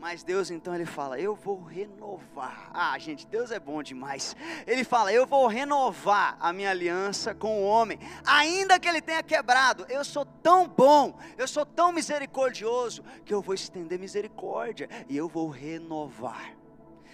Mas 0.00 0.22
Deus 0.22 0.50
então 0.50 0.74
ele 0.74 0.86
fala: 0.86 1.20
Eu 1.20 1.34
vou 1.34 1.62
renovar. 1.62 2.70
Ah, 2.72 2.98
gente, 2.98 3.26
Deus 3.26 3.50
é 3.50 3.60
bom 3.60 3.82
demais. 3.82 4.34
Ele 4.66 4.82
fala: 4.82 5.12
Eu 5.12 5.26
vou 5.26 5.46
renovar 5.46 6.38
a 6.40 6.54
minha 6.54 6.70
aliança 6.70 7.34
com 7.34 7.60
o 7.60 7.66
homem, 7.66 7.98
ainda 8.24 8.80
que 8.80 8.88
ele 8.88 9.02
tenha 9.02 9.22
quebrado. 9.22 9.84
Eu 9.90 10.02
sou 10.02 10.24
tão 10.24 10.66
bom, 10.66 11.18
eu 11.36 11.46
sou 11.46 11.66
tão 11.66 11.92
misericordioso, 11.92 13.04
que 13.26 13.34
eu 13.34 13.42
vou 13.42 13.54
estender 13.54 13.98
misericórdia 13.98 14.88
e 15.06 15.14
eu 15.14 15.28
vou 15.28 15.50
renovar. 15.50 16.54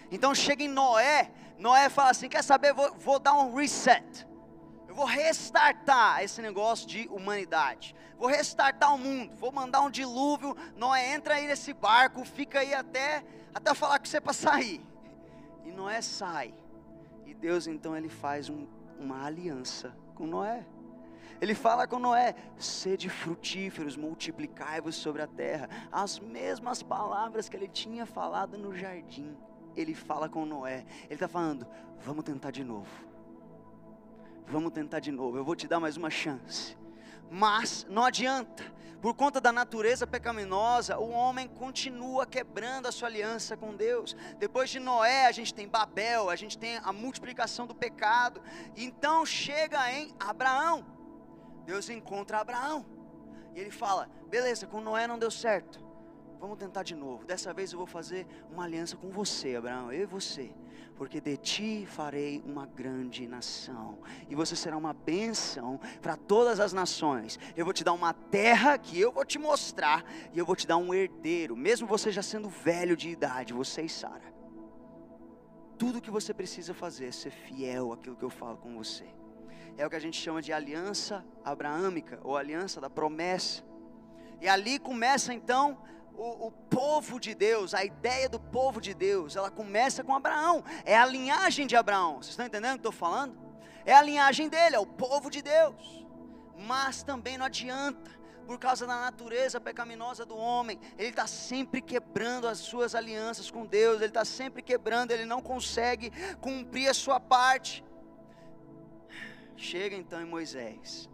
Então 0.09 0.32
chega 0.32 0.62
em 0.62 0.68
Noé, 0.68 1.32
Noé 1.59 1.89
fala 1.89 2.11
assim: 2.11 2.28
Quer 2.28 2.45
saber? 2.45 2.72
Vou, 2.72 2.95
vou 2.95 3.18
dar 3.18 3.34
um 3.34 3.53
reset 3.53 4.24
vou 4.97 5.05
restartar 5.05 6.24
esse 6.24 6.40
negócio 6.40 6.88
de 6.88 7.07
humanidade. 7.09 7.94
Vou 8.18 8.28
restartar 8.28 8.94
o 8.94 8.99
mundo. 8.99 9.36
Vou 9.36 9.53
mandar 9.53 9.82
um 9.82 9.90
dilúvio. 9.90 10.57
Noé, 10.74 11.12
entra 11.14 11.34
aí 11.34 11.47
nesse 11.47 11.74
barco, 11.74 12.24
fica 12.24 12.61
aí 12.61 12.72
até, 12.72 13.22
até 13.55 13.74
falar 13.74 13.99
com 13.99 14.07
você 14.07 14.18
para 14.18 14.32
sair. 14.32 14.80
E 15.66 15.70
Noé 15.70 16.01
sai. 16.01 16.55
E 17.26 17.34
Deus 17.34 17.66
então 17.66 17.94
ele 17.94 18.09
faz 18.09 18.49
um, 18.49 18.66
uma 18.99 19.26
aliança 19.26 19.94
com 20.14 20.26
Noé. 20.26 20.64
Ele 21.42 21.55
fala 21.55 21.86
com 21.86 21.99
Noé: 21.99 22.34
sede 22.57 23.11
frutíferos, 23.11 23.99
multiplicai-vos 23.99 24.94
sobre 24.97 25.20
a 25.20 25.26
terra. 25.26 25.68
As 25.92 26.18
mesmas 26.18 26.82
palavras 26.82 27.51
que 27.51 27.57
ele 27.57 27.68
tinha 27.68 28.07
falado 28.07 28.57
no 28.57 28.74
jardim, 28.74 29.36
ele 29.76 29.94
fala 29.94 30.26
com 30.26 30.47
Noé. 30.47 30.86
Ele 31.05 31.14
está 31.14 31.28
falando: 31.28 31.66
vamos 31.99 32.24
tentar 32.24 32.51
de 32.51 32.64
novo 32.64 33.15
Vamos 34.49 34.72
tentar 34.72 35.01
de 35.01 35.11
novo, 35.11 35.36
eu 35.36 35.44
vou 35.44 35.57
te 35.57 35.66
dar 35.66 35.80
mais 35.80 35.97
uma 35.97 36.09
chance. 36.09 36.76
Mas 37.28 37.84
não 37.90 38.05
adianta, 38.05 38.62
por 39.03 39.14
conta 39.14 39.40
da 39.40 39.53
natureza 39.53 40.07
pecaminosa, 40.07 40.99
o 40.99 41.11
homem 41.11 41.49
continua 41.49 42.24
quebrando 42.26 42.86
a 42.86 42.92
sua 42.92 43.09
aliança 43.09 43.57
com 43.57 43.74
Deus. 43.74 44.16
Depois 44.38 44.70
de 44.70 44.78
Noé, 44.78 45.26
a 45.26 45.32
gente 45.32 45.53
tem 45.53 45.68
Babel, 45.68 46.30
a 46.30 46.36
gente 46.36 46.57
tem 46.57 46.78
a 46.78 46.92
multiplicação 46.92 47.66
do 47.66 47.74
pecado. 47.74 48.40
Então 48.76 49.26
chega 49.26 49.92
em 49.92 50.14
Abraão. 50.18 50.86
Deus 51.64 51.90
encontra 51.90 52.38
Abraão. 52.38 52.86
E 53.55 53.61
ele 53.61 53.70
fala: 53.70 54.09
beleza, 54.28 54.66
com 54.66 54.80
Noé 54.80 55.07
não 55.07 55.18
deu 55.18 55.30
certo. 55.30 55.84
Vamos 56.38 56.59
tentar 56.59 56.82
de 56.82 56.94
novo. 56.94 57.24
Dessa 57.24 57.53
vez 57.53 57.72
eu 57.72 57.78
vou 57.78 57.86
fazer 57.86 58.26
uma 58.51 58.64
aliança 58.64 58.97
com 58.97 59.11
você, 59.11 59.57
Abraão, 59.57 59.92
eu 59.92 60.03
e 60.03 60.07
você. 60.07 60.55
Porque 60.97 61.20
de 61.20 61.36
ti 61.36 61.86
farei 61.86 62.42
uma 62.47 62.64
grande 62.66 63.26
nação, 63.28 63.99
e 64.28 64.34
você 64.34 64.57
será 64.57 64.76
uma 64.76 64.94
bênção 64.94 65.78
para 66.01 66.16
todas 66.16 66.59
as 66.59 66.72
nações. 66.72 67.38
Eu 67.55 67.66
vou 67.66 67.74
te 67.74 67.84
dar 67.84 67.92
uma 67.92 68.14
terra 68.14 68.78
que 68.78 68.99
eu 68.99 69.12
vou 69.12 69.24
te 69.24 69.38
mostrar, 69.38 70.05
e 70.32 70.38
eu 70.38 70.47
vou 70.47 70.57
te 70.57 70.66
dar 70.66 70.78
um 70.78 70.94
herdeiro, 70.94 71.55
mesmo 71.55 71.86
você 71.86 72.11
já 72.11 72.22
sendo 72.22 72.49
velho 72.49 72.97
de 72.97 73.11
idade, 73.11 73.53
você 73.53 73.82
e 73.82 73.88
Sara. 73.88 74.34
Tudo 75.76 76.01
que 76.01 76.11
você 76.11 76.32
precisa 76.32 76.72
fazer 76.72 77.09
é 77.09 77.12
ser 77.12 77.30
fiel 77.30 77.92
àquilo 77.92 78.16
que 78.16 78.24
eu 78.24 78.30
falo 78.30 78.57
com 78.57 78.74
você. 78.74 79.05
É 79.76 79.86
o 79.86 79.90
que 79.90 79.97
a 79.97 80.01
gente 80.01 80.18
chama 80.18 80.40
de 80.40 80.51
aliança 80.51 81.22
abraâmica, 81.44 82.18
ou 82.24 82.38
aliança 82.38 82.80
da 82.80 82.88
promessa. 82.88 83.62
E 84.40 84.49
ali 84.49 84.78
começa 84.78 85.34
então 85.34 85.78
o, 86.16 86.46
o, 86.46 86.50
povo 86.50 87.20
de 87.20 87.34
Deus, 87.34 87.74
a 87.74 87.84
ideia 87.84 88.28
do 88.28 88.40
povo 88.40 88.80
de 88.80 88.94
Deus, 88.94 89.36
ela 89.36 89.50
começa 89.50 90.02
com 90.02 90.14
Abraão, 90.14 90.64
é 90.84 90.96
a 90.96 91.06
linhagem 91.06 91.66
de 91.66 91.76
Abraão, 91.76 92.16
vocês 92.16 92.30
estão 92.30 92.46
entendendo 92.46 92.72
o 92.72 92.74
que 92.74 92.88
estou 92.88 92.92
falando? 92.92 93.36
É 93.84 93.94
a 93.94 94.02
linhagem 94.02 94.48
dele, 94.48 94.76
é 94.76 94.78
o 94.78 94.86
povo 94.86 95.30
de 95.30 95.42
Deus, 95.42 96.06
mas 96.56 97.02
também 97.02 97.36
não 97.38 97.46
adianta, 97.46 98.10
por 98.46 98.58
causa 98.58 98.86
da 98.86 99.00
natureza 99.00 99.60
pecaminosa 99.60 100.24
do 100.24 100.36
homem, 100.36 100.78
ele 100.96 101.10
está 101.10 101.26
sempre 101.26 101.82
quebrando 101.82 102.46
as 102.46 102.58
suas 102.58 102.94
alianças 102.94 103.50
com 103.50 103.66
Deus, 103.66 103.96
ele 103.96 104.06
está 104.06 104.24
sempre 104.24 104.62
quebrando, 104.62 105.10
ele 105.10 105.26
não 105.26 105.42
consegue 105.42 106.10
cumprir 106.40 106.88
a 106.88 106.94
sua 106.94 107.18
parte. 107.18 107.84
Chega 109.56 109.96
então 109.96 110.20
em 110.20 110.26
Moisés, 110.26 111.08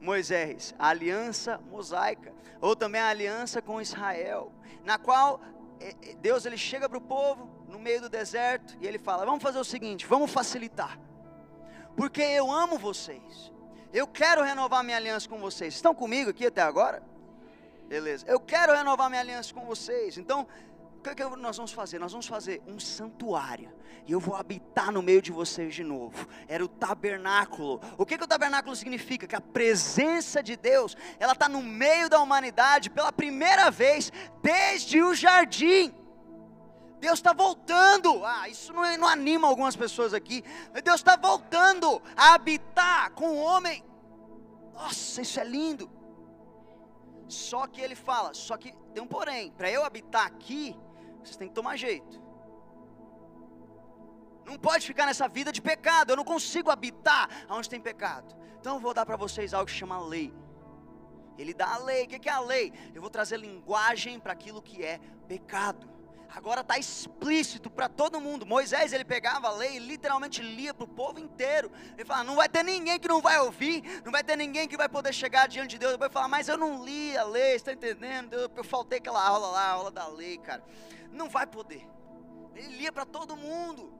Moisés, 0.00 0.74
a 0.78 0.88
aliança 0.88 1.58
mosaica, 1.70 2.32
ou 2.60 2.76
também 2.76 3.00
a 3.00 3.08
aliança 3.08 3.60
com 3.62 3.80
Israel, 3.80 4.52
na 4.84 4.98
qual 4.98 5.40
eh, 5.80 5.94
eh, 6.02 6.14
Deus 6.20 6.46
ele 6.46 6.56
chega 6.56 6.88
para 6.88 6.98
o 6.98 7.00
povo 7.00 7.48
no 7.68 7.78
meio 7.78 8.00
do 8.00 8.08
deserto 8.08 8.76
e 8.80 8.86
ele 8.86 8.98
fala: 8.98 9.24
Vamos 9.24 9.42
fazer 9.42 9.58
o 9.58 9.64
seguinte, 9.64 10.06
vamos 10.06 10.30
facilitar, 10.30 10.98
porque 11.96 12.22
eu 12.22 12.50
amo 12.50 12.78
vocês, 12.78 13.52
eu 13.92 14.06
quero 14.06 14.42
renovar 14.42 14.84
minha 14.84 14.96
aliança 14.96 15.28
com 15.28 15.38
vocês. 15.38 15.74
Estão 15.74 15.94
comigo 15.94 16.30
aqui 16.30 16.46
até 16.46 16.62
agora? 16.62 17.02
Beleza, 17.88 18.26
eu 18.26 18.40
quero 18.40 18.74
renovar 18.74 19.08
minha 19.08 19.22
aliança 19.22 19.54
com 19.54 19.64
vocês. 19.64 20.18
Então, 20.18 20.46
que, 21.14 21.14
que 21.14 21.36
nós 21.36 21.56
vamos 21.56 21.72
fazer? 21.72 21.98
Nós 21.98 22.12
vamos 22.12 22.26
fazer 22.26 22.62
um 22.66 22.78
santuário. 22.80 23.72
E 24.06 24.12
eu 24.12 24.20
vou 24.20 24.36
habitar 24.36 24.92
no 24.92 25.02
meio 25.02 25.20
de 25.20 25.32
vocês 25.32 25.74
de 25.74 25.82
novo. 25.82 26.26
Era 26.48 26.64
o 26.64 26.68
tabernáculo. 26.68 27.80
O 27.98 28.06
que, 28.06 28.16
que 28.16 28.24
o 28.24 28.26
tabernáculo 28.26 28.74
significa? 28.74 29.26
Que 29.26 29.36
a 29.36 29.40
presença 29.40 30.42
de 30.42 30.56
Deus, 30.56 30.96
ela 31.18 31.32
está 31.32 31.48
no 31.48 31.62
meio 31.62 32.08
da 32.08 32.20
humanidade 32.20 32.90
pela 32.90 33.12
primeira 33.12 33.70
vez 33.70 34.12
desde 34.42 35.02
o 35.02 35.14
jardim. 35.14 35.94
Deus 37.00 37.18
está 37.18 37.32
voltando. 37.32 38.24
Ah, 38.24 38.48
isso 38.48 38.72
não, 38.72 38.96
não, 38.96 39.08
anima 39.08 39.48
algumas 39.48 39.76
pessoas 39.76 40.14
aqui. 40.14 40.42
Deus 40.82 40.96
está 40.96 41.16
voltando 41.16 42.00
a 42.16 42.34
habitar 42.34 43.10
com 43.10 43.28
o 43.28 43.38
homem. 43.38 43.84
Nossa, 44.72 45.20
isso 45.20 45.38
é 45.38 45.44
lindo. 45.44 45.90
Só 47.28 47.66
que 47.66 47.80
ele 47.80 47.94
fala, 47.94 48.32
só 48.34 48.56
que 48.56 48.72
tem 48.94 49.02
um 49.02 49.06
porém. 49.06 49.50
Para 49.50 49.70
eu 49.70 49.84
habitar 49.84 50.26
aqui, 50.26 50.76
vocês 51.26 51.36
têm 51.36 51.48
que 51.48 51.54
tomar 51.54 51.76
jeito. 51.76 52.22
Não 54.44 54.56
pode 54.58 54.86
ficar 54.86 55.06
nessa 55.06 55.26
vida 55.26 55.50
de 55.50 55.60
pecado. 55.60 56.10
Eu 56.10 56.16
não 56.16 56.24
consigo 56.24 56.70
habitar 56.70 57.28
onde 57.48 57.68
tem 57.68 57.80
pecado. 57.80 58.34
Então 58.60 58.76
eu 58.76 58.80
vou 58.80 58.94
dar 58.94 59.04
para 59.04 59.16
vocês 59.16 59.52
algo 59.52 59.66
que 59.66 59.72
chama 59.72 60.00
lei. 60.00 60.32
Ele 61.36 61.52
dá 61.52 61.74
a 61.74 61.78
lei. 61.78 62.04
O 62.04 62.08
que 62.08 62.28
é 62.28 62.32
a 62.32 62.40
lei? 62.40 62.72
Eu 62.94 63.00
vou 63.00 63.10
trazer 63.10 63.38
linguagem 63.38 64.20
para 64.20 64.32
aquilo 64.32 64.62
que 64.62 64.84
é 64.84 65.00
pecado. 65.26 65.95
Agora 66.34 66.60
está 66.60 66.78
explícito 66.78 67.70
para 67.70 67.88
todo 67.88 68.20
mundo. 68.20 68.44
Moisés 68.44 68.92
ele 68.92 69.04
pegava 69.04 69.48
a 69.48 69.52
lei 69.52 69.76
e 69.76 69.78
literalmente 69.78 70.42
lia 70.42 70.74
para 70.74 70.84
o 70.84 70.88
povo 70.88 71.18
inteiro. 71.18 71.70
Ele 71.94 72.04
fala: 72.04 72.24
não 72.24 72.36
vai 72.36 72.48
ter 72.48 72.62
ninguém 72.62 72.98
que 72.98 73.08
não 73.08 73.20
vai 73.20 73.40
ouvir, 73.40 73.82
não 74.04 74.12
vai 74.12 74.22
ter 74.22 74.36
ninguém 74.36 74.68
que 74.68 74.76
vai 74.76 74.88
poder 74.88 75.12
chegar 75.12 75.48
diante 75.48 75.70
de 75.70 75.78
Deus. 75.78 75.92
Ele 75.92 75.98
vai 75.98 76.10
falar: 76.10 76.28
mas 76.28 76.48
eu 76.48 76.56
não 76.56 76.84
li 76.84 77.16
a 77.16 77.24
lei, 77.24 77.54
está 77.54 77.72
entendendo? 77.72 78.34
Eu, 78.34 78.50
eu 78.54 78.64
faltei 78.64 78.98
aquela 78.98 79.24
aula 79.26 79.48
lá, 79.48 79.62
a 79.62 79.70
aula 79.70 79.90
da 79.90 80.06
lei, 80.08 80.38
cara. 80.38 80.62
Não 81.10 81.28
vai 81.28 81.46
poder. 81.46 81.86
Ele 82.54 82.76
lia 82.76 82.92
para 82.92 83.04
todo 83.04 83.36
mundo. 83.36 83.92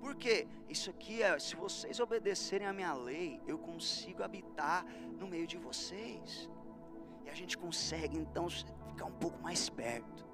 Por 0.00 0.14
quê? 0.16 0.46
Isso 0.68 0.90
aqui 0.90 1.22
é, 1.22 1.38
se 1.38 1.56
vocês 1.56 1.98
obedecerem 1.98 2.66
a 2.66 2.72
minha 2.72 2.92
lei, 2.92 3.40
eu 3.46 3.58
consigo 3.58 4.22
habitar 4.22 4.84
no 5.18 5.26
meio 5.26 5.46
de 5.46 5.56
vocês. 5.56 6.50
E 7.24 7.30
a 7.30 7.34
gente 7.34 7.56
consegue 7.56 8.18
então 8.18 8.48
ficar 8.50 9.06
um 9.06 9.12
pouco 9.12 9.40
mais 9.40 9.70
perto. 9.70 10.33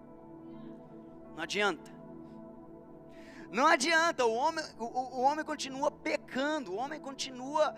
Não 1.41 1.45
adianta. 1.45 1.91
Não 3.51 3.67
adianta, 3.67 4.27
o 4.27 4.35
homem, 4.35 4.63
o, 4.79 4.85
o 4.85 5.21
homem 5.23 5.43
continua 5.43 5.91
pecando, 5.91 6.73
o 6.73 6.77
homem 6.77 7.01
continua 7.01 7.75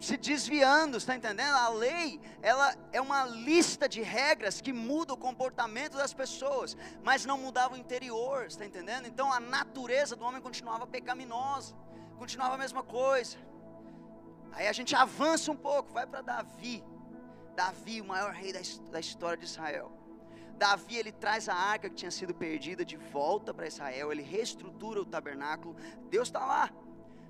se 0.00 0.16
desviando, 0.16 0.96
está 0.96 1.14
entendendo? 1.14 1.54
A 1.54 1.68
lei, 1.68 2.20
ela 2.42 2.74
é 2.92 3.00
uma 3.00 3.24
lista 3.24 3.88
de 3.88 4.02
regras 4.02 4.60
que 4.60 4.72
muda 4.72 5.14
o 5.14 5.16
comportamento 5.16 5.96
das 5.96 6.12
pessoas, 6.12 6.76
mas 7.04 7.24
não 7.24 7.38
mudava 7.38 7.74
o 7.74 7.78
interior, 7.78 8.46
está 8.46 8.66
entendendo? 8.66 9.06
Então 9.06 9.32
a 9.32 9.38
natureza 9.38 10.16
do 10.16 10.24
homem 10.24 10.42
continuava 10.42 10.84
pecaminosa, 10.84 11.76
continuava 12.18 12.56
a 12.56 12.58
mesma 12.58 12.82
coisa. 12.82 13.36
Aí 14.50 14.66
a 14.66 14.72
gente 14.72 14.96
avança 14.96 15.52
um 15.52 15.56
pouco, 15.56 15.92
vai 15.92 16.08
para 16.08 16.22
Davi. 16.22 16.82
Davi, 17.54 18.00
o 18.00 18.04
maior 18.04 18.32
rei 18.32 18.52
da, 18.52 18.58
da 18.90 18.98
história 18.98 19.38
de 19.38 19.44
Israel. 19.44 20.05
Davi 20.56 20.96
ele 20.96 21.12
traz 21.12 21.48
a 21.48 21.54
arca 21.54 21.88
que 21.88 21.94
tinha 21.94 22.10
sido 22.10 22.34
perdida 22.34 22.84
de 22.84 22.96
volta 22.96 23.54
para 23.54 23.66
Israel, 23.66 24.10
ele 24.10 24.22
reestrutura 24.22 25.00
o 25.00 25.04
tabernáculo. 25.04 25.76
Deus 26.10 26.28
está 26.28 26.44
lá. 26.44 26.70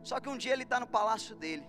Só 0.03 0.21
que 0.21 0.29
um 0.29 0.37
dia 0.37 0.53
ele 0.53 0.63
está 0.63 0.79
no 0.79 0.87
palácio 0.87 1.35
dele 1.35 1.67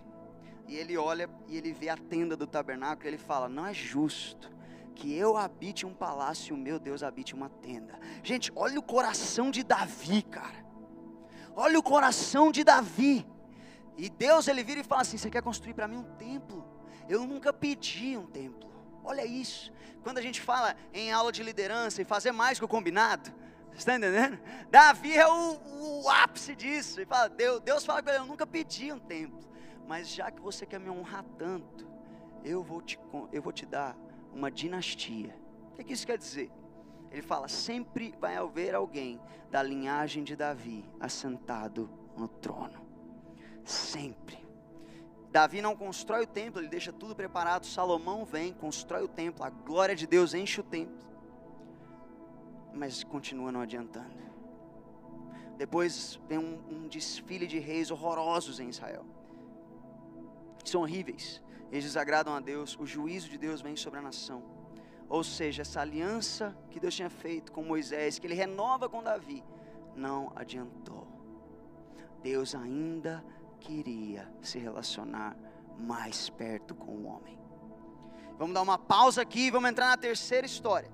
e 0.68 0.76
ele 0.76 0.96
olha 0.96 1.28
e 1.48 1.56
ele 1.56 1.72
vê 1.72 1.88
a 1.88 1.96
tenda 1.96 2.36
do 2.36 2.46
tabernáculo 2.46 3.06
e 3.06 3.08
ele 3.08 3.18
fala: 3.18 3.48
Não 3.48 3.66
é 3.66 3.74
justo 3.74 4.50
que 4.94 5.12
eu 5.14 5.36
habite 5.36 5.86
um 5.86 5.94
palácio 5.94 6.52
e 6.52 6.54
o 6.54 6.60
meu 6.60 6.78
Deus 6.78 7.02
habite 7.02 7.34
uma 7.34 7.48
tenda. 7.48 7.98
Gente, 8.22 8.52
olha 8.54 8.78
o 8.78 8.82
coração 8.82 9.50
de 9.50 9.62
Davi, 9.62 10.22
cara. 10.22 10.64
Olha 11.56 11.78
o 11.78 11.82
coração 11.82 12.52
de 12.52 12.62
Davi. 12.62 13.26
E 13.96 14.08
Deus 14.08 14.46
ele 14.46 14.62
vira 14.62 14.80
e 14.80 14.84
fala 14.84 15.02
assim: 15.02 15.16
Você 15.16 15.30
quer 15.30 15.42
construir 15.42 15.74
para 15.74 15.88
mim 15.88 15.96
um 15.96 16.16
templo? 16.16 16.64
Eu 17.08 17.26
nunca 17.26 17.52
pedi 17.52 18.16
um 18.16 18.26
templo. 18.26 18.67
Olha 19.08 19.24
isso. 19.24 19.72
Quando 20.02 20.18
a 20.18 20.22
gente 20.22 20.40
fala 20.40 20.76
em 20.92 21.10
aula 21.12 21.32
de 21.32 21.42
liderança 21.42 22.00
e 22.00 22.04
fazer 22.04 22.32
mais 22.32 22.58
que 22.58 22.64
o 22.64 22.68
combinado, 22.68 23.30
você 23.70 23.78
está 23.78 23.96
entendendo? 23.96 24.38
Davi 24.70 25.16
é 25.16 25.26
o, 25.26 26.02
o 26.02 26.08
ápice 26.08 26.54
disso. 26.54 27.00
Ele 27.00 27.06
fala, 27.06 27.28
Deus, 27.28 27.60
Deus 27.60 27.84
fala 27.84 28.02
com 28.02 28.10
ele: 28.10 28.18
Eu 28.18 28.26
nunca 28.26 28.46
pedi 28.46 28.92
um 28.92 28.98
templo 28.98 29.48
mas 29.88 30.10
já 30.10 30.30
que 30.30 30.40
você 30.40 30.66
quer 30.66 30.78
me 30.78 30.90
honrar 30.90 31.24
tanto, 31.38 31.88
eu 32.44 32.62
vou 32.62 32.82
te, 32.82 33.00
eu 33.32 33.40
vou 33.40 33.52
te 33.52 33.64
dar 33.64 33.96
uma 34.34 34.50
dinastia. 34.50 35.34
O 35.72 35.76
que, 35.76 35.84
que 35.84 35.92
isso 35.94 36.06
quer 36.06 36.18
dizer? 36.18 36.50
Ele 37.10 37.22
fala: 37.22 37.48
sempre 37.48 38.14
vai 38.20 38.36
haver 38.36 38.74
alguém 38.74 39.18
da 39.50 39.62
linhagem 39.62 40.22
de 40.22 40.36
Davi 40.36 40.84
assentado 41.00 41.88
no 42.14 42.28
trono. 42.28 42.86
Sempre. 43.64 44.46
Davi 45.30 45.60
não 45.60 45.76
constrói 45.76 46.24
o 46.24 46.26
templo, 46.26 46.60
ele 46.60 46.68
deixa 46.68 46.92
tudo 46.92 47.14
preparado. 47.14 47.66
Salomão 47.66 48.24
vem, 48.24 48.52
constrói 48.52 49.02
o 49.02 49.08
templo, 49.08 49.44
a 49.44 49.50
glória 49.50 49.94
de 49.94 50.06
Deus 50.06 50.34
enche 50.34 50.60
o 50.60 50.64
templo. 50.64 51.06
Mas 52.72 53.04
continua 53.04 53.52
não 53.52 53.60
adiantando. 53.60 54.18
Depois 55.56 56.20
vem 56.28 56.38
um, 56.38 56.60
um 56.70 56.88
desfile 56.88 57.46
de 57.46 57.58
reis 57.58 57.90
horrorosos 57.90 58.60
em 58.60 58.68
Israel 58.68 59.04
são 60.68 60.82
horríveis, 60.82 61.42
eles 61.70 61.84
desagradam 61.84 62.34
a 62.34 62.40
Deus, 62.40 62.78
o 62.78 62.86
juízo 62.86 63.28
de 63.28 63.38
Deus 63.38 63.60
vem 63.60 63.76
sobre 63.76 63.98
a 63.98 64.02
nação. 64.02 64.42
Ou 65.08 65.24
seja, 65.24 65.62
essa 65.62 65.80
aliança 65.80 66.56
que 66.70 66.78
Deus 66.78 66.94
tinha 66.94 67.08
feito 67.08 67.50
com 67.50 67.62
Moisés, 67.62 68.18
que 68.18 68.26
ele 68.26 68.34
renova 68.34 68.88
com 68.88 69.02
Davi, 69.02 69.42
não 69.96 70.30
adiantou. 70.36 71.06
Deus 72.22 72.54
ainda 72.54 73.24
queria 73.60 74.32
se 74.42 74.58
relacionar 74.58 75.36
mais 75.78 76.28
perto 76.28 76.74
com 76.74 76.92
o 76.92 77.06
homem. 77.06 77.38
Vamos 78.38 78.54
dar 78.54 78.62
uma 78.62 78.78
pausa 78.78 79.22
aqui 79.22 79.46
e 79.46 79.50
vamos 79.50 79.70
entrar 79.70 79.88
na 79.88 79.96
terceira 79.96 80.46
história. 80.46 80.90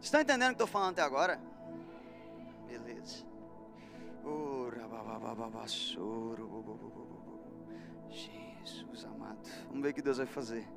Estão 0.00 0.20
entendendo 0.20 0.48
o 0.48 0.50
que 0.50 0.62
estou 0.62 0.66
falando 0.66 0.92
até 0.92 1.02
agora? 1.02 1.40
Beleza. 2.66 3.24
Jesus 8.64 9.04
amado. 9.04 9.40
Vamos 9.68 9.82
ver 9.82 9.90
o 9.90 9.94
que 9.94 10.02
Deus 10.02 10.18
vai 10.18 10.26
fazer. 10.26 10.68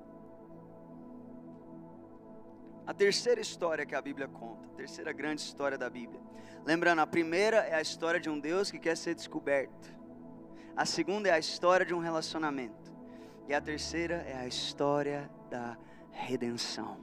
A 2.88 2.93
terceira 2.93 3.41
história 3.41 3.86
que 3.86 3.95
a 3.95 4.01
Bíblia 4.01 4.27
conta, 4.27 4.67
a 4.67 4.75
terceira 4.75 5.11
grande 5.11 5.41
história 5.41 5.77
da 5.77 5.89
Bíblia. 5.89 6.21
Lembrando, 6.63 6.99
a 6.99 7.07
primeira 7.07 7.57
é 7.57 7.75
a 7.75 7.81
história 7.81 8.19
de 8.19 8.29
um 8.29 8.39
Deus 8.39 8.69
que 8.69 8.77
quer 8.77 8.95
ser 8.95 9.15
descoberto. 9.15 9.93
A 10.75 10.86
segunda 10.86 11.29
é 11.29 11.31
a 11.31 11.39
história 11.39 11.86
de 11.86 11.93
um 11.93 11.99
relacionamento. 11.99 12.93
E 13.47 13.53
a 13.53 13.61
terceira 13.61 14.15
é 14.27 14.36
a 14.36 14.47
história 14.47 15.29
da 15.49 15.77
redenção. 16.11 16.97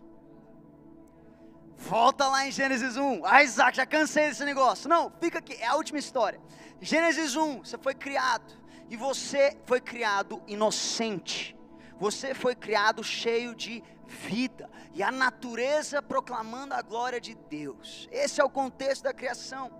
Volta 1.76 2.28
lá 2.28 2.46
em 2.46 2.52
Gênesis 2.52 2.96
1. 2.96 3.24
Ah, 3.24 3.42
Isaac, 3.42 3.76
já 3.76 3.86
cansei 3.86 4.28
desse 4.28 4.44
negócio. 4.44 4.88
Não, 4.88 5.12
fica 5.20 5.38
aqui, 5.38 5.54
é 5.54 5.66
a 5.66 5.74
última 5.74 5.98
história. 5.98 6.40
Gênesis 6.80 7.34
1, 7.34 7.64
você 7.64 7.76
foi 7.76 7.94
criado. 7.94 8.54
E 8.88 8.96
você 8.96 9.56
foi 9.64 9.80
criado 9.80 10.40
inocente. 10.46 11.56
Você 12.02 12.34
foi 12.34 12.56
criado 12.56 13.04
cheio 13.04 13.54
de 13.54 13.80
vida. 14.04 14.68
E 14.92 15.04
a 15.04 15.12
natureza 15.12 16.02
proclamando 16.02 16.74
a 16.74 16.82
glória 16.82 17.20
de 17.20 17.36
Deus. 17.36 18.08
Esse 18.10 18.40
é 18.40 18.44
o 18.44 18.50
contexto 18.50 19.04
da 19.04 19.14
criação. 19.14 19.70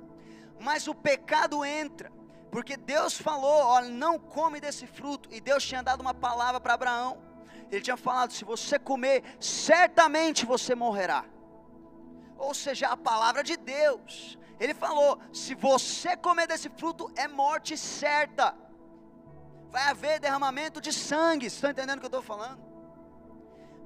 Mas 0.60 0.86
o 0.86 0.94
pecado 0.94 1.64
entra. 1.64 2.12
Porque 2.48 2.76
Deus 2.76 3.18
falou: 3.18 3.64
olha, 3.64 3.88
não 3.88 4.20
come 4.20 4.60
desse 4.60 4.86
fruto. 4.86 5.28
E 5.32 5.40
Deus 5.40 5.66
tinha 5.66 5.82
dado 5.82 6.00
uma 6.00 6.14
palavra 6.14 6.60
para 6.60 6.74
Abraão. 6.74 7.20
Ele 7.68 7.80
tinha 7.80 7.96
falado: 7.96 8.32
se 8.32 8.44
você 8.44 8.78
comer, 8.78 9.24
certamente 9.40 10.46
você 10.46 10.76
morrerá. 10.76 11.24
Ou 12.38 12.54
seja, 12.54 12.86
a 12.86 12.96
palavra 12.96 13.42
de 13.42 13.56
Deus. 13.56 14.38
Ele 14.60 14.74
falou: 14.74 15.18
se 15.32 15.56
você 15.56 16.16
comer 16.16 16.46
desse 16.46 16.68
fruto, 16.68 17.10
é 17.16 17.26
morte 17.26 17.76
certa. 17.76 18.54
Vai 19.72 19.84
haver 19.84 20.20
derramamento 20.20 20.82
de 20.82 20.92
sangue. 20.92 21.46
Estão 21.46 21.70
entendendo 21.70 21.96
o 21.96 22.00
que 22.00 22.04
eu 22.04 22.18
estou 22.18 22.22
falando? 22.22 22.60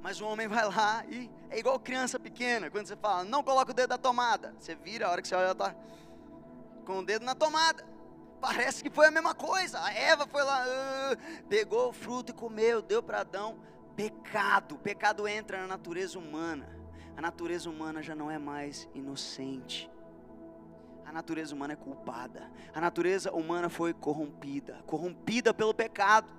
Mas 0.03 0.21
o 0.21 0.27
homem 0.27 0.49
vai 0.49 0.65
lá 0.67 1.05
e 1.09 1.31
é 1.49 1.61
igual 1.61 1.79
criança 1.79 2.19
pequena. 2.19 2.69
Quando 2.69 2.89
você 2.89 2.97
fala, 2.97 3.25
não 3.25 3.43
coloca 3.43 3.71
o 3.71 3.75
dedo 3.75 3.91
na 3.91 3.99
tomada. 3.99 4.53
Você 4.59 4.75
vira, 4.75 5.07
a 5.07 5.11
hora 5.11 5.23
que 5.23 5.29
você 5.29 5.37
olha, 5.37 5.45
ela 5.45 5.53
está 5.53 5.77
com 6.85 6.99
o 6.99 7.05
dedo 7.07 7.25
na 7.25 7.37
tomada. 7.37 7.87
Parece 8.41 8.83
que 8.83 8.91
foi 8.91 9.07
a 9.07 9.11
mesma 9.13 9.33
coisa. 9.33 9.81
A 9.81 9.93
Eva 9.93 10.27
foi 10.27 10.43
lá, 10.43 10.65
uh, 10.65 11.43
pegou 11.49 11.91
o 11.91 11.93
fruto 11.93 12.33
e 12.33 12.35
comeu, 12.35 12.83
deu 12.83 13.01
para 13.01 13.21
Adão. 13.21 13.61
Pecado, 13.95 14.77
pecado 14.79 15.27
entra 15.29 15.61
na 15.61 15.69
natureza 15.69 16.19
humana. 16.19 16.69
A 17.17 17.21
natureza 17.21 17.71
humana 17.71 18.03
já 18.03 18.15
não 18.15 18.29
é 18.29 18.39
mais 18.39 18.89
inocente. 18.93 19.89
Natureza 21.17 21.55
humana 21.55 21.73
é 21.73 21.77
culpada. 21.77 22.53
A 22.75 22.79
natureza 22.79 23.33
humana 23.33 23.71
foi 23.71 23.95
corrompida, 23.95 24.83
corrompida 24.87 25.55
pelo 25.55 25.73
pecado. 25.73 26.31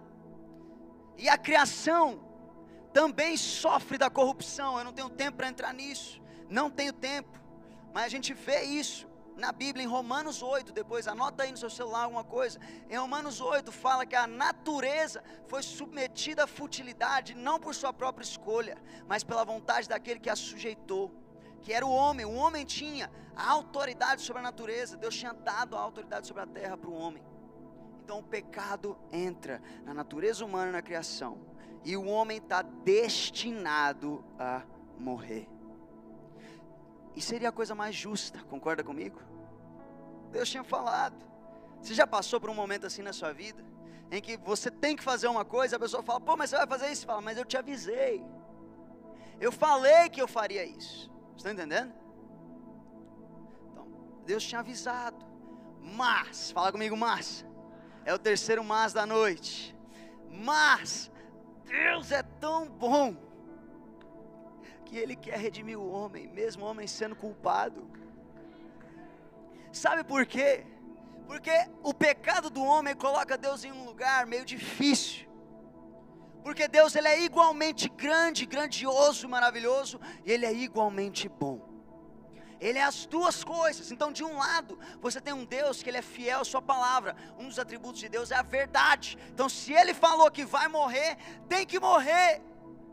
E 1.17 1.27
a 1.27 1.35
criação 1.35 2.23
também 2.93 3.35
sofre 3.37 3.97
da 3.97 4.07
corrupção. 4.07 4.77
Eu 4.77 4.85
não 4.85 4.93
tenho 4.93 5.09
tempo 5.09 5.37
para 5.37 5.49
entrar 5.49 5.73
nisso. 5.73 6.21
Não 6.47 6.69
tenho 6.69 6.93
tempo. 6.93 7.41
Mas 7.91 8.03
a 8.05 8.09
gente 8.09 8.35
vê 8.35 8.61
isso 8.65 9.07
na 9.35 9.51
Bíblia, 9.51 9.83
em 9.83 9.87
Romanos 9.87 10.43
8, 10.43 10.71
depois 10.71 11.07
anota 11.07 11.41
aí 11.41 11.49
no 11.49 11.57
seu 11.57 11.71
celular 11.71 12.03
alguma 12.03 12.23
coisa. 12.23 12.59
Em 12.87 12.97
Romanos 12.97 13.41
8 13.41 13.71
fala 13.71 14.05
que 14.05 14.15
a 14.15 14.27
natureza 14.27 15.23
foi 15.47 15.63
submetida 15.63 16.43
à 16.43 16.47
futilidade, 16.47 17.33
não 17.33 17.59
por 17.59 17.73
sua 17.73 17.91
própria 17.91 18.23
escolha, 18.23 18.77
mas 19.07 19.23
pela 19.23 19.43
vontade 19.43 19.89
daquele 19.89 20.19
que 20.19 20.29
a 20.29 20.35
sujeitou, 20.35 21.11
que 21.61 21.73
era 21.73 21.85
o 21.85 21.91
homem. 21.91 22.25
O 22.25 22.33
homem 22.33 22.65
tinha 22.65 23.09
a 23.35 23.51
autoridade 23.51 24.21
sobre 24.21 24.39
a 24.39 24.43
natureza, 24.43 24.97
Deus 24.97 25.15
tinha 25.15 25.33
dado 25.33 25.75
a 25.75 25.79
autoridade 25.79 26.27
sobre 26.27 26.43
a 26.43 26.47
terra 26.47 26.75
para 26.77 26.89
o 26.89 26.93
homem. 26.93 27.23
Então 28.03 28.19
o 28.19 28.23
pecado 28.23 28.97
entra 29.11 29.61
na 29.83 29.93
natureza 29.93 30.43
humana 30.43 30.71
na 30.71 30.81
criação, 30.81 31.39
e 31.83 31.95
o 31.95 32.05
homem 32.05 32.37
está 32.37 32.61
destinado 32.61 34.23
a 34.39 34.63
morrer. 34.97 35.47
E 37.15 37.21
seria 37.21 37.49
a 37.49 37.51
coisa 37.51 37.75
mais 37.75 37.95
justa, 37.95 38.39
concorda 38.49 38.83
comigo? 38.83 39.19
Deus 40.31 40.49
tinha 40.49 40.63
falado. 40.63 41.15
Você 41.81 41.93
já 41.93 42.07
passou 42.07 42.39
por 42.39 42.49
um 42.49 42.53
momento 42.53 42.85
assim 42.85 43.01
na 43.01 43.13
sua 43.13 43.33
vida? 43.33 43.63
Em 44.11 44.21
que 44.21 44.37
você 44.37 44.71
tem 44.71 44.95
que 44.95 45.03
fazer 45.03 45.27
uma 45.27 45.43
coisa, 45.43 45.75
a 45.75 45.79
pessoa 45.79 46.01
fala, 46.01 46.21
pô, 46.21 46.37
mas 46.37 46.49
você 46.49 46.57
vai 46.57 46.67
fazer 46.67 46.91
isso? 46.91 47.01
Você 47.01 47.07
fala, 47.07 47.21
mas 47.21 47.37
eu 47.37 47.45
te 47.45 47.57
avisei. 47.57 48.23
Eu 49.39 49.51
falei 49.51 50.09
que 50.09 50.21
eu 50.21 50.27
faria 50.27 50.63
isso. 50.63 51.11
Estão 51.37 51.51
entendendo? 51.51 51.93
Então, 53.71 53.87
Deus 54.25 54.43
tinha 54.43 54.59
avisado. 54.59 55.23
Mas, 55.81 56.51
fala 56.51 56.71
comigo, 56.71 56.97
mas. 56.97 57.45
É 58.03 58.13
o 58.13 58.19
terceiro 58.19 58.63
mas 58.63 58.91
da 58.91 59.05
noite. 59.05 59.75
Mas, 60.29 61.11
Deus 61.63 62.11
é 62.11 62.23
tão 62.23 62.67
bom 62.67 63.15
que 64.85 64.97
Ele 64.97 65.15
quer 65.15 65.37
redimir 65.37 65.77
o 65.77 65.89
homem, 65.89 66.27
mesmo 66.27 66.65
o 66.65 66.67
homem 66.67 66.87
sendo 66.87 67.15
culpado. 67.15 67.87
Sabe 69.71 70.03
por 70.03 70.25
quê? 70.25 70.65
Porque 71.27 71.51
o 71.83 71.93
pecado 71.93 72.49
do 72.49 72.63
homem 72.63 72.95
coloca 72.95 73.37
Deus 73.37 73.63
em 73.63 73.71
um 73.71 73.85
lugar 73.85 74.25
meio 74.25 74.45
difícil. 74.45 75.26
Porque 76.47 76.65
Deus 76.65 76.95
ele 76.95 77.09
é 77.09 77.21
igualmente 77.23 77.89
grande, 77.89 78.45
grandioso, 78.45 79.27
maravilhoso, 79.27 79.99
e 80.25 80.31
ele 80.31 80.45
é 80.45 80.53
igualmente 80.53 81.27
bom. 81.27 81.59
Ele 82.57 82.79
é 82.79 82.83
as 82.83 83.05
duas 83.05 83.43
coisas. 83.43 83.91
Então, 83.91 84.13
de 84.13 84.23
um 84.23 84.37
lado, 84.37 84.79
você 85.01 85.19
tem 85.19 85.33
um 85.33 85.43
Deus 85.43 85.83
que 85.83 85.89
ele 85.89 85.97
é 85.97 86.01
fiel 86.01 86.39
à 86.39 86.45
sua 86.45 86.61
palavra. 86.61 87.17
Um 87.37 87.49
dos 87.49 87.59
atributos 87.59 87.99
de 87.99 88.07
Deus 88.07 88.31
é 88.31 88.35
a 88.35 88.43
verdade. 88.43 89.17
Então, 89.33 89.49
se 89.49 89.73
ele 89.73 89.93
falou 89.93 90.31
que 90.31 90.45
vai 90.45 90.69
morrer, 90.69 91.17
tem 91.49 91.65
que 91.65 91.81
morrer. 91.81 92.41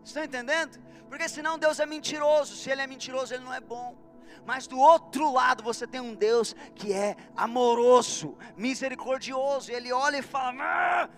Estão 0.05 0.25
entendendo? 0.25 0.83
Porque 1.09 1.29
senão 1.29 1.57
Deus 1.57 1.79
é 1.79 1.87
mentiroso. 1.87 2.57
Se 2.57 2.71
Ele 2.73 2.83
é 2.83 2.89
mentiroso, 2.89 3.33
Ele 3.35 3.45
não 3.45 3.55
é 3.55 3.61
bom. 3.61 3.97
Mas 4.45 4.67
do 4.67 4.81
outro 4.81 5.33
lado 5.33 5.63
você 5.63 5.87
tem 5.87 6.01
um 6.01 6.13
Deus 6.13 6.57
que 6.75 6.93
é 6.93 7.15
amoroso, 7.37 8.37
misericordioso. 8.57 9.71
Ele 9.71 9.93
olha 9.93 10.17
e 10.17 10.23
fala: 10.23 10.55
ah, 10.61 11.09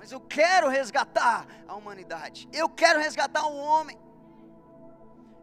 Mas 0.00 0.12
eu 0.12 0.18
quero 0.18 0.66
resgatar 0.66 1.46
a 1.68 1.74
humanidade. 1.74 2.48
Eu 2.54 2.70
quero 2.70 2.98
resgatar 2.98 3.46
o 3.46 3.54
homem. 3.54 3.98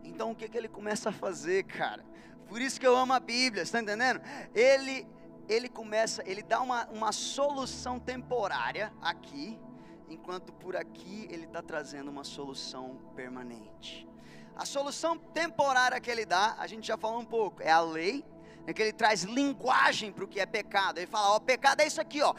Então 0.03 0.31
o 0.31 0.35
que, 0.35 0.49
que 0.49 0.57
ele 0.57 0.67
começa 0.67 1.09
a 1.09 1.11
fazer, 1.11 1.63
cara? 1.65 2.03
Por 2.47 2.59
isso 2.59 2.79
que 2.79 2.87
eu 2.87 2.97
amo 2.97 3.13
a 3.13 3.19
Bíblia, 3.19 3.61
está 3.61 3.79
entendendo? 3.79 4.19
Ele, 4.55 5.07
ele 5.47 5.69
começa, 5.69 6.23
ele 6.25 6.41
dá 6.41 6.59
uma, 6.59 6.87
uma 6.87 7.11
solução 7.11 7.99
temporária 7.99 8.91
aqui, 8.99 9.61
enquanto 10.09 10.51
por 10.51 10.75
aqui 10.75 11.27
ele 11.29 11.45
está 11.45 11.61
trazendo 11.61 12.09
uma 12.09 12.23
solução 12.23 12.99
permanente. 13.15 14.09
A 14.55 14.65
solução 14.65 15.19
temporária 15.19 16.01
que 16.01 16.09
ele 16.09 16.25
dá, 16.25 16.55
a 16.57 16.65
gente 16.65 16.87
já 16.87 16.97
falou 16.97 17.19
um 17.19 17.25
pouco, 17.25 17.61
é 17.61 17.69
a 17.69 17.79
lei, 17.79 18.25
é 18.68 18.74
que 18.74 18.82
ele 18.82 18.91
traz 18.93 19.24
linguagem 19.24 20.11
para 20.11 20.26
o 20.26 20.28
que 20.28 20.39
é 20.39 20.45
pecado. 20.45 20.99
Ele 20.99 21.07
fala: 21.07 21.36
ó, 21.36 21.39
pecado 21.39 21.80
é 21.82 21.88
isso 21.88 22.01
aqui, 22.01 22.22
ó, 22.22 22.36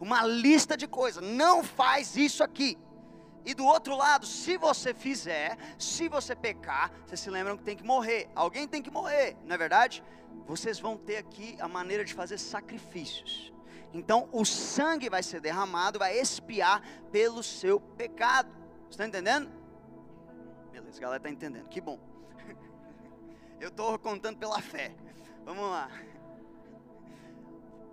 uma 0.00 0.24
lista 0.24 0.76
de 0.76 0.86
coisas. 0.86 1.22
Não 1.22 1.62
faz 1.64 2.16
isso 2.16 2.42
aqui. 2.44 2.78
E 3.44 3.54
do 3.54 3.64
outro 3.64 3.96
lado, 3.96 4.26
se 4.26 4.56
você 4.56 4.94
fizer, 4.94 5.56
se 5.78 6.08
você 6.08 6.36
pecar, 6.36 6.92
vocês 7.06 7.20
se 7.20 7.30
lembram 7.30 7.56
que 7.56 7.64
tem 7.64 7.76
que 7.76 7.84
morrer. 7.84 8.30
Alguém 8.34 8.68
tem 8.68 8.80
que 8.80 8.90
morrer, 8.90 9.36
não 9.44 9.54
é 9.54 9.58
verdade? 9.58 10.04
Vocês 10.46 10.78
vão 10.78 10.96
ter 10.96 11.16
aqui 11.16 11.56
a 11.58 11.66
maneira 11.66 12.04
de 12.04 12.14
fazer 12.14 12.38
sacrifícios. 12.38 13.52
Então 13.92 14.28
o 14.30 14.44
sangue 14.44 15.08
vai 15.08 15.22
ser 15.22 15.40
derramado, 15.40 15.98
vai 15.98 16.18
expiar 16.18 16.82
pelo 17.10 17.42
seu 17.42 17.80
pecado. 17.80 18.50
Está 18.88 19.06
entendendo? 19.06 19.50
Beleza, 20.70 20.98
a 20.98 21.00
galera 21.00 21.16
está 21.16 21.30
entendendo. 21.30 21.68
Que 21.68 21.80
bom. 21.80 21.98
Eu 23.60 23.68
estou 23.68 23.98
contando 23.98 24.38
pela 24.38 24.60
fé. 24.60 24.92
Vamos 25.44 25.70
lá. 25.70 25.90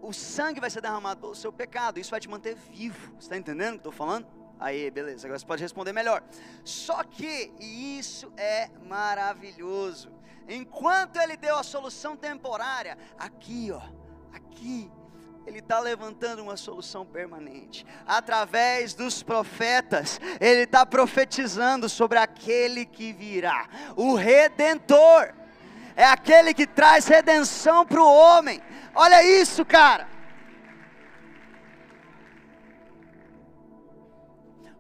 O 0.02 0.14
sangue 0.14 0.62
vai 0.62 0.70
ser 0.70 0.80
derramado 0.80 1.20
pelo 1.20 1.36
seu 1.36 1.52
pecado. 1.52 2.00
Isso 2.00 2.12
vai 2.12 2.20
te 2.20 2.30
manter 2.30 2.56
vivo. 2.56 3.16
Está 3.20 3.36
entendendo 3.36 3.72
o 3.72 3.74
que 3.74 3.80
estou 3.80 3.92
falando? 3.92 4.26
Aí, 4.60 4.90
beleza. 4.90 5.28
Agora 5.28 5.38
você 5.38 5.46
pode 5.46 5.62
responder 5.62 5.92
melhor. 5.92 6.24
Só 6.64 7.04
que 7.04 7.52
isso 7.60 8.32
é 8.38 8.70
maravilhoso. 8.86 10.10
Enquanto 10.48 11.18
ele 11.18 11.36
deu 11.36 11.58
a 11.58 11.64
solução 11.64 12.16
temporária, 12.16 12.98
aqui, 13.20 13.70
ó, 13.72 13.82
aqui 14.32 14.90
ele 15.48 15.60
está 15.60 15.80
levantando 15.80 16.44
uma 16.44 16.58
solução 16.58 17.06
permanente. 17.06 17.86
Através 18.06 18.94
dos 18.94 19.24
profetas, 19.24 20.20
Ele 20.42 20.64
está 20.64 20.86
profetizando 20.86 21.88
sobre 21.88 22.18
aquele 22.18 22.86
que 22.86 23.14
virá, 23.14 23.70
o 23.96 24.14
Redentor. 24.14 25.34
É 25.98 26.06
aquele 26.06 26.54
que 26.54 26.68
traz 26.68 27.08
redenção 27.08 27.84
para 27.84 28.00
o 28.00 28.14
homem. 28.14 28.62
Olha 28.94 29.24
isso, 29.24 29.66
cara. 29.66 30.08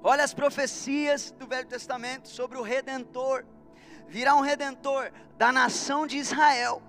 Olha 0.04 0.24
as 0.24 0.34
profecias 0.34 1.32
do 1.32 1.48
Velho 1.48 1.68
Testamento 1.68 2.30
sobre 2.30 2.56
o 2.60 2.62
Redentor. 2.62 3.44
Virá 4.08 4.36
um 4.36 4.42
Redentor 4.42 5.12
da 5.40 5.52
nação 5.52 6.06
de 6.06 6.18
Israel 6.18 6.84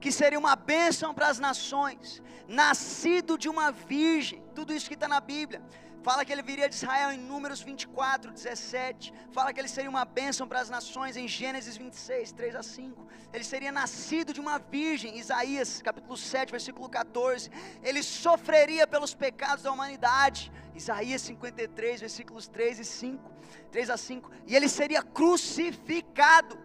que 0.00 0.10
seria 0.12 0.38
uma 0.38 0.54
bênção 0.54 1.14
para 1.14 1.28
as 1.28 1.38
nações, 1.38 2.22
nascido 2.46 3.38
de 3.38 3.48
uma 3.48 3.72
virgem, 3.72 4.42
tudo 4.54 4.74
isso 4.74 4.86
que 4.86 4.92
está 4.92 5.08
na 5.08 5.18
Bíblia, 5.18 5.62
Fala 6.06 6.22
que 6.22 6.32
ele 6.34 6.42
viria 6.42 6.68
de 6.68 6.74
Israel 6.74 7.10
em 7.12 7.18
Números 7.18 7.60
24, 7.62 8.30
17. 8.30 9.12
Fala 9.32 9.54
que 9.54 9.60
ele 9.60 9.68
seria 9.68 9.88
uma 9.88 10.04
bênção 10.04 10.46
para 10.46 10.60
as 10.60 10.68
nações 10.68 11.16
em 11.16 11.26
Gênesis 11.26 11.78
26, 11.78 12.32
3 12.32 12.56
a 12.56 12.62
5. 12.62 13.06
Ele 13.32 13.42
seria 13.42 13.72
nascido 13.72 14.30
de 14.34 14.38
uma 14.38 14.58
virgem, 14.58 15.16
Isaías 15.18 15.80
capítulo 15.80 16.14
7, 16.14 16.50
versículo 16.50 16.90
14. 16.90 17.50
Ele 17.82 18.02
sofreria 18.02 18.86
pelos 18.86 19.14
pecados 19.14 19.64
da 19.64 19.72
humanidade, 19.72 20.52
Isaías 20.74 21.22
53, 21.22 22.00
versículos 22.00 22.48
3 22.48 22.80
e 22.80 22.84
5, 22.84 23.32
3 23.72 23.88
a 23.88 23.96
5. 23.96 24.30
E 24.46 24.54
ele 24.54 24.68
seria 24.68 25.02
crucificado. 25.02 26.58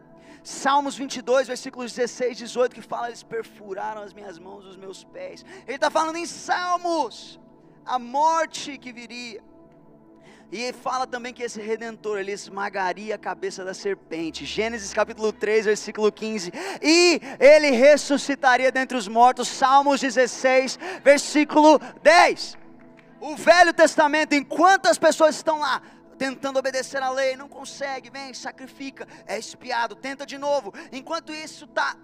Salmos 0.43 0.97
22, 0.97 1.47
versículos 1.47 1.93
16 1.93 2.31
e 2.31 2.43
18, 2.43 2.75
que 2.75 2.81
fala: 2.81 3.07
Eles 3.07 3.23
perfuraram 3.23 4.01
as 4.01 4.11
minhas 4.11 4.37
mãos, 4.37 4.65
os 4.65 4.75
meus 4.75 5.05
pés. 5.05 5.45
Ele 5.65 5.75
está 5.75 5.89
falando 5.89 6.17
em 6.17 6.25
Salmos 6.25 7.39
a 7.89 7.97
morte 7.97 8.77
que 8.77 8.93
viria. 8.93 9.41
E 10.51 10.71
fala 10.73 11.07
também 11.07 11.33
que 11.33 11.43
esse 11.43 11.59
redentor, 11.59 12.19
ele 12.19 12.31
esmagaria 12.31 13.15
a 13.15 13.17
cabeça 13.17 13.65
da 13.65 13.73
serpente. 13.73 14.45
Gênesis 14.45 14.93
capítulo 14.93 15.33
3, 15.33 15.65
versículo 15.65 16.11
15. 16.11 16.51
E 16.81 17.19
ele 17.39 17.71
ressuscitaria 17.71 18.71
dentre 18.71 18.95
os 18.95 19.07
mortos. 19.07 19.47
Salmos 19.47 20.01
16, 20.01 20.77
versículo 21.03 21.79
10. 22.03 22.57
O 23.19 23.35
Velho 23.35 23.73
Testamento, 23.73 24.33
enquanto 24.33 24.85
as 24.85 24.97
pessoas 24.97 25.35
estão 25.35 25.59
lá 25.59 25.81
tentando 26.17 26.59
obedecer 26.59 27.01
a 27.01 27.09
lei, 27.09 27.35
não 27.35 27.47
consegue, 27.47 28.09
vem, 28.09 28.33
sacrifica, 28.33 29.07
é 29.25 29.37
espiado, 29.37 29.95
tenta 29.95 30.25
de 30.25 30.37
novo. 30.37 30.73
Enquanto 30.91 31.33
isso 31.33 31.65
está 31.65 31.95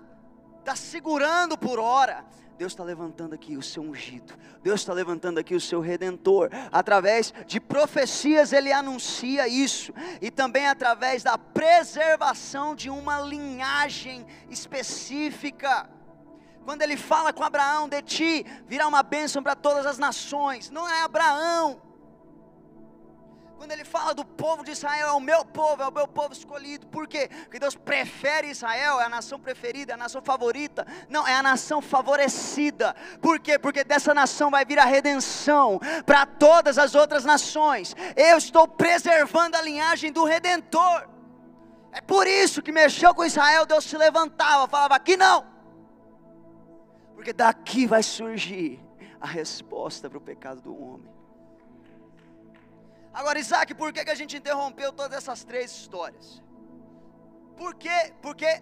tá 0.64 0.76
segurando 0.76 1.58
por 1.58 1.80
hora, 1.80 2.26
Deus 2.58 2.72
está 2.72 2.84
levantando 2.84 3.36
aqui 3.36 3.58
o 3.58 3.62
seu 3.62 3.84
ungido, 3.84 4.34
Deus 4.64 4.80
está 4.80 4.94
levantando 4.94 5.40
aqui 5.40 5.54
o 5.56 5.62
seu 5.62 5.82
redentor, 5.82 6.50
através 6.72 7.34
de 7.46 7.60
profecias 7.60 8.54
ele 8.54 8.72
anuncia 8.72 9.48
isso, 9.48 9.94
e 10.22 10.32
também 10.32 10.66
através 10.66 11.22
da 11.22 11.38
preservação 11.38 12.74
de 12.74 12.90
uma 12.90 13.20
linhagem 13.20 14.26
específica. 14.50 15.90
Quando 16.64 16.82
ele 16.82 16.98
fala 16.98 17.32
com 17.32 17.44
Abraão, 17.44 17.88
de 17.88 18.02
ti 18.02 18.46
virá 18.68 18.88
uma 18.88 19.04
bênção 19.04 19.44
para 19.44 19.56
todas 19.56 19.86
as 19.86 19.98
nações, 19.98 20.70
não 20.70 20.90
é 20.90 21.02
Abraão, 21.04 21.82
quando 23.58 23.72
ele 23.72 23.86
fala 23.86 24.14
do 24.14 24.26
povo 24.26 24.64
de 24.64 24.72
Israel, 24.72 25.08
é 25.08 25.12
o 25.14 25.20
meu 25.20 25.46
povo, 25.46 25.82
é 25.82 25.88
o 25.88 25.92
meu 25.92 26.08
povo 26.08 26.34
escolhido. 26.34 26.86
Por 26.88 27.08
quê? 27.08 27.30
Porque 27.44 27.60
Deus 27.60 27.76
prefere 27.76 28.50
Israel, 28.50 29.00
é 29.00 29.06
a 29.06 29.10
nação 29.10 29.40
preferida, 29.40 29.94
é 29.94 29.96
a 29.96 29.98
nação 29.98 30.22
favorita. 30.22 30.86
Não, 31.10 31.26
é 31.26 31.34
a 31.34 31.42
nação 31.42 31.82
favorecida. 31.82 32.94
Por 33.22 33.40
quê? 33.40 33.58
Porque 33.58 33.84
dessa 33.84 34.14
nação 34.14 34.52
vai 34.52 34.66
vir 34.66 34.78
a 34.78 34.86
redenção 34.86 35.80
para 36.06 36.26
todas 36.26 36.78
as 36.78 36.96
outras 36.96 37.24
nações. 37.24 37.96
Eu 38.16 38.38
estou 38.38 38.68
preservando 38.68 39.56
a 39.56 39.62
linhagem 39.62 40.12
do 40.12 40.26
redentor. 40.26 41.08
É 41.94 42.02
por 42.02 42.28
isso 42.28 42.62
que 42.62 42.74
mexeu 42.74 43.16
com 43.16 43.24
Israel, 43.24 43.66
Deus 43.66 43.86
se 43.86 43.98
levantava, 43.98 44.68
falava: 44.68 44.96
aqui 44.96 45.16
não. 45.16 45.46
Porque 47.16 47.32
daqui 47.32 47.88
vai 47.88 48.04
surgir 48.04 48.84
a 49.20 49.26
resposta 49.26 50.10
para 50.10 50.18
o 50.18 50.22
pecado 50.22 50.62
do 50.62 50.78
homem. 50.78 51.15
Agora, 53.16 53.40
Isaac, 53.40 53.74
por 53.74 53.94
que, 53.94 54.04
que 54.04 54.12
a 54.12 54.20
gente 54.22 54.36
interrompeu 54.36 54.92
todas 54.92 55.18
essas 55.18 55.42
três 55.42 55.72
histórias? 55.72 56.44
Por 57.56 57.74
quê? 57.74 58.14
Porque 58.22 58.62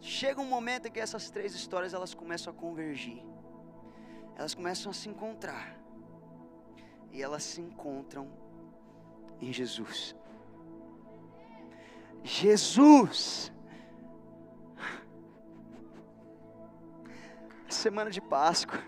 chega 0.00 0.40
um 0.40 0.44
momento 0.44 0.86
em 0.86 0.92
que 0.92 1.00
essas 1.00 1.30
três 1.30 1.52
histórias 1.52 1.92
elas 1.92 2.14
começam 2.14 2.52
a 2.52 2.56
convergir. 2.56 3.20
Elas 4.36 4.54
começam 4.54 4.90
a 4.92 4.94
se 4.94 5.08
encontrar. 5.08 5.76
E 7.10 7.20
elas 7.20 7.42
se 7.42 7.60
encontram 7.60 8.30
em 9.40 9.52
Jesus. 9.52 10.14
Jesus. 12.22 13.52
Semana 17.68 18.12
de 18.12 18.20
Páscoa. 18.20 18.80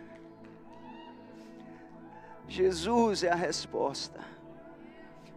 Jesus 2.46 3.24
é 3.24 3.30
a 3.30 3.34
resposta 3.34 4.31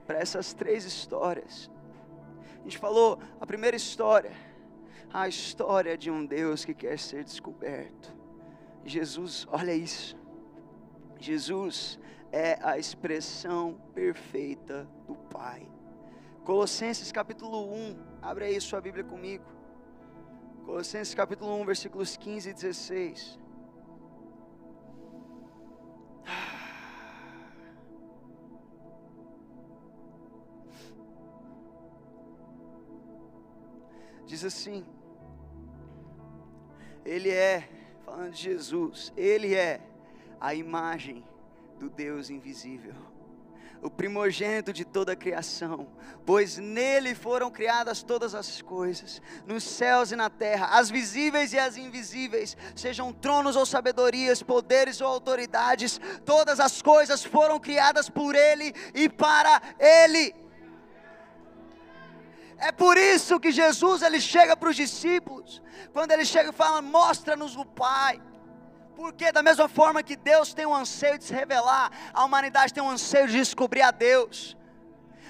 para 0.06 0.20
essas 0.20 0.54
três 0.54 0.86
histórias. 0.86 1.70
A 2.60 2.64
gente 2.64 2.78
falou 2.78 3.20
a 3.40 3.46
primeira 3.46 3.76
história, 3.76 4.32
a 5.14 5.28
história 5.28 5.98
de 5.98 6.10
um 6.10 6.26
Deus 6.26 6.66
que 6.66 6.74
quer 6.74 6.98
ser 6.98 7.24
descoberto. 7.24 8.14
Jesus, 8.84 9.48
olha 9.52 9.74
isso. 9.74 10.18
Jesus 11.20 12.00
é 12.32 12.60
a 12.62 12.78
expressão 12.78 13.80
perfeita 13.94 14.88
do 15.08 15.16
Pai. 15.16 15.68
Colossenses 16.44 17.12
capítulo 17.12 17.74
1, 17.74 17.98
abre 18.22 18.46
aí 18.46 18.62
sua 18.62 18.80
Bíblia 18.82 19.04
comigo. 19.04 19.46
Colossenses 20.66 21.16
capítulo 21.16 21.60
1, 21.62 21.66
versículos 21.66 22.18
15 22.18 22.50
e 22.50 22.54
16. 22.54 23.40
Diz 34.26 34.44
assim: 34.44 34.86
Ele 37.06 37.30
é, 37.30 37.70
falando 38.04 38.32
de 38.32 38.42
Jesus, 38.42 39.14
Ele 39.16 39.54
é 39.54 39.82
a 40.40 40.54
imagem 40.54 41.24
do 41.80 41.90
Deus 41.90 42.30
invisível, 42.30 42.94
o 43.82 43.90
primogênito 43.90 44.74
de 44.74 44.84
toda 44.84 45.12
a 45.12 45.16
criação, 45.16 45.88
pois 46.26 46.58
nele 46.58 47.14
foram 47.14 47.52
criadas 47.52 48.02
todas 48.02 48.34
as 48.34 48.62
coisas, 48.62 49.22
nos 49.46 49.64
céus 49.64 50.12
e 50.12 50.16
na 50.16 50.30
terra, 50.30 50.78
as 50.78 50.90
visíveis 50.90 51.54
e 51.54 51.60
as 51.60 51.78
invisíveis, 51.78 52.58
sejam 52.76 53.14
tronos 53.14 53.56
ou 53.56 53.66
sabedorias, 53.66 54.42
poderes 54.42 55.02
ou 55.02 55.08
autoridades, 55.08 56.00
todas 56.26 56.60
as 56.60 56.82
coisas 56.82 57.24
foram 57.24 57.60
criadas 57.60 58.10
por 58.10 58.34
Ele 58.34 58.74
e 58.94 59.08
para 59.08 59.62
Ele 59.78 60.45
é 62.58 62.72
por 62.72 62.98
isso 62.98 63.40
que 63.40 63.52
Jesus 63.52 64.02
ele 64.02 64.20
chega 64.20 64.56
para 64.56 64.70
os 64.70 64.76
discípulos, 64.76 65.62
quando 65.94 66.12
ele 66.12 66.26
chega 66.26 66.50
e 66.50 66.54
fala: 66.54 66.82
"Mostra-nos 66.82 67.56
o 67.56 67.66
Pai". 67.66 68.22
Porque 68.96 69.32
da 69.32 69.44
mesma 69.44 69.68
forma 69.68 70.02
que 70.02 70.16
Deus 70.16 70.54
tem 70.54 70.66
um 70.66 70.74
anseio 70.74 71.18
de 71.18 71.26
se 71.26 71.34
revelar, 71.34 71.92
a 72.14 72.24
humanidade 72.24 72.74
tem 72.74 72.82
um 72.82 72.90
anseio 72.90 73.28
de 73.28 73.34
descobrir 73.34 73.82
a 73.82 73.92
Deus. 73.92 74.56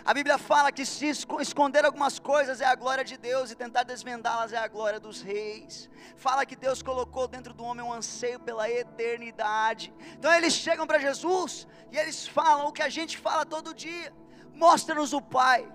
A 0.05 0.13
Bíblia 0.13 0.38
fala 0.38 0.71
que 0.71 0.86
se 0.86 1.07
esconder 1.07 1.84
algumas 1.84 2.19
coisas 2.19 2.61
é 2.61 2.65
a 2.65 2.76
glória 2.76 3.03
de 3.03 3.17
Deus 3.17 3.49
e 3.49 3.55
tentar 3.55 3.82
desvendá-las 3.82 4.53
é 4.53 4.57
a 4.57 4.67
glória 4.67 4.99
dos 4.99 5.19
reis. 5.19 5.89
Fala 6.15 6.45
que 6.45 6.55
Deus 6.55 6.84
colocou 6.84 7.28
dentro 7.28 7.55
do 7.55 7.63
homem 7.63 7.84
um 7.84 7.91
anseio 7.91 8.39
pela 8.39 8.69
eternidade. 8.69 9.91
Então 10.13 10.32
eles 10.32 10.53
chegam 10.53 10.86
para 10.86 10.99
Jesus 10.99 11.67
e 11.91 11.97
eles 11.97 12.28
falam 12.28 12.67
o 12.67 12.71
que 12.71 12.84
a 12.84 12.89
gente 12.89 13.17
fala 13.17 13.43
todo 13.47 13.73
dia: 13.73 14.13
mostra-nos 14.53 15.11
o 15.11 15.19
Pai. 15.19 15.67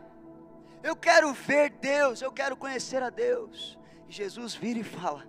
Eu 0.82 0.96
quero 0.96 1.32
ver 1.32 1.70
Deus, 1.70 2.22
eu 2.22 2.32
quero 2.32 2.56
conhecer 2.56 3.02
a 3.02 3.10
Deus. 3.10 3.78
E 4.08 4.12
Jesus 4.12 4.54
vira 4.54 4.78
e 4.78 4.84
fala: 4.84 5.28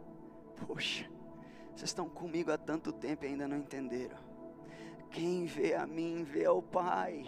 Poxa, 0.65 1.05
vocês 1.75 1.89
estão 1.89 2.07
comigo 2.07 2.51
há 2.51 2.57
tanto 2.57 2.91
tempo 2.91 3.25
e 3.25 3.27
ainda 3.27 3.47
não 3.47 3.57
entenderam. 3.57 4.31
Quem 5.11 5.45
vê 5.45 5.75
a 5.75 5.85
mim, 5.85 6.23
vê 6.23 6.45
ao 6.45 6.61
Pai. 6.61 7.25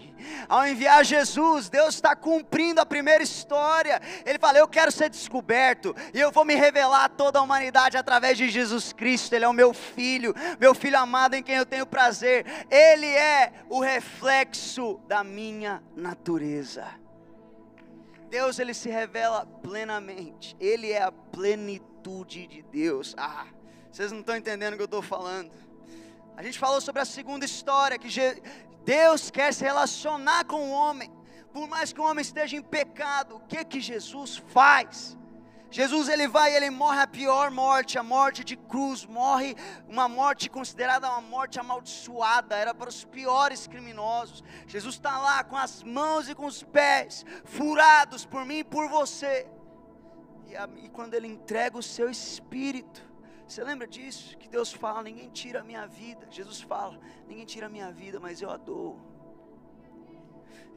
Ao 0.47 0.65
enviar 0.65 1.03
Jesus, 1.03 1.67
Deus 1.69 1.95
está 1.95 2.15
cumprindo 2.15 2.79
a 2.79 2.85
primeira 2.85 3.21
história. 3.21 3.99
Ele 4.25 4.39
fala: 4.39 4.57
Eu 4.57 4.69
quero 4.69 4.89
ser 4.89 5.09
descoberto, 5.09 5.93
e 6.13 6.19
eu 6.19 6.31
vou 6.31 6.45
me 6.45 6.55
revelar 6.55 7.03
a 7.03 7.09
toda 7.09 7.39
a 7.39 7.41
humanidade 7.41 7.97
através 7.97 8.37
de 8.37 8.47
Jesus 8.47 8.93
Cristo. 8.93 9.33
Ele 9.33 9.43
é 9.43 9.49
o 9.49 9.53
meu 9.53 9.73
filho, 9.73 10.33
meu 10.61 10.73
filho 10.73 10.97
amado 10.97 11.33
em 11.33 11.43
quem 11.43 11.55
eu 11.55 11.65
tenho 11.65 11.85
prazer. 11.85 12.45
Ele 12.71 13.07
é 13.07 13.51
o 13.69 13.81
reflexo 13.81 15.01
da 15.05 15.21
minha 15.21 15.83
natureza. 15.93 17.02
Deus 18.33 18.57
ele 18.57 18.73
se 18.73 18.89
revela 18.89 19.45
plenamente. 19.45 20.57
Ele 20.59 20.91
é 20.91 21.03
a 21.03 21.11
plenitude 21.11 22.47
de 22.47 22.63
Deus. 22.63 23.13
Ah, 23.15 23.45
vocês 23.91 24.11
não 24.11 24.21
estão 24.21 24.35
entendendo 24.35 24.73
o 24.73 24.75
que 24.75 24.81
eu 24.81 24.85
estou 24.85 25.03
falando. 25.03 25.51
A 26.35 26.41
gente 26.41 26.57
falou 26.57 26.81
sobre 26.81 26.99
a 27.03 27.05
segunda 27.05 27.45
história 27.45 27.99
que 27.99 28.09
Deus 28.83 29.29
quer 29.29 29.53
se 29.53 29.63
relacionar 29.63 30.45
com 30.45 30.67
o 30.67 30.71
homem. 30.71 31.11
Por 31.51 31.67
mais 31.67 31.93
que 31.93 32.01
o 32.01 32.03
homem 32.03 32.23
esteja 32.23 32.57
em 32.57 32.63
pecado, 32.63 33.35
o 33.35 33.39
que 33.41 33.63
que 33.63 33.79
Jesus 33.79 34.41
faz? 34.47 35.15
Jesus 35.73 36.07
ele 36.07 36.27
vai, 36.27 36.55
ele 36.55 36.69
morre 36.69 37.01
a 37.01 37.07
pior 37.07 37.49
morte, 37.49 37.97
a 37.97 38.03
morte 38.03 38.43
de 38.43 38.55
cruz, 38.55 39.07
morre 39.07 39.55
uma 39.87 40.07
morte 40.07 40.47
considerada 40.47 41.09
uma 41.09 41.19
morte 41.19 41.59
amaldiçoada, 41.59 42.55
era 42.55 42.75
para 42.75 42.89
os 42.89 43.03
piores 43.03 43.65
criminosos. 43.65 44.43
Jesus 44.67 44.93
está 44.93 45.17
lá 45.17 45.43
com 45.43 45.57
as 45.57 45.81
mãos 45.81 46.29
e 46.29 46.35
com 46.35 46.45
os 46.45 46.61
pés 46.61 47.25
furados 47.43 48.23
por 48.23 48.45
mim 48.45 48.59
e 48.59 48.63
por 48.63 48.87
você. 48.87 49.47
E, 50.45 50.55
a, 50.55 50.69
e 50.77 50.89
quando 50.89 51.15
ele 51.15 51.27
entrega 51.27 51.75
o 51.75 51.81
seu 51.81 52.07
espírito, 52.07 53.01
você 53.47 53.63
lembra 53.63 53.87
disso? 53.87 54.37
Que 54.37 54.47
Deus 54.47 54.71
fala: 54.71 55.01
ninguém 55.01 55.31
tira 55.31 55.61
a 55.61 55.63
minha 55.63 55.87
vida. 55.87 56.27
Jesus 56.29 56.61
fala: 56.61 56.99
ninguém 57.27 57.45
tira 57.45 57.65
a 57.65 57.69
minha 57.69 57.91
vida, 57.91 58.19
mas 58.19 58.43
eu 58.43 58.51
a 58.51 58.57
dou. 58.57 59.01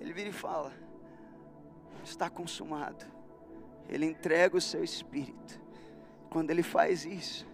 Ele 0.01 0.15
vira 0.15 0.31
e 0.31 0.33
fala: 0.33 0.73
Está 2.03 2.31
consumado. 2.31 3.16
Ele 3.89 4.07
entrega 4.07 4.57
o 4.57 4.61
seu 4.61 4.83
espírito. 4.83 5.61
Quando 6.31 6.51
ele 6.51 6.63
faz 6.63 7.05
isso, 7.05 7.47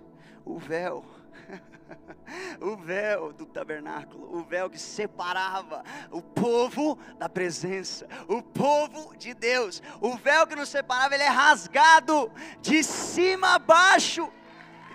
o 0.44 0.58
véu 0.58 1.04
o 2.60 2.76
véu 2.76 3.32
do 3.32 3.46
tabernáculo, 3.46 4.36
o 4.36 4.42
véu 4.42 4.70
que 4.70 4.78
separava 4.78 5.84
o 6.10 6.22
povo 6.22 6.98
da 7.18 7.28
presença, 7.28 8.06
o 8.28 8.42
povo 8.42 9.16
de 9.16 9.34
Deus, 9.34 9.82
o 10.00 10.16
véu 10.16 10.46
que 10.46 10.56
nos 10.56 10.68
separava, 10.68 11.14
ele 11.14 11.24
é 11.24 11.28
rasgado 11.28 12.30
de 12.60 12.82
cima 12.82 13.54
a 13.54 13.58
baixo. 13.58 14.30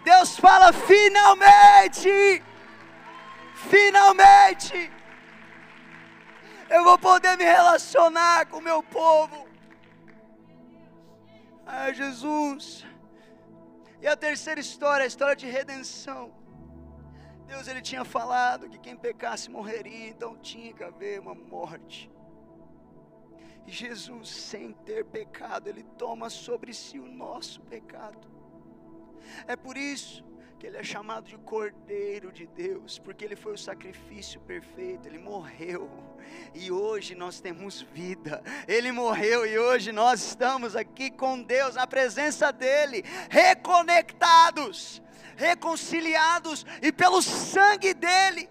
Deus 0.04 0.38
fala: 0.38 0.72
finalmente, 0.74 2.44
finalmente, 3.70 4.92
eu 6.70 6.84
vou 6.84 6.98
poder 6.98 7.38
me 7.38 7.44
relacionar 7.44 8.46
com 8.48 8.58
o 8.58 8.62
meu 8.62 8.82
povo. 8.84 9.47
Ah, 11.70 11.91
Jesus. 11.91 12.86
E 14.01 14.07
a 14.07 14.15
terceira 14.15 14.61
história, 14.61 15.03
a 15.03 15.07
história 15.07 15.36
de 15.36 15.47
redenção. 15.47 16.34
Deus 17.45 17.68
ele 17.68 17.82
tinha 17.82 18.05
falado 18.05 18.70
que 18.70 18.80
quem 18.80 18.95
pecasse 18.95 19.51
morreria, 19.51 20.07
então 20.07 20.38
tinha 20.38 20.72
que 20.72 20.82
haver 20.82 21.20
uma 21.20 21.36
morte. 21.36 22.09
E 23.65 23.72
Jesus, 23.72 24.30
sem 24.30 24.72
ter 24.72 25.03
pecado, 25.03 25.68
ele 25.68 25.84
toma 25.97 26.30
sobre 26.30 26.74
si 26.74 26.99
o 26.99 27.05
nosso 27.05 27.59
pecado. 27.63 28.26
É 29.45 29.57
por 29.57 29.76
isso 29.76 30.24
que 30.58 30.66
ele 30.66 30.78
é 30.78 30.84
chamado 30.84 31.26
de 31.26 31.38
Cordeiro 31.38 32.32
de 32.32 32.47
Deus, 32.47 32.97
porque 32.99 33.24
ele 33.24 33.36
foi 33.36 33.53
o 33.53 33.58
sacrifício 33.58 34.39
perfeito, 34.41 35.08
ele 35.08 35.20
morreu 35.20 35.89
e 36.53 36.72
hoje 36.72 37.16
nós 37.16 37.39
temos 37.39 37.82
vida. 37.82 38.43
Ele 38.68 38.91
morreu 38.91 39.45
e 39.45 39.58
hoje 39.58 39.91
nós 39.91 40.22
estamos 40.22 40.76
aqui 40.76 41.10
com 41.12 41.41
Deus, 41.41 41.76
na 41.76 41.88
presença 41.88 42.51
dele, 42.51 43.03
reconectados 43.30 45.01
reconciliados 45.38 46.66
e 46.82 46.91
pelo 46.91 47.22
sangue 47.22 47.93
dele. 47.93 48.49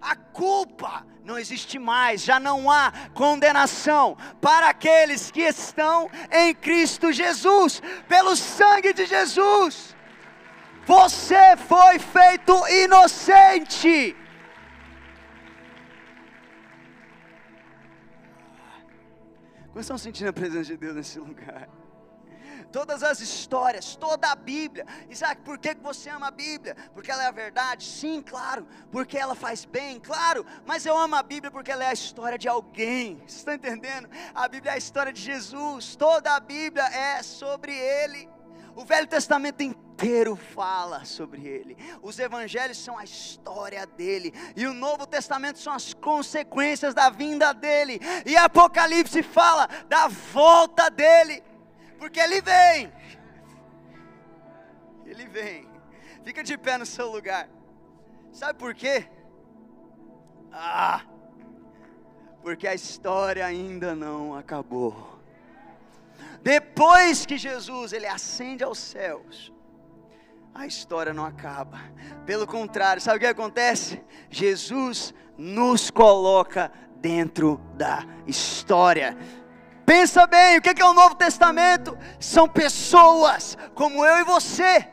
A 0.00 0.14
culpa 0.14 1.06
não 1.24 1.38
existe 1.38 1.78
mais, 1.78 2.22
já 2.22 2.38
não 2.38 2.70
há 2.70 2.92
condenação 3.14 4.16
para 4.40 4.68
aqueles 4.68 5.30
que 5.30 5.40
estão 5.40 6.10
em 6.30 6.54
Cristo 6.54 7.10
Jesus, 7.12 7.80
pelo 8.06 8.36
sangue 8.36 8.92
de 8.92 9.06
Jesus. 9.06 9.95
Você 10.86 11.56
foi 11.68 11.98
feito 11.98 12.52
inocente. 12.68 14.16
Como 19.68 19.80
estão 19.80 19.98
sentindo 19.98 20.28
a 20.28 20.32
presença 20.32 20.64
de 20.64 20.76
Deus 20.76 20.94
nesse 20.94 21.18
lugar? 21.18 21.68
todas 22.76 23.02
as 23.02 23.20
histórias, 23.20 23.96
toda 23.96 24.30
a 24.30 24.34
Bíblia. 24.34 24.84
Isaac, 25.08 25.40
por 25.42 25.58
que 25.58 25.74
você 25.74 26.10
ama 26.10 26.28
a 26.28 26.30
Bíblia? 26.30 26.76
Porque 26.92 27.10
ela 27.10 27.24
é 27.24 27.26
a 27.26 27.30
verdade? 27.30 27.84
Sim, 27.84 28.20
claro. 28.20 28.66
Porque 28.90 29.16
ela 29.16 29.34
faz 29.34 29.64
bem? 29.64 29.98
Claro. 29.98 30.44
Mas 30.66 30.84
eu 30.84 30.96
amo 30.96 31.14
a 31.14 31.22
Bíblia 31.22 31.50
porque 31.50 31.72
ela 31.72 31.84
é 31.84 31.88
a 31.88 31.92
história 31.92 32.36
de 32.36 32.48
alguém. 32.48 33.22
Você 33.26 33.38
está 33.38 33.54
entendendo? 33.54 34.08
A 34.34 34.46
Bíblia 34.46 34.72
é 34.72 34.74
a 34.74 34.78
história 34.78 35.12
de 35.12 35.22
Jesus. 35.22 35.96
Toda 35.96 36.34
a 36.34 36.40
Bíblia 36.40 36.84
é 36.84 37.22
sobre 37.22 37.72
Ele. 37.72 38.35
O 38.76 38.84
Velho 38.84 39.06
Testamento 39.06 39.62
inteiro 39.62 40.36
fala 40.36 41.04
sobre 41.04 41.46
ele. 41.46 41.76
Os 42.02 42.18
evangelhos 42.18 42.76
são 42.76 42.98
a 42.98 43.04
história 43.04 43.86
dele. 43.86 44.34
E 44.54 44.66
o 44.66 44.74
Novo 44.74 45.06
Testamento 45.06 45.58
são 45.58 45.72
as 45.72 45.94
consequências 45.94 46.92
da 46.92 47.08
vinda 47.08 47.54
dele. 47.54 47.98
E 48.26 48.36
Apocalipse 48.36 49.22
fala 49.22 49.66
da 49.88 50.08
volta 50.08 50.90
dele 50.90 51.42
porque 51.98 52.20
Ele 52.20 52.40
vem. 52.40 52.92
Ele 55.04 55.26
vem. 55.26 55.68
Fica 56.24 56.42
de 56.42 56.58
pé 56.58 56.76
no 56.76 56.86
seu 56.86 57.10
lugar. 57.10 57.48
Sabe 58.32 58.58
por 58.58 58.74
quê? 58.74 59.08
Ah, 60.52 61.02
porque 62.42 62.66
a 62.66 62.74
história 62.74 63.44
ainda 63.44 63.94
não 63.94 64.34
acabou. 64.34 65.15
Depois 66.46 67.26
que 67.26 67.36
Jesus 67.36 67.92
ele 67.92 68.06
ascende 68.06 68.62
aos 68.62 68.78
céus, 68.78 69.52
a 70.54 70.64
história 70.64 71.12
não 71.12 71.24
acaba. 71.24 71.80
Pelo 72.24 72.46
contrário, 72.46 73.02
sabe 73.02 73.16
o 73.16 73.20
que 73.20 73.26
acontece? 73.26 74.00
Jesus 74.30 75.12
nos 75.36 75.90
coloca 75.90 76.70
dentro 77.00 77.60
da 77.74 78.06
história. 78.28 79.18
Pensa 79.84 80.24
bem, 80.24 80.58
o 80.58 80.62
que 80.62 80.80
é 80.80 80.84
o 80.84 80.94
Novo 80.94 81.16
Testamento? 81.16 81.98
São 82.20 82.48
pessoas 82.48 83.58
como 83.74 84.04
eu 84.04 84.18
e 84.18 84.22
você, 84.22 84.88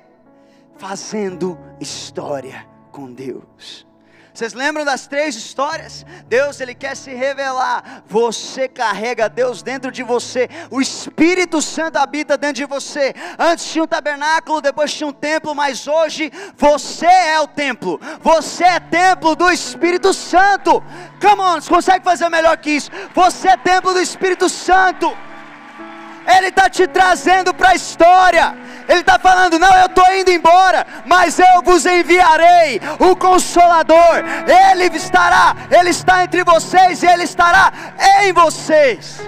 fazendo 0.76 1.56
história 1.80 2.68
com 2.92 3.14
Deus. 3.14 3.86
Vocês 4.34 4.54
lembram 4.54 4.84
das 4.84 5.06
três 5.06 5.36
histórias? 5.36 6.04
Deus 6.28 6.60
ele 6.60 6.74
quer 6.74 6.98
se 6.98 7.14
revelar. 7.14 8.04
Você 8.08 8.68
carrega 8.68 9.30
Deus 9.30 9.62
dentro 9.62 9.92
de 9.92 10.02
você. 10.02 10.50
O 10.72 10.82
Espírito 10.82 11.62
Santo 11.62 11.98
habita 11.98 12.36
dentro 12.36 12.56
de 12.56 12.66
você. 12.66 13.14
Antes 13.38 13.66
tinha 13.72 13.84
um 13.84 13.88
tabernáculo, 13.88 14.60
depois 14.60 14.92
tinha 14.92 15.08
um 15.08 15.14
templo, 15.14 15.54
mas 15.54 15.88
hoje 15.88 16.32
você 16.58 17.06
é 17.06 17.40
o 17.42 17.48
templo. 17.48 18.02
Você 18.22 18.64
é 18.64 18.80
templo 18.80 19.36
do 19.36 19.52
Espírito 19.52 20.14
Santo. 20.14 20.84
Come 21.22 21.42
on, 21.42 21.62
você 21.62 21.70
consegue 21.70 22.04
fazer 22.04 22.28
melhor 22.30 22.58
que 22.58 22.72
isso? 22.72 22.90
Você 23.14 23.50
é 23.50 23.58
templo 23.58 23.94
do 23.94 24.00
Espírito 24.00 24.50
Santo. 24.50 25.16
Ele 26.26 26.48
está 26.48 26.70
te 26.70 26.88
trazendo 26.88 27.54
para 27.54 27.72
a 27.72 27.76
história. 27.76 28.56
Ele 28.88 29.02
está 29.02 29.18
falando: 29.20 29.60
não, 29.60 29.76
eu 29.78 29.88
estou 29.88 30.14
indo 30.16 30.32
embora, 30.32 30.86
mas 31.06 31.40
eu 31.40 31.62
vos 31.64 31.86
enviarei 31.86 32.80
o 33.00 33.16
Consolador. 33.16 34.24
Ele 34.48 34.86
estará, 34.96 35.56
Ele 35.70 35.90
está 35.90 36.24
entre 36.24 36.44
vocês 36.44 37.04
e 37.04 37.08
Ele 37.08 37.24
estará 37.24 37.72
em 38.24 38.34
vocês. 38.34 39.22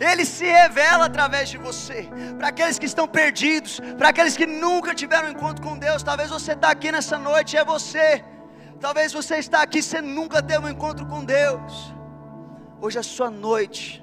Ele 0.00 0.24
se 0.24 0.46
revela 0.46 1.04
através 1.04 1.50
de 1.50 1.58
você, 1.58 2.08
para 2.38 2.48
aqueles 2.48 2.78
que 2.78 2.86
estão 2.86 3.06
perdidos, 3.06 3.80
para 3.98 4.08
aqueles 4.08 4.34
que 4.34 4.46
nunca 4.46 4.94
tiveram 4.94 5.28
um 5.28 5.32
encontro 5.32 5.62
com 5.62 5.76
Deus. 5.76 6.02
Talvez 6.02 6.30
você 6.30 6.52
está 6.52 6.70
aqui 6.70 6.90
nessa 6.90 7.18
noite, 7.18 7.58
é 7.58 7.64
você. 7.64 8.24
Talvez 8.80 9.12
você 9.12 9.36
está 9.36 9.60
aqui, 9.60 9.82
você 9.82 10.00
nunca 10.00 10.42
teve 10.42 10.64
um 10.64 10.70
encontro 10.70 11.04
com 11.04 11.22
Deus. 11.22 11.99
Hoje 12.82 12.96
é 12.96 13.00
a 13.00 13.02
sua 13.02 13.30
noite, 13.30 14.02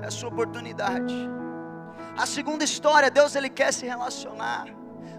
é 0.00 0.06
a 0.06 0.10
sua 0.10 0.30
oportunidade. 0.30 1.14
A 2.16 2.24
segunda 2.24 2.64
história, 2.64 3.10
Deus 3.10 3.34
ele 3.36 3.50
quer 3.50 3.70
se 3.70 3.84
relacionar 3.84 4.66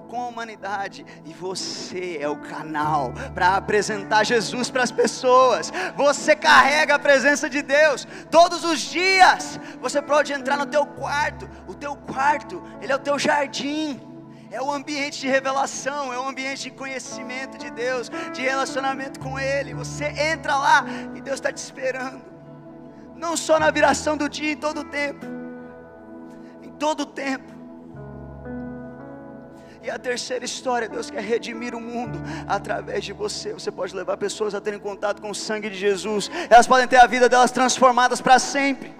com 0.08 0.20
a 0.20 0.28
humanidade 0.28 1.06
e 1.24 1.32
você 1.32 2.18
é 2.20 2.28
o 2.28 2.38
canal 2.38 3.14
para 3.36 3.56
apresentar 3.58 4.24
Jesus 4.24 4.72
para 4.72 4.82
as 4.82 4.92
pessoas. 4.92 5.72
Você 5.96 6.36
carrega 6.36 6.96
a 6.96 7.00
presença 7.00 7.48
de 7.48 7.62
Deus 7.62 8.08
todos 8.32 8.64
os 8.64 8.80
dias. 8.80 9.60
Você 9.80 10.02
pode 10.02 10.34
entrar 10.34 10.58
no 10.58 10.66
teu 10.66 10.84
quarto. 10.84 11.48
O 11.68 11.76
teu 11.76 11.96
quarto, 11.96 12.64
ele 12.82 12.92
é 12.92 12.96
o 12.96 13.00
teu 13.00 13.20
jardim. 13.20 14.02
É 14.50 14.60
o 14.60 14.72
ambiente 14.72 15.20
de 15.20 15.28
revelação, 15.28 16.12
é 16.12 16.18
o 16.18 16.28
ambiente 16.28 16.64
de 16.64 16.72
conhecimento 16.72 17.56
de 17.56 17.70
Deus, 17.70 18.10
de 18.34 18.42
relacionamento 18.42 19.20
com 19.20 19.40
Ele. 19.40 19.76
Você 19.76 20.06
entra 20.06 20.56
lá 20.56 20.84
e 21.14 21.22
Deus 21.22 21.36
está 21.36 21.52
te 21.54 21.58
esperando 21.58 22.39
não 23.20 23.36
só 23.36 23.59
na 23.59 23.70
viração 23.70 24.15
do 24.15 24.30
dia, 24.30 24.53
em 24.53 24.57
todo 24.57 24.80
o 24.80 24.84
tempo, 24.86 25.26
em 26.63 26.72
todo 26.72 27.01
o 27.01 27.05
tempo. 27.05 27.59
E 29.82 29.89
a 29.89 29.99
terceira 29.99 30.43
história, 30.43 30.89
Deus 30.89 31.09
quer 31.09 31.22
redimir 31.22 31.76
o 31.76 31.82
mundo 31.82 32.20
através 32.47 33.03
de 33.03 33.13
você. 33.13 33.53
Você 33.53 33.72
pode 33.72 33.95
levar 33.95 34.17
pessoas 34.17 34.55
a 34.55 34.61
terem 34.61 34.80
contato 34.80 35.22
com 35.22 35.30
o 35.30 35.36
sangue 35.36 35.70
de 35.70 35.78
Jesus, 35.78 36.32
elas 36.49 36.67
podem 36.67 36.88
ter 36.88 36.97
a 36.97 37.05
vida 37.05 37.28
delas 37.28 37.51
transformadas 37.51 38.22
para 38.22 38.39
sempre. 38.39 38.93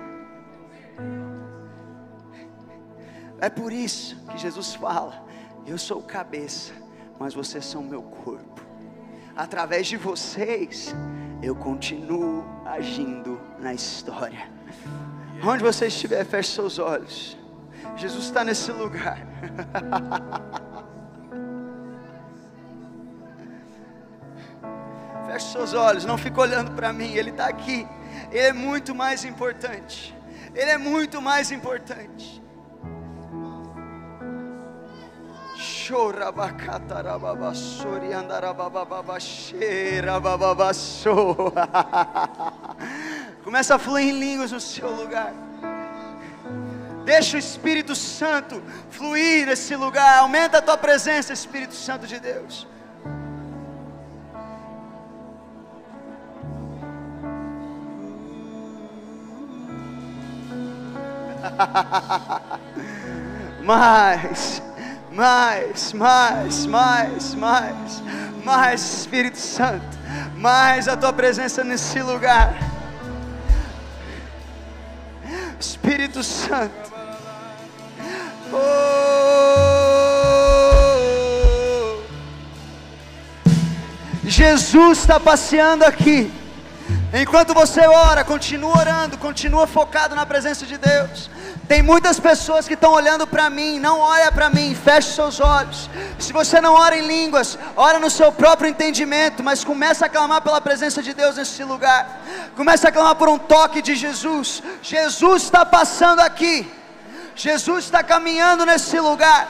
É 3.42 3.50
por 3.50 3.72
isso 3.72 4.18
que 4.30 4.38
Jesus 4.38 4.76
fala: 4.76 5.26
Eu 5.66 5.78
sou 5.78 6.02
cabeça, 6.02 6.74
mas 7.18 7.34
vocês 7.34 7.66
são 7.66 7.82
meu 7.82 8.02
corpo. 8.02 8.62
Através 9.36 9.88
de 9.88 9.96
vocês, 9.96 10.94
eu 11.42 11.56
continuo 11.56 12.44
agindo 12.66 13.39
na 13.60 13.74
história. 13.74 14.48
Onde 15.44 15.64
você 15.64 15.88
estiver, 15.88 16.24
feche 16.26 16.52
seus 16.52 16.80
olhos. 16.80 17.38
Jesus 17.96 18.26
está 18.26 18.44
nesse 18.44 18.72
lugar. 18.72 19.20
Feche 25.28 25.52
seus 25.52 25.74
olhos, 25.76 26.06
não 26.06 26.18
fique 26.18 26.40
olhando 26.40 26.72
para 26.72 26.92
mim, 26.92 27.14
Ele 27.14 27.30
está 27.30 27.46
aqui. 27.46 27.88
Ele 28.32 28.48
é 28.48 28.54
muito 28.54 28.96
mais 28.96 29.24
importante. 29.24 30.18
Ele 30.56 30.72
é 30.72 30.78
muito 30.78 31.22
mais 31.22 31.52
importante. 31.52 32.42
Chora 35.88 36.32
bacatarababasori 36.32 38.14
andarabababacheira 38.14 40.20
bababassou. 40.20 41.54
Começa 43.50 43.74
a 43.74 43.80
fluir 43.80 44.14
em 44.14 44.20
línguas 44.20 44.52
no 44.52 44.60
seu 44.60 44.92
lugar. 44.92 45.34
Deixa 47.04 47.36
o 47.36 47.40
Espírito 47.40 47.96
Santo 47.96 48.62
fluir 48.92 49.48
nesse 49.48 49.76
lugar. 49.76 50.20
Aumenta 50.20 50.60
a 50.60 50.62
tua 50.62 50.78
presença, 50.78 51.34
Espírito 51.34 51.74
Santo 51.74 52.06
de 52.06 52.20
Deus. 52.20 52.68
mais, 63.66 64.62
mais, 65.12 65.94
mais, 65.94 66.68
mais, 66.68 67.34
mais, 67.34 68.04
mais 68.46 69.00
Espírito 69.00 69.40
Santo, 69.40 69.98
mais 70.36 70.88
a 70.88 70.96
tua 70.96 71.12
presença 71.12 71.64
nesse 71.64 72.00
lugar. 72.04 72.69
Espírito 75.60 76.24
Santo. 76.24 76.94
Oh, 78.52 79.00
Jesus 84.24 85.00
está 85.00 85.20
passeando 85.20 85.84
aqui. 85.84 86.32
Enquanto 87.14 87.54
você 87.54 87.82
ora, 87.82 88.24
continua 88.24 88.78
orando, 88.78 89.18
continua 89.18 89.68
focado 89.68 90.16
na 90.16 90.26
presença 90.26 90.66
de 90.66 90.78
Deus. 90.78 91.30
Tem 91.70 91.84
muitas 91.84 92.20
pessoas 92.20 92.68
que 92.68 92.74
estão 92.74 92.92
olhando 92.92 93.28
para 93.28 93.48
mim, 93.48 93.80
não 93.80 94.00
olha 94.00 94.32
para 94.32 94.50
mim, 94.50 94.74
feche 94.74 95.14
seus 95.14 95.40
olhos. 95.40 95.88
Se 96.18 96.34
você 96.34 96.60
não 96.60 96.74
ora 96.74 96.98
em 96.98 97.06
línguas, 97.06 97.60
ora 97.76 98.00
no 98.00 98.10
seu 98.10 98.32
próprio 98.32 98.68
entendimento, 98.68 99.44
mas 99.44 99.64
começa 99.64 100.08
a 100.08 100.10
clamar 100.10 100.42
pela 100.42 100.60
presença 100.60 101.04
de 101.04 101.14
Deus 101.14 101.36
nesse 101.36 101.64
lugar. 101.64 102.22
Começa 102.56 102.90
a 102.90 102.92
clamar 102.92 103.14
por 103.14 103.30
um 103.30 103.38
toque 103.38 103.84
de 103.84 103.96
Jesus. 103.96 104.64
Jesus 104.82 105.44
está 105.44 105.64
passando 105.64 106.22
aqui. 106.22 106.74
Jesus 107.36 107.86
está 107.86 108.02
caminhando 108.02 108.66
nesse 108.66 109.00
lugar, 109.00 109.48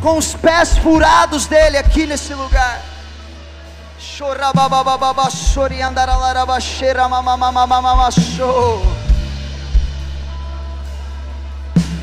com 0.00 0.16
os 0.16 0.34
pés 0.34 0.78
furados 0.78 1.46
dele 1.46 1.76
aqui 1.76 2.06
nesse 2.06 2.34
lugar. 2.34 2.80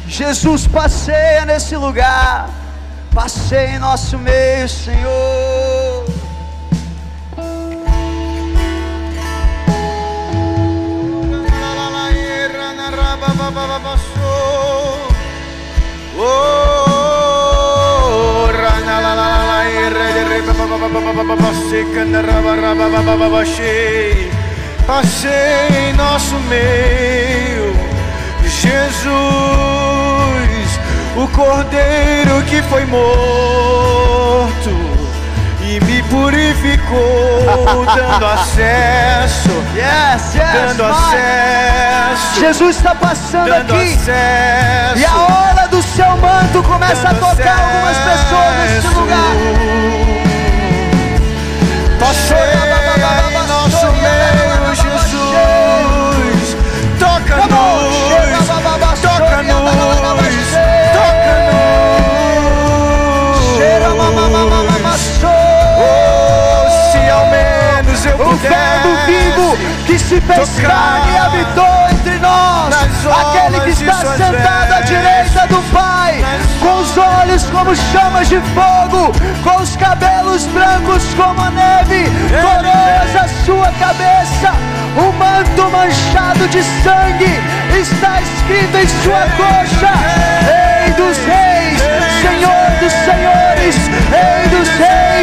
Jesus 0.08 0.68
passeia 0.68 1.46
nesse 1.46 1.76
lugar, 1.76 2.50
passeia 3.14 3.76
em 3.76 3.80
nosso 3.80 4.18
meio, 4.18 4.70
Senhor. 4.70 6.06
Passei 24.86 25.90
em 25.90 25.94
nosso 25.94 26.36
meio, 26.48 27.76
Jesus 28.44 29.95
o 31.16 31.28
Cordeiro 31.30 32.42
que 32.44 32.62
foi 32.64 32.86
morto 32.86 33.06
e 35.62 35.80
me 35.84 36.04
purificou, 36.04 37.86
dando 37.96 38.26
acesso, 38.26 39.50
Yes, 39.76 40.36
yes, 40.36 40.54
dando 40.78 40.86
acesso, 40.86 42.40
Jesus 42.40 42.76
está 42.78 42.94
passando 42.94 43.52
aqui. 43.54 43.94
acesso. 43.94 44.98
E 44.98 45.06
a 45.06 45.16
hora 45.16 45.68
do 45.68 45.82
seu 45.82 46.10
manto 46.18 46.62
começa 46.64 47.10
a 47.10 47.14
tocar 47.16 47.60
algumas 47.60 47.98
pessoas 47.98 48.56
nesse 48.70 48.88
lugar. 48.96 49.34
Passeia 52.00 52.65
em 52.65 52.65
que 69.96 70.00
se 70.00 70.20
fez 70.20 70.50
carne 70.60 71.14
e 71.14 71.18
habitou 71.18 71.90
entre 71.90 72.18
nós, 72.18 72.76
aquele 73.06 73.62
que 73.62 73.70
está 73.70 73.94
sentado 73.94 74.74
à 74.74 74.82
direita 74.82 75.48
do 75.48 75.62
Pai, 75.72 76.22
com 76.60 76.82
os 76.82 76.98
olhos 76.98 77.44
como 77.46 77.74
chamas 77.74 78.28
de 78.28 78.42
fogo, 78.54 79.14
com 79.42 79.62
os 79.62 79.78
cabelos 79.78 80.46
brancos 80.48 81.02
como 81.14 81.42
a 81.42 81.50
neve, 81.50 82.12
coroas 82.30 83.16
a 83.16 83.46
sua 83.46 83.72
cabeça, 83.80 84.52
o 84.98 85.14
manto 85.14 85.72
manchado 85.72 86.46
de 86.50 86.62
sangue, 86.84 87.40
está 87.80 88.22
escrito 88.22 88.76
em 88.76 88.88
sua 89.02 89.22
coxa: 89.38 89.94
Rei 90.44 90.92
dos 90.96 91.18
Reis, 91.20 91.80
Senhor 92.22 92.80
dos 92.82 92.92
Senhores, 92.92 93.76
Rei 94.12 94.50
dos 94.50 94.68
Reis 94.78 95.15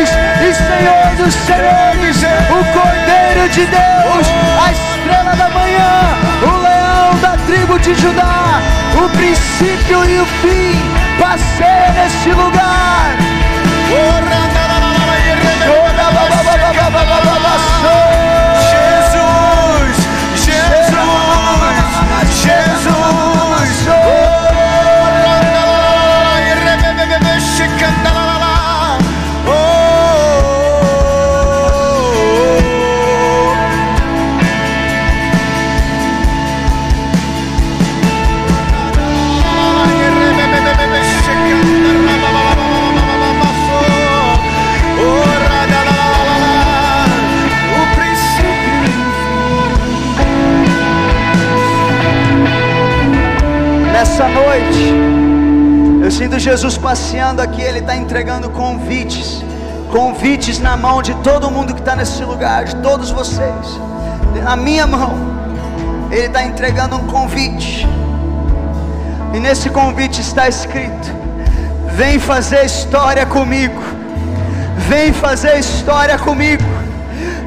Senhor 0.82 1.16
dos 1.16 1.34
Senhores, 1.34 2.16
o 2.50 2.64
Cordeiro 2.72 3.48
de 3.50 3.66
Deus, 3.66 4.26
a 4.60 4.72
estrela 4.72 5.36
da 5.36 5.48
manhã, 5.50 6.18
o 6.42 6.60
leão 6.60 7.20
da 7.20 7.36
tribo 7.46 7.78
de 7.78 7.94
Judá, 7.94 8.60
o 8.96 9.08
princípio 9.10 10.04
e 10.04 10.18
o 10.18 10.26
fim, 10.26 10.74
passeia 11.20 11.92
neste 11.92 12.30
lugar. 12.30 13.16
Eu 56.02 56.10
sinto 56.10 56.36
Jesus 56.36 56.76
passeando 56.76 57.40
aqui, 57.40 57.62
Ele 57.62 57.78
está 57.78 57.94
entregando 57.94 58.50
convites, 58.50 59.44
convites 59.92 60.58
na 60.58 60.76
mão 60.76 61.00
de 61.00 61.14
todo 61.16 61.48
mundo 61.48 61.72
que 61.72 61.80
está 61.80 61.94
nesse 61.94 62.24
lugar, 62.24 62.64
de 62.64 62.74
todos 62.76 63.10
vocês, 63.10 63.80
na 64.42 64.56
minha 64.56 64.84
mão, 64.84 65.14
Ele 66.10 66.26
está 66.26 66.42
entregando 66.42 66.96
um 66.96 67.06
convite, 67.06 67.86
e 69.32 69.38
nesse 69.38 69.70
convite 69.70 70.20
está 70.20 70.48
escrito: 70.48 71.08
Vem 71.94 72.18
fazer 72.18 72.64
história 72.64 73.24
comigo, 73.24 73.80
vem 74.88 75.12
fazer 75.12 75.56
história 75.58 76.18
comigo. 76.18 76.64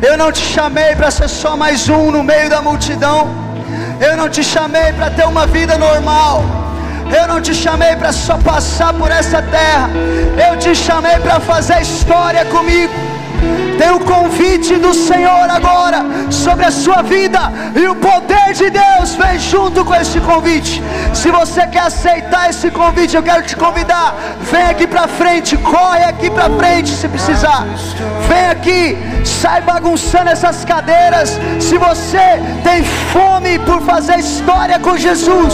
Eu 0.02 0.18
não 0.18 0.32
te 0.32 0.40
chamei 0.40 0.96
para 0.96 1.12
ser 1.12 1.28
só 1.28 1.58
mais 1.58 1.90
um 1.90 2.10
no 2.10 2.24
meio 2.24 2.50
da 2.50 2.62
multidão. 2.62 3.28
Eu 4.00 4.16
não 4.16 4.30
te 4.30 4.44
chamei 4.44 4.94
para 4.94 5.10
ter 5.10 5.26
uma 5.26 5.46
vida 5.46 5.78
normal. 5.78 6.55
Eu 7.10 7.28
não 7.28 7.42
te 7.42 7.54
chamei 7.54 7.96
para 7.96 8.12
só 8.12 8.38
passar 8.38 8.94
por 8.94 9.12
essa 9.12 9.42
terra. 9.42 9.90
Eu 10.50 10.58
te 10.58 10.76
chamei 10.76 11.20
para 11.20 11.40
fazer 11.40 11.82
história 11.82 12.46
comigo. 12.46 13.05
Tem 13.78 13.92
o 13.92 14.00
convite 14.00 14.78
do 14.78 14.94
Senhor 14.94 15.50
agora 15.50 16.06
sobre 16.30 16.66
a 16.66 16.72
sua 16.72 17.02
vida, 17.02 17.40
e 17.76 17.88
o 17.88 17.96
poder 17.96 18.54
de 18.54 18.70
Deus 18.70 19.16
vem 19.16 19.38
junto 19.38 19.84
com 19.84 19.94
esse 19.94 20.20
convite. 20.22 20.82
Se 21.14 21.30
você 21.30 21.68
quer 21.68 21.82
aceitar 21.82 22.50
esse 22.50 22.72
convite, 22.72 23.16
eu 23.16 23.24
quero 23.24 23.44
te 23.44 23.56
convidar. 23.56 24.16
Vem 24.52 24.64
aqui 24.64 24.88
para 24.88 25.08
frente, 25.08 25.58
corre 25.58 26.04
aqui 26.04 26.30
para 26.30 26.50
frente 26.52 26.90
se 26.90 27.08
precisar. 27.08 27.66
Vem 28.30 28.48
aqui, 28.48 28.98
sai 29.26 29.62
bagunçando 29.62 30.30
essas 30.30 30.64
cadeiras. 30.64 31.38
Se 31.60 31.78
você 31.78 32.42
tem 32.64 32.84
fome 33.12 33.60
por 33.60 33.82
fazer 33.82 34.20
história 34.20 34.80
com 34.80 34.98
Jesus, 34.98 35.54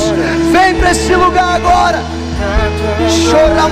vem 0.52 0.76
para 0.76 0.92
esse 0.92 1.14
lugar 1.16 1.56
agora. 1.56 2.21
Shora 3.08 3.66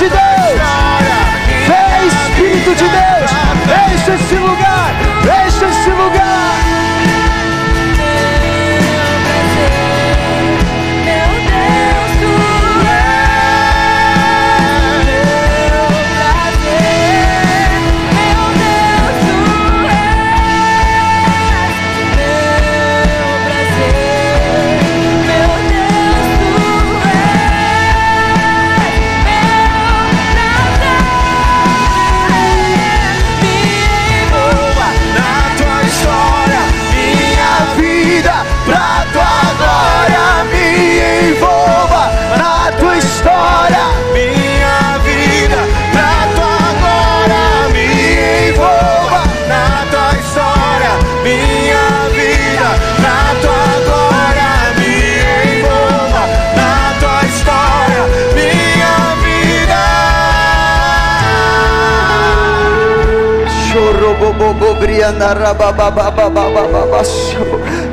Espírito 0.00 0.24
de 0.24 0.29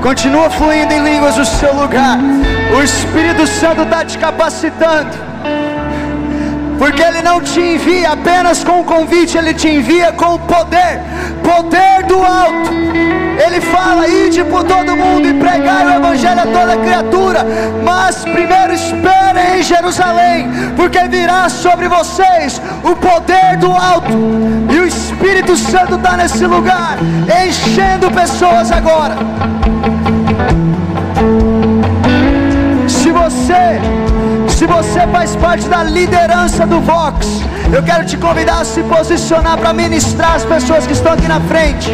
Continua 0.01 0.49
fluindo 0.49 0.93
em 0.93 1.03
línguas 1.03 1.37
no 1.37 1.45
seu 1.45 1.73
lugar. 1.73 2.17
O 2.77 2.83
Espírito 2.83 3.47
Santo 3.47 3.83
está 3.83 4.05
te 4.05 4.17
capacitando. 4.17 5.27
Porque 6.77 7.01
Ele 7.01 7.21
não 7.23 7.41
te 7.41 7.59
envia 7.59 8.11
apenas 8.11 8.63
com 8.63 8.81
o 8.81 8.83
convite, 8.83 9.37
Ele 9.37 9.53
te 9.53 9.67
envia 9.67 10.11
com 10.11 10.35
o 10.35 10.39
poder 10.39 11.01
poder 11.47 12.03
do 12.07 12.23
alto. 12.23 12.71
Ele 13.45 13.61
fala: 13.61 14.07
ide 14.07 14.43
por 14.43 14.63
todo 14.63 14.95
mundo 14.95 15.27
e 15.27 15.33
pregai 15.33 15.85
o 15.85 15.93
Evangelho 15.95 16.41
a 16.41 16.47
toda 16.47 16.77
criatura. 16.77 17.45
Mas 17.83 18.23
primeiro 18.25 18.73
esperem 18.73 19.59
em 19.59 19.63
Jerusalém, 19.63 20.49
porque 20.75 20.99
virá 21.07 21.47
sobre 21.49 21.87
vocês 21.87 22.61
o 22.83 22.95
poder 22.95 23.57
do 23.57 23.71
alto. 23.71 24.11
E 24.73 24.79
o 24.79 24.86
Espírito 25.27 25.57
Santo 25.57 25.95
está 25.95 26.15
nesse 26.15 26.45
lugar, 26.47 26.97
enchendo 27.45 28.09
pessoas 28.09 28.71
agora. 28.71 29.17
Se 32.87 33.11
você, 33.11 33.81
se 34.47 34.65
você 34.65 35.05
faz 35.07 35.35
parte 35.35 35.67
da 35.67 35.83
liderança 35.83 36.65
do 36.65 36.79
Vox, 36.79 37.41
eu 37.73 37.83
quero 37.83 38.05
te 38.05 38.15
convidar 38.15 38.61
a 38.61 38.63
se 38.63 38.81
posicionar 38.83 39.57
para 39.57 39.73
ministrar 39.73 40.35
as 40.35 40.45
pessoas 40.45 40.87
que 40.87 40.93
estão 40.93 41.11
aqui 41.11 41.27
na 41.27 41.41
frente. 41.41 41.91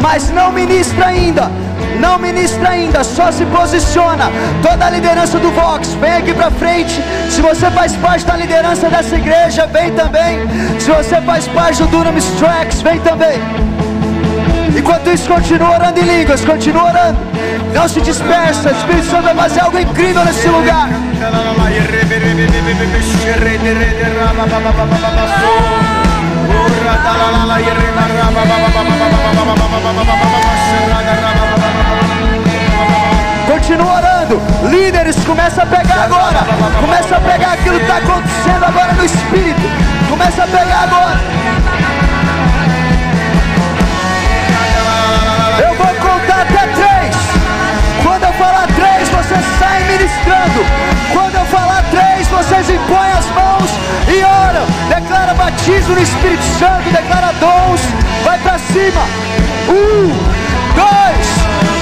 Mas 0.00 0.30
não 0.30 0.50
ministra 0.50 1.08
ainda, 1.08 1.50
não 1.98 2.18
ministra 2.18 2.70
ainda, 2.70 3.04
só 3.04 3.30
se 3.30 3.44
posiciona. 3.46 4.30
Toda 4.62 4.86
a 4.86 4.90
liderança 4.90 5.38
do 5.38 5.50
Vox, 5.50 5.94
vem 6.00 6.12
aqui 6.12 6.32
para 6.32 6.50
frente. 6.50 7.02
Se 7.30 7.40
você 7.40 7.70
faz 7.70 7.94
parte 7.96 8.24
da 8.24 8.36
liderança 8.36 8.88
dessa 8.88 9.16
igreja, 9.16 9.66
vem 9.66 9.92
também. 9.92 10.38
Se 10.78 10.90
você 10.90 11.20
faz 11.20 11.46
parte 11.48 11.82
do 11.82 11.88
Dunamis 11.88 12.26
Tracks, 12.38 12.82
vem 12.82 13.00
também. 13.00 13.38
Enquanto 14.76 15.10
isso, 15.10 15.28
continua 15.28 15.70
orando 15.70 15.98
em 16.00 16.04
línguas, 16.04 16.44
continua 16.44 16.84
orando. 16.84 17.18
Não 17.74 17.88
se 17.88 18.00
dispersa, 18.00 18.70
Espírito 18.70 19.06
Santo 19.06 19.24
vai 19.24 19.34
fazer 19.34 19.60
algo 19.60 19.78
incrível 19.78 20.24
nesse 20.24 20.48
lugar. 20.48 20.88
Continua 33.58 33.96
orando. 33.96 34.40
Líderes, 34.70 35.16
começa 35.24 35.64
a 35.64 35.66
pegar 35.66 36.04
agora. 36.04 36.38
Começa 36.80 37.16
a 37.16 37.20
pegar 37.20 37.54
aquilo 37.54 37.74
que 37.74 37.82
está 37.82 37.96
acontecendo 37.96 38.64
agora 38.64 38.92
no 38.92 39.04
Espírito. 39.04 39.68
Começa 40.08 40.44
a 40.44 40.46
pegar 40.46 40.82
agora. 40.84 41.20
Eu 45.58 45.74
vou 45.74 45.86
contar 45.96 46.42
até 46.42 46.66
três. 46.68 47.16
Quando 48.04 48.22
eu 48.22 48.32
falar 48.34 48.68
três, 48.68 49.08
vocês 49.08 49.44
saem 49.58 49.84
ministrando. 49.86 50.64
Quando 51.12 51.34
eu 51.34 51.44
falar 51.46 51.82
três, 51.90 52.28
vocês 52.28 52.70
impõem 52.70 53.10
as 53.10 53.26
mãos 53.30 53.70
e 54.06 54.22
oram. 54.22 54.66
Declara 54.88 55.34
batismo 55.34 55.96
no 55.96 56.00
Espírito 56.00 56.44
Santo, 56.60 56.88
declara 56.90 57.32
dons. 57.40 57.80
Vai 58.22 58.38
pra 58.38 58.56
cima. 58.56 59.02
Um, 59.68 60.08
dois, 60.76 61.26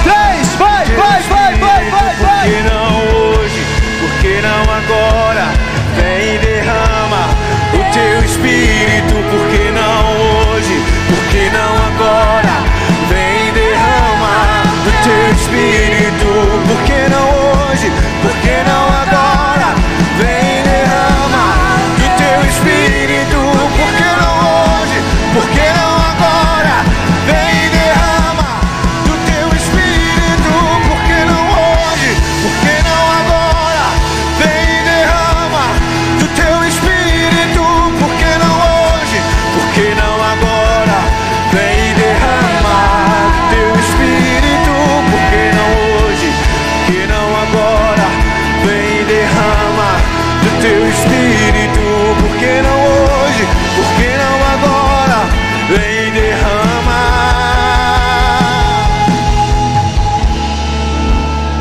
três. 0.03 0.47
Vai, 0.57 0.85
vai, 0.85 1.21
vai, 1.21 1.55
vai, 1.55 1.66
agora? 4.61 5.53
Vem 5.95 6.35
e 6.35 6.37
derrama 6.39 7.29
o 7.73 7.93
teu 7.93 8.23
espírito. 8.23 9.15
Por 9.29 9.66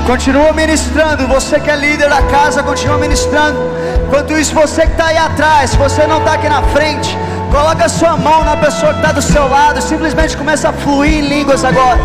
Continua 0.06 0.52
ministrando. 0.52 1.26
Você 1.26 1.58
que 1.58 1.68
é 1.68 1.74
líder 1.74 2.08
da 2.08 2.22
casa, 2.22 2.62
continua 2.62 2.96
ministrando. 2.96 3.58
Enquanto 4.06 4.38
isso, 4.38 4.54
você 4.54 4.82
que 4.82 4.92
está 4.92 5.06
aí 5.06 5.18
atrás, 5.18 5.74
você 5.74 6.06
não 6.06 6.18
está 6.18 6.34
aqui 6.34 6.48
na 6.48 6.62
frente, 6.62 7.18
coloca 7.50 7.88
sua 7.88 8.16
mão 8.16 8.44
na 8.44 8.56
pessoa 8.56 8.92
que 8.92 9.00
está 9.00 9.10
do 9.10 9.20
seu 9.20 9.48
lado. 9.48 9.82
Simplesmente 9.82 10.36
começa 10.36 10.68
a 10.68 10.72
fluir 10.72 11.18
em 11.18 11.28
línguas 11.28 11.64
agora. 11.64 11.98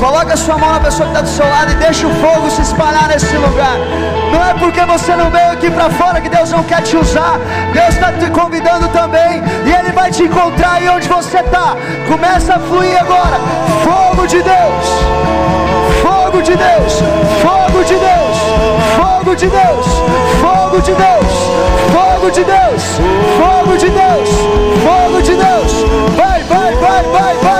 Coloca 0.00 0.36
sua 0.38 0.56
mão 0.56 0.72
na 0.72 0.80
pessoa 0.80 1.06
que 1.08 1.14
está 1.14 1.20
do 1.20 1.28
seu 1.28 1.48
lado 1.48 1.70
e 1.70 1.74
deixa 1.74 2.06
o 2.06 2.14
fogo 2.14 2.50
se 2.50 2.62
espalhar 2.62 3.06
nesse 3.08 3.36
lugar. 3.36 3.76
Não 4.32 4.44
é 4.44 4.54
porque 4.54 4.80
você 4.80 5.14
não 5.14 5.30
veio 5.30 5.52
aqui 5.52 5.70
para 5.70 5.90
fora 5.90 6.18
que 6.18 6.30
Deus 6.30 6.50
não 6.50 6.64
quer 6.64 6.82
te 6.82 6.96
usar. 6.96 7.38
Deus 7.74 7.90
está 7.90 8.10
te 8.12 8.30
convidando 8.30 8.88
também. 8.88 9.42
E 9.66 9.70
Ele 9.70 9.92
vai 9.92 10.10
te 10.10 10.24
encontrar 10.24 10.72
aí 10.72 10.88
onde 10.88 11.06
você 11.06 11.40
está. 11.40 11.76
Começa 12.08 12.54
a 12.54 12.58
fluir 12.58 12.98
agora. 12.98 13.38
Fogo 13.84 14.26
de 14.26 14.42
Deus. 14.42 15.61
Fogo 16.32 16.42
de 16.44 16.56
Deus. 16.56 17.02
Fogo 17.42 17.84
de 17.84 17.94
Deus. 17.94 18.72
Fogo 19.22 19.36
de 19.36 19.48
Deus, 19.48 19.86
fogo 20.40 20.80
de 20.80 20.92
Deus, 20.94 21.32
fogo 21.92 22.30
de 22.30 22.44
Deus, 22.44 22.82
fogo 23.38 23.76
de 23.78 23.88
Deus, 23.88 24.28
fogo 24.82 25.22
de 25.22 25.34
Deus. 25.36 25.72
Vai, 26.16 26.42
vai, 26.42 26.74
vai, 26.76 27.02
vai, 27.04 27.36
vai. 27.36 27.51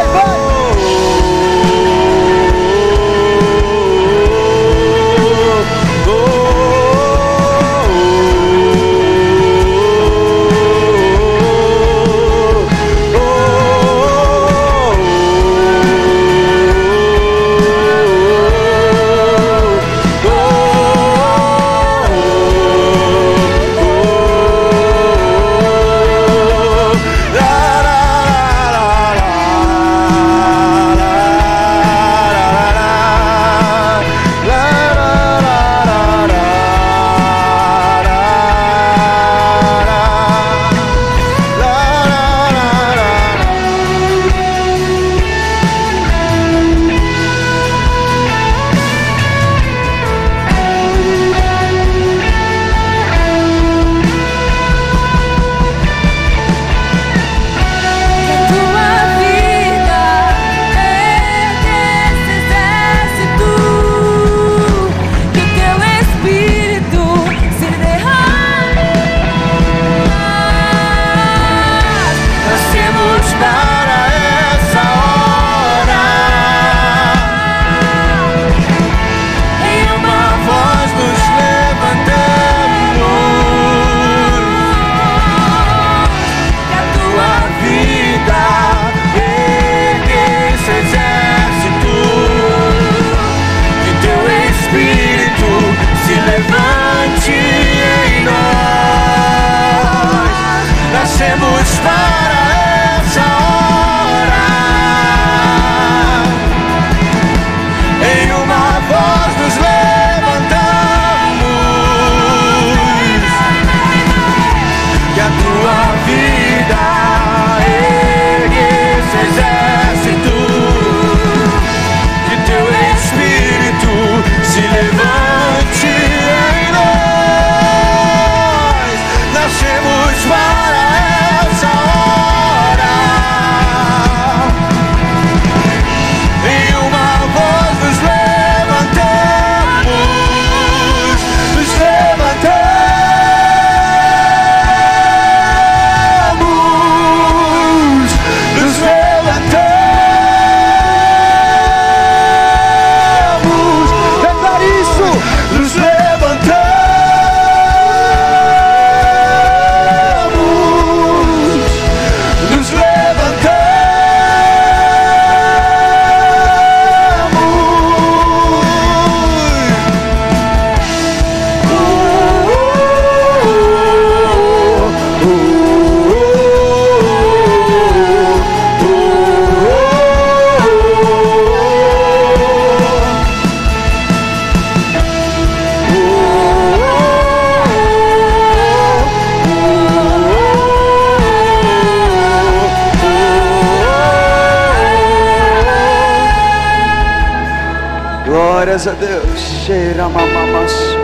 Glórias 198.63 198.87
a 198.87 198.93
Deus. 198.93 199.41
Cheira 199.67 200.09
mamamassos. 200.09 200.97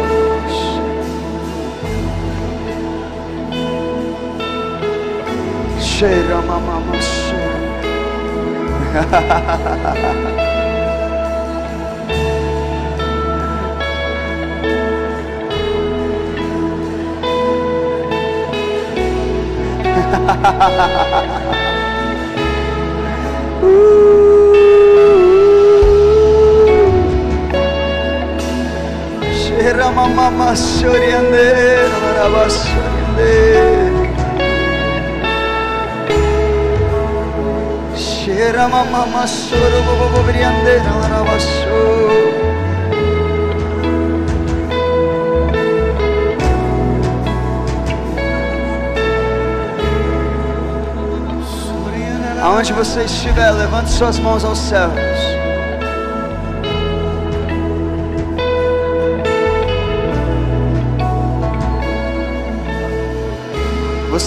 Cheira 5.80 6.40
mamamassos. 6.40 7.34
Shira 23.60 24.17
Aonde 52.40 52.72
você 52.72 53.02
estiver, 53.02 53.50
levante 53.50 53.90
suas 53.90 54.18
mãos 54.18 54.44
aos 54.44 54.58
céus. 54.58 55.17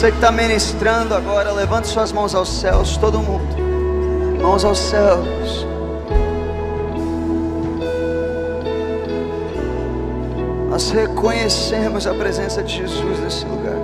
Você 0.01 0.09
que 0.09 0.17
está 0.17 0.31
ministrando 0.31 1.13
agora, 1.13 1.51
levante 1.51 1.87
suas 1.87 2.11
mãos 2.11 2.33
aos 2.33 2.49
céus, 2.49 2.97
todo 2.97 3.19
mundo. 3.19 3.55
Mãos 4.41 4.65
aos 4.65 4.79
céus. 4.79 5.67
Nós 10.71 10.89
reconhecemos 10.89 12.07
a 12.07 12.15
presença 12.15 12.63
de 12.63 12.77
Jesus 12.77 13.19
nesse 13.19 13.45
lugar. 13.45 13.77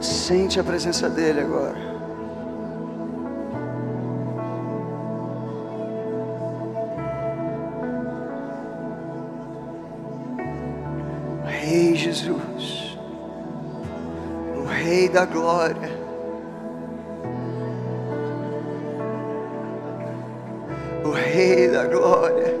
Sente 0.00 0.60
a 0.60 0.62
presença 0.62 1.10
dele 1.10 1.40
agora. 1.40 1.89
Da 15.20 15.26
glória. 15.26 15.90
O 21.04 21.10
Rei 21.10 21.68
da 21.68 21.84
glória, 21.84 22.54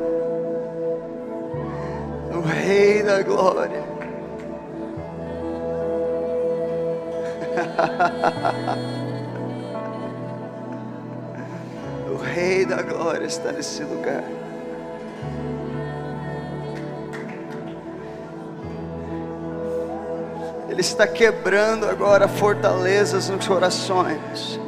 o 2.34 2.40
Rei 2.40 3.02
da 3.02 3.22
glória. 3.22 3.82
O 12.12 12.16
Rei 12.22 12.66
da 12.66 12.82
glória 12.82 13.24
está 13.26 13.52
nesse 13.52 13.82
lugar. 13.84 13.99
Está 21.00 21.06
quebrando 21.06 21.88
agora 21.88 22.28
fortalezas 22.28 23.30
nos 23.30 23.48
corações. 23.48 24.60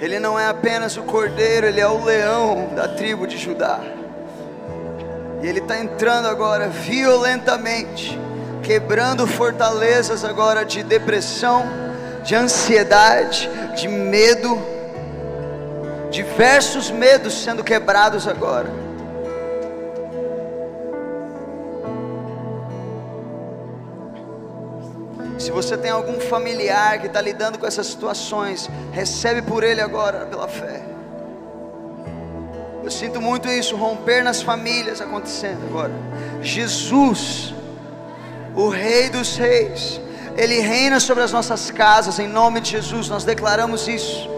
Ele 0.00 0.18
não 0.18 0.36
é 0.36 0.48
apenas 0.48 0.96
o 0.96 1.02
cordeiro, 1.04 1.64
ele 1.64 1.80
é 1.80 1.86
o 1.86 2.02
leão 2.02 2.70
da 2.74 2.88
tribo 2.88 3.28
de 3.28 3.38
Judá. 3.38 3.78
E 5.40 5.46
ele 5.46 5.60
está 5.60 5.78
entrando 5.78 6.26
agora 6.26 6.68
violentamente, 6.68 8.18
quebrando 8.64 9.28
fortalezas 9.28 10.24
agora 10.24 10.64
de 10.64 10.82
depressão, 10.82 11.64
de 12.24 12.34
ansiedade, 12.34 13.48
de 13.76 13.86
medo, 13.86 14.60
diversos 16.10 16.90
medos 16.90 17.44
sendo 17.44 17.62
quebrados 17.62 18.26
agora. 18.26 18.89
Se 25.50 25.54
você 25.54 25.76
tem 25.76 25.90
algum 25.90 26.20
familiar 26.20 27.00
que 27.00 27.08
está 27.08 27.20
lidando 27.20 27.58
com 27.58 27.66
essas 27.66 27.88
situações, 27.88 28.70
recebe 28.92 29.42
por 29.42 29.64
ele 29.64 29.80
agora 29.80 30.24
pela 30.26 30.46
fé. 30.46 30.80
Eu 32.84 32.88
sinto 32.88 33.20
muito 33.20 33.48
isso, 33.48 33.74
romper 33.74 34.22
nas 34.22 34.40
famílias 34.40 35.00
acontecendo 35.00 35.66
agora. 35.66 35.90
Jesus, 36.40 37.52
o 38.54 38.68
Rei 38.68 39.10
dos 39.10 39.36
Reis, 39.36 40.00
Ele 40.36 40.60
reina 40.60 41.00
sobre 41.00 41.24
as 41.24 41.32
nossas 41.32 41.68
casas, 41.68 42.20
em 42.20 42.28
nome 42.28 42.60
de 42.60 42.70
Jesus, 42.70 43.08
nós 43.08 43.24
declaramos 43.24 43.88
isso. 43.88 44.30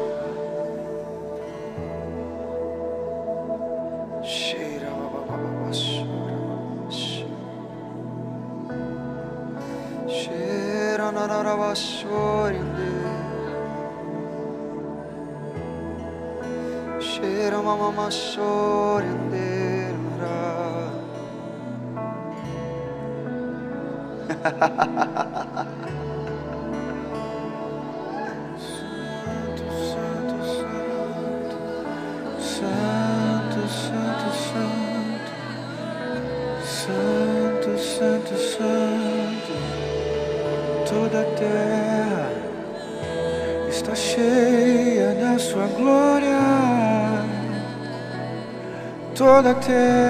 Toda 49.62 50.01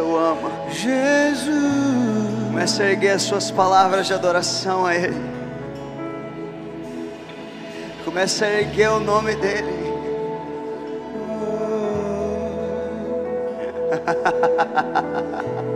o 0.00 0.16
ama. 0.16 0.50
Jesus. 0.70 1.52
Começa 2.46 2.82
a 2.82 2.90
erguer 2.90 3.10
as 3.10 3.22
suas 3.22 3.50
palavras 3.50 4.06
de 4.06 4.14
adoração 4.14 4.86
a 4.86 4.94
Ele. 4.94 5.20
Começa 8.04 8.44
a 8.44 8.60
erguer 8.60 8.90
o 8.90 9.00
nome 9.00 9.34
dEle. 9.36 9.82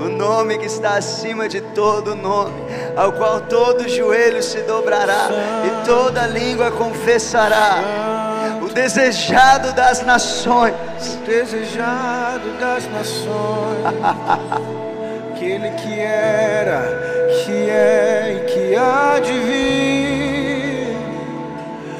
O 0.00 0.08
nome 0.08 0.58
que 0.58 0.66
está 0.66 0.96
acima 0.96 1.48
de 1.48 1.60
todo 1.60 2.14
nome, 2.14 2.54
ao 2.96 3.12
qual 3.12 3.40
todo 3.42 3.88
joelho 3.88 4.42
se 4.42 4.60
dobrará 4.62 5.28
e 5.64 5.84
toda 5.84 6.26
língua 6.26 6.70
confessará. 6.70 7.82
O 8.62 8.68
desejado 8.68 9.72
das 9.72 10.04
nações, 10.04 10.74
desejado 11.26 12.17
das 12.58 12.86
nações, 12.90 13.84
aquele 15.32 15.70
que 15.70 16.00
era, 16.00 16.82
que 17.44 17.70
é 17.70 18.36
e 18.36 18.52
que 18.52 18.76
há 18.76 19.20
de 19.20 19.32
vir. 19.32 20.98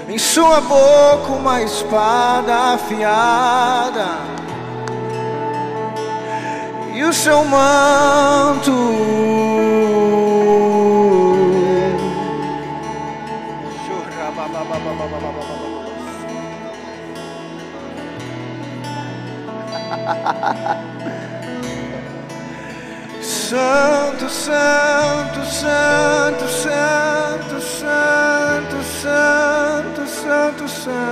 Em 0.08 0.18
sua 0.18 0.60
boca 0.60 1.32
uma 1.32 1.62
espada 1.62 2.74
afiada 2.74 4.06
e 6.94 7.04
o 7.04 7.12
seu 7.12 7.44
manto. 7.44 8.72
Santo, 23.20 24.26
santo, 24.30 25.44
santo, 25.44 26.48
santo, 26.48 27.60
santo, 27.60 28.82
santo, 28.82 30.06
santo, 30.06 30.68
santo. 30.68 31.08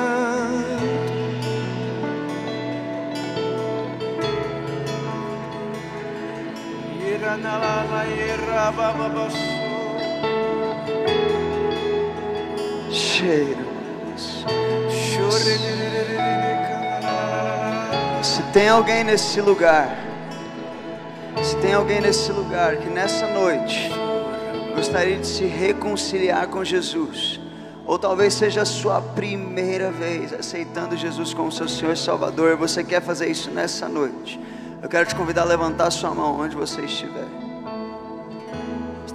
Cheiro. 12.91 13.66
Tem 18.57 18.71
alguém 18.71 19.05
nesse 19.05 19.39
lugar, 19.39 19.95
se 21.43 21.55
tem 21.57 21.75
alguém 21.75 22.01
nesse 22.01 22.33
lugar 22.33 22.79
que 22.79 22.89
nessa 22.89 23.27
noite 23.27 23.91
gostaria 24.75 25.19
de 25.19 25.27
se 25.27 25.45
reconciliar 25.45 26.49
com 26.49 26.65
Jesus, 26.65 27.39
ou 27.85 27.99
talvez 27.99 28.33
seja 28.33 28.63
a 28.63 28.65
sua 28.65 28.99
primeira 29.03 29.91
vez 29.91 30.33
aceitando 30.33 30.97
Jesus 30.97 31.35
como 31.35 31.53
seu 31.53 31.69
Senhor 31.69 31.93
e 31.93 31.99
Salvador, 31.99 32.57
você 32.57 32.83
quer 32.83 33.03
fazer 33.03 33.29
isso 33.29 33.51
nessa 33.51 33.91
noite, 33.91 34.41
eu 34.83 34.89
quero 34.89 35.05
te 35.05 35.15
convidar 35.15 35.43
a 35.43 35.45
levantar 35.45 35.91
sua 35.91 36.15
mão 36.15 36.41
onde 36.41 36.57
você 36.57 36.81
estiver. 36.81 37.29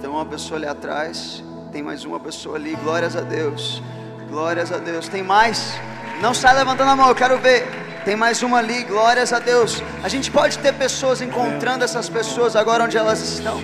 Tem 0.00 0.08
uma 0.08 0.24
pessoa 0.24 0.56
ali 0.56 0.68
atrás, 0.68 1.42
tem 1.72 1.82
mais 1.82 2.04
uma 2.04 2.20
pessoa 2.20 2.54
ali, 2.54 2.76
glórias 2.76 3.16
a 3.16 3.22
Deus, 3.22 3.82
glórias 4.30 4.70
a 4.70 4.78
Deus. 4.78 5.08
Tem 5.08 5.22
mais? 5.24 5.74
Não 6.20 6.32
sai 6.32 6.54
levantando 6.54 6.90
a 6.90 6.96
mão, 6.96 7.08
eu 7.08 7.14
quero 7.16 7.38
ver. 7.38 7.81
Tem 8.04 8.16
mais 8.16 8.42
uma 8.42 8.58
ali, 8.58 8.82
glórias 8.82 9.32
a 9.32 9.38
Deus. 9.38 9.82
A 10.02 10.08
gente 10.08 10.30
pode 10.30 10.58
ter 10.58 10.74
pessoas 10.74 11.22
encontrando 11.22 11.84
essas 11.84 12.08
pessoas 12.08 12.56
agora 12.56 12.84
onde 12.84 12.96
elas 12.96 13.20
estão. 13.20 13.62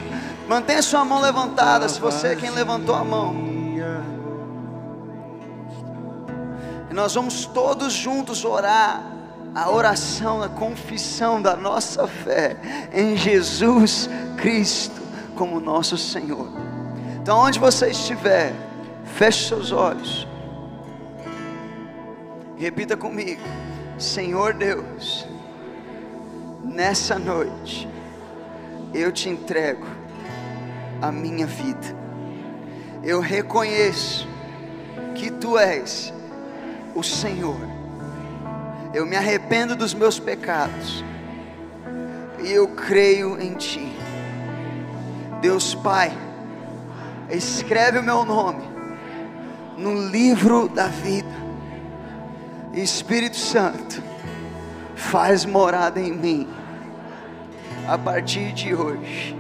Mantenha 0.49 0.81
sua 0.81 1.05
mão 1.05 1.21
levantada, 1.21 1.89
se 1.89 2.01
você 2.01 2.29
é 2.29 2.37
quem 2.37 2.51
levantou 2.51 2.95
a 2.95 3.03
mão. 3.03 3.35
E 6.89 6.95
nós 6.95 7.15
vamos 7.15 7.47
todos 7.47 7.93
juntos 7.93 8.45
orar 8.45 9.03
a 9.55 9.71
oração, 9.71 10.43
a 10.43 10.49
confissão 10.49 11.43
da 11.43 11.57
nossa 11.57 12.07
fé 12.07 12.57
em 12.93 13.17
Jesus 13.17 14.09
Cristo 14.37 15.01
como 15.35 15.59
nosso 15.59 15.99
Senhor. 15.99 16.49
Então, 17.21 17.39
onde 17.39 17.59
você 17.59 17.91
estiver, 17.91 18.55
feche 19.17 19.49
seus 19.49 19.73
olhos. 19.73 20.27
Repita 22.57 22.97
comigo: 22.97 23.43
Senhor 23.99 24.55
Deus, 24.55 25.27
nessa 26.63 27.19
noite, 27.19 27.89
eu 28.95 29.11
te 29.11 29.29
entrego 29.29 29.85
a 31.03 31.11
minha 31.11 31.47
vida. 31.47 31.99
Eu 33.03 33.21
reconheço 33.21 34.29
que 35.17 35.33
tu 35.33 35.59
és 35.59 36.13
o 36.95 37.03
Senhor. 37.03 37.59
Eu 38.95 39.05
me 39.05 39.17
arrependo 39.17 39.75
dos 39.75 39.93
meus 39.93 40.21
pecados 40.21 41.05
e 42.41 42.53
eu 42.53 42.69
creio 42.69 43.41
em 43.41 43.55
ti. 43.55 43.93
Deus 45.41 45.75
Pai, 45.75 46.17
escreve 47.31 47.99
o 47.99 48.03
meu 48.03 48.25
nome 48.25 48.63
no 49.77 50.09
livro 50.09 50.69
da 50.69 50.87
vida. 50.87 51.38
Espírito 52.83 53.37
Santo, 53.37 54.03
faz 54.95 55.45
morada 55.45 56.01
em 56.01 56.13
mim. 56.13 56.49
A 57.87 57.97
partir 57.97 58.53
de 58.53 58.75
hoje, 58.75 59.37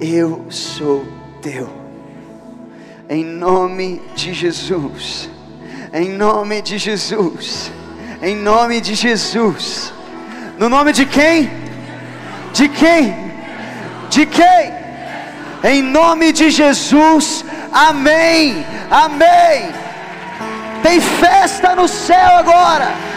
eu 0.00 0.46
sou 0.50 1.04
teu. 1.40 1.68
Em 3.08 3.24
nome 3.24 4.00
de 4.14 4.32
Jesus. 4.32 5.28
Em 5.92 6.08
nome 6.08 6.62
de 6.62 6.78
Jesus. 6.78 7.70
Em 8.22 8.36
nome 8.36 8.80
de 8.80 8.94
Jesus. 8.94 9.92
No 10.58 10.68
nome 10.68 10.92
de 10.92 11.04
quem? 11.04 11.50
De 12.52 12.68
quem? 12.68 13.14
De 14.08 14.24
quem? 14.26 14.72
Em 15.64 15.82
nome 15.82 16.32
de 16.32 16.50
Jesus. 16.50 17.44
Amém. 17.72 18.64
Amém. 18.90 19.81
Tem 20.82 21.00
festa 21.00 21.76
no 21.76 21.86
céu 21.86 22.36
agora. 22.38 23.11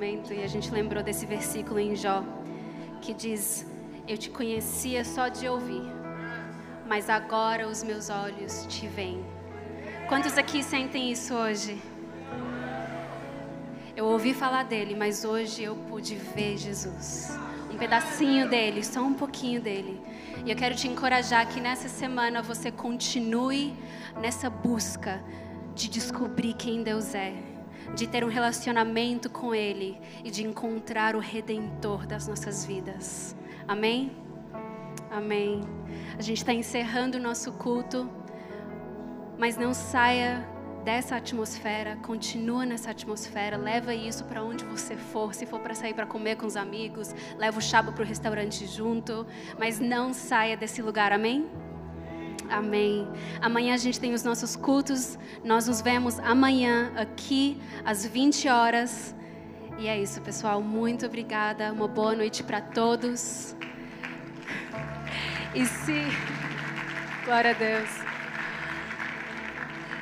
Momento 0.00 0.32
e 0.32 0.42
a 0.42 0.46
gente 0.46 0.70
lembrou 0.70 1.02
desse 1.02 1.26
versículo 1.26 1.78
em 1.78 1.94
Jó 1.94 2.24
que 3.02 3.12
diz: 3.12 3.66
Eu 4.08 4.16
te 4.16 4.30
conhecia 4.30 5.04
só 5.04 5.28
de 5.28 5.46
ouvir, 5.46 5.82
mas 6.88 7.10
agora 7.10 7.68
os 7.68 7.82
meus 7.82 8.08
olhos 8.08 8.64
te 8.66 8.86
veem. 8.86 9.22
Quantos 10.08 10.38
aqui 10.38 10.62
sentem 10.62 11.12
isso 11.12 11.34
hoje? 11.34 11.78
Eu 13.94 14.06
ouvi 14.06 14.32
falar 14.32 14.62
dele, 14.62 14.96
mas 14.96 15.22
hoje 15.22 15.64
eu 15.64 15.76
pude 15.76 16.14
ver 16.14 16.56
Jesus. 16.56 17.38
Um 17.70 17.76
pedacinho 17.76 18.48
dele, 18.48 18.82
só 18.82 19.02
um 19.02 19.12
pouquinho 19.12 19.60
dele. 19.60 20.00
E 20.46 20.50
eu 20.50 20.56
quero 20.56 20.74
te 20.74 20.88
encorajar 20.88 21.46
que 21.46 21.60
nessa 21.60 21.90
semana 21.90 22.40
você 22.40 22.70
continue 22.70 23.76
nessa 24.18 24.48
busca 24.48 25.22
de 25.74 25.90
descobrir 25.90 26.54
quem 26.54 26.82
Deus 26.82 27.14
é, 27.14 27.34
de 27.94 28.06
ter 28.06 28.24
um 28.24 28.28
relacionamento 28.28 29.28
com 29.28 29.54
Ele 29.54 30.00
e 30.24 30.30
de 30.30 30.44
encontrar 30.44 31.16
o 31.16 31.18
Redentor 31.18 32.06
das 32.06 32.26
nossas 32.26 32.64
vidas. 32.64 33.36
Amém? 33.66 34.12
Amém. 35.10 35.60
A 36.18 36.22
gente 36.22 36.38
está 36.38 36.52
encerrando 36.52 37.18
o 37.18 37.20
nosso 37.20 37.52
culto, 37.52 38.08
mas 39.38 39.56
não 39.56 39.74
saia 39.74 40.46
dessa 40.84 41.16
atmosfera, 41.16 41.96
continua 41.96 42.64
nessa 42.64 42.90
atmosfera, 42.90 43.56
leva 43.56 43.94
isso 43.94 44.24
para 44.24 44.42
onde 44.42 44.64
você 44.64 44.96
for. 44.96 45.34
Se 45.34 45.44
for 45.46 45.60
para 45.60 45.74
sair 45.74 45.94
para 45.94 46.06
comer 46.06 46.36
com 46.36 46.46
os 46.46 46.56
amigos, 46.56 47.14
leva 47.36 47.58
o 47.58 47.62
chabo 47.62 47.92
para 47.92 48.02
o 48.02 48.06
restaurante 48.06 48.66
junto, 48.66 49.26
mas 49.58 49.78
não 49.78 50.12
saia 50.12 50.56
desse 50.56 50.80
lugar. 50.80 51.12
Amém? 51.12 51.48
Amém. 52.50 53.08
Amanhã 53.40 53.74
a 53.74 53.78
gente 53.78 54.00
tem 54.00 54.12
os 54.12 54.22
nossos 54.22 54.56
cultos. 54.56 55.18
Nós 55.44 55.66
nos 55.66 55.80
vemos 55.80 56.18
amanhã 56.18 56.92
aqui 56.96 57.60
às 57.84 58.04
20 58.04 58.48
horas. 58.48 59.14
E 59.78 59.86
é 59.86 59.98
isso, 59.98 60.20
pessoal. 60.20 60.60
Muito 60.60 61.06
obrigada. 61.06 61.72
Uma 61.72 61.88
boa 61.88 62.14
noite 62.14 62.42
para 62.42 62.60
todos. 62.60 63.56
E 65.54 65.64
se 65.64 66.04
Glória 67.24 67.50
a 67.50 67.54
Deus. 67.54 67.88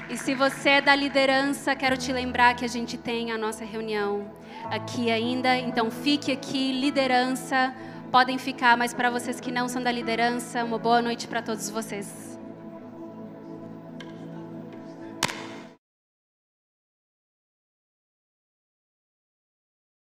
E 0.09 0.17
se 0.17 0.35
você 0.35 0.71
é 0.71 0.81
da 0.81 0.95
liderança, 0.95 1.75
quero 1.75 1.97
te 1.97 2.13
lembrar 2.13 2.55
que 2.55 2.65
a 2.65 2.69
gente 2.69 2.97
tem 2.97 3.33
a 3.33 3.37
nossa 3.37 3.65
reunião 3.65 4.31
aqui 4.71 5.11
ainda. 5.11 5.57
Então 5.57 5.91
fique 5.91 6.33
aqui, 6.33 6.73
liderança. 6.73 7.75
Podem 8.11 8.39
ficar, 8.39 8.79
mas 8.79 8.95
para 8.95 9.11
vocês 9.11 9.41
que 9.41 9.53
não 9.53 9.69
são 9.69 9.83
da 9.83 9.93
liderança, 9.93 10.65
uma 10.65 10.79
boa 10.79 11.03
noite 11.03 11.29
para 11.29 11.43
todos 11.43 11.69
vocês. 11.69 12.28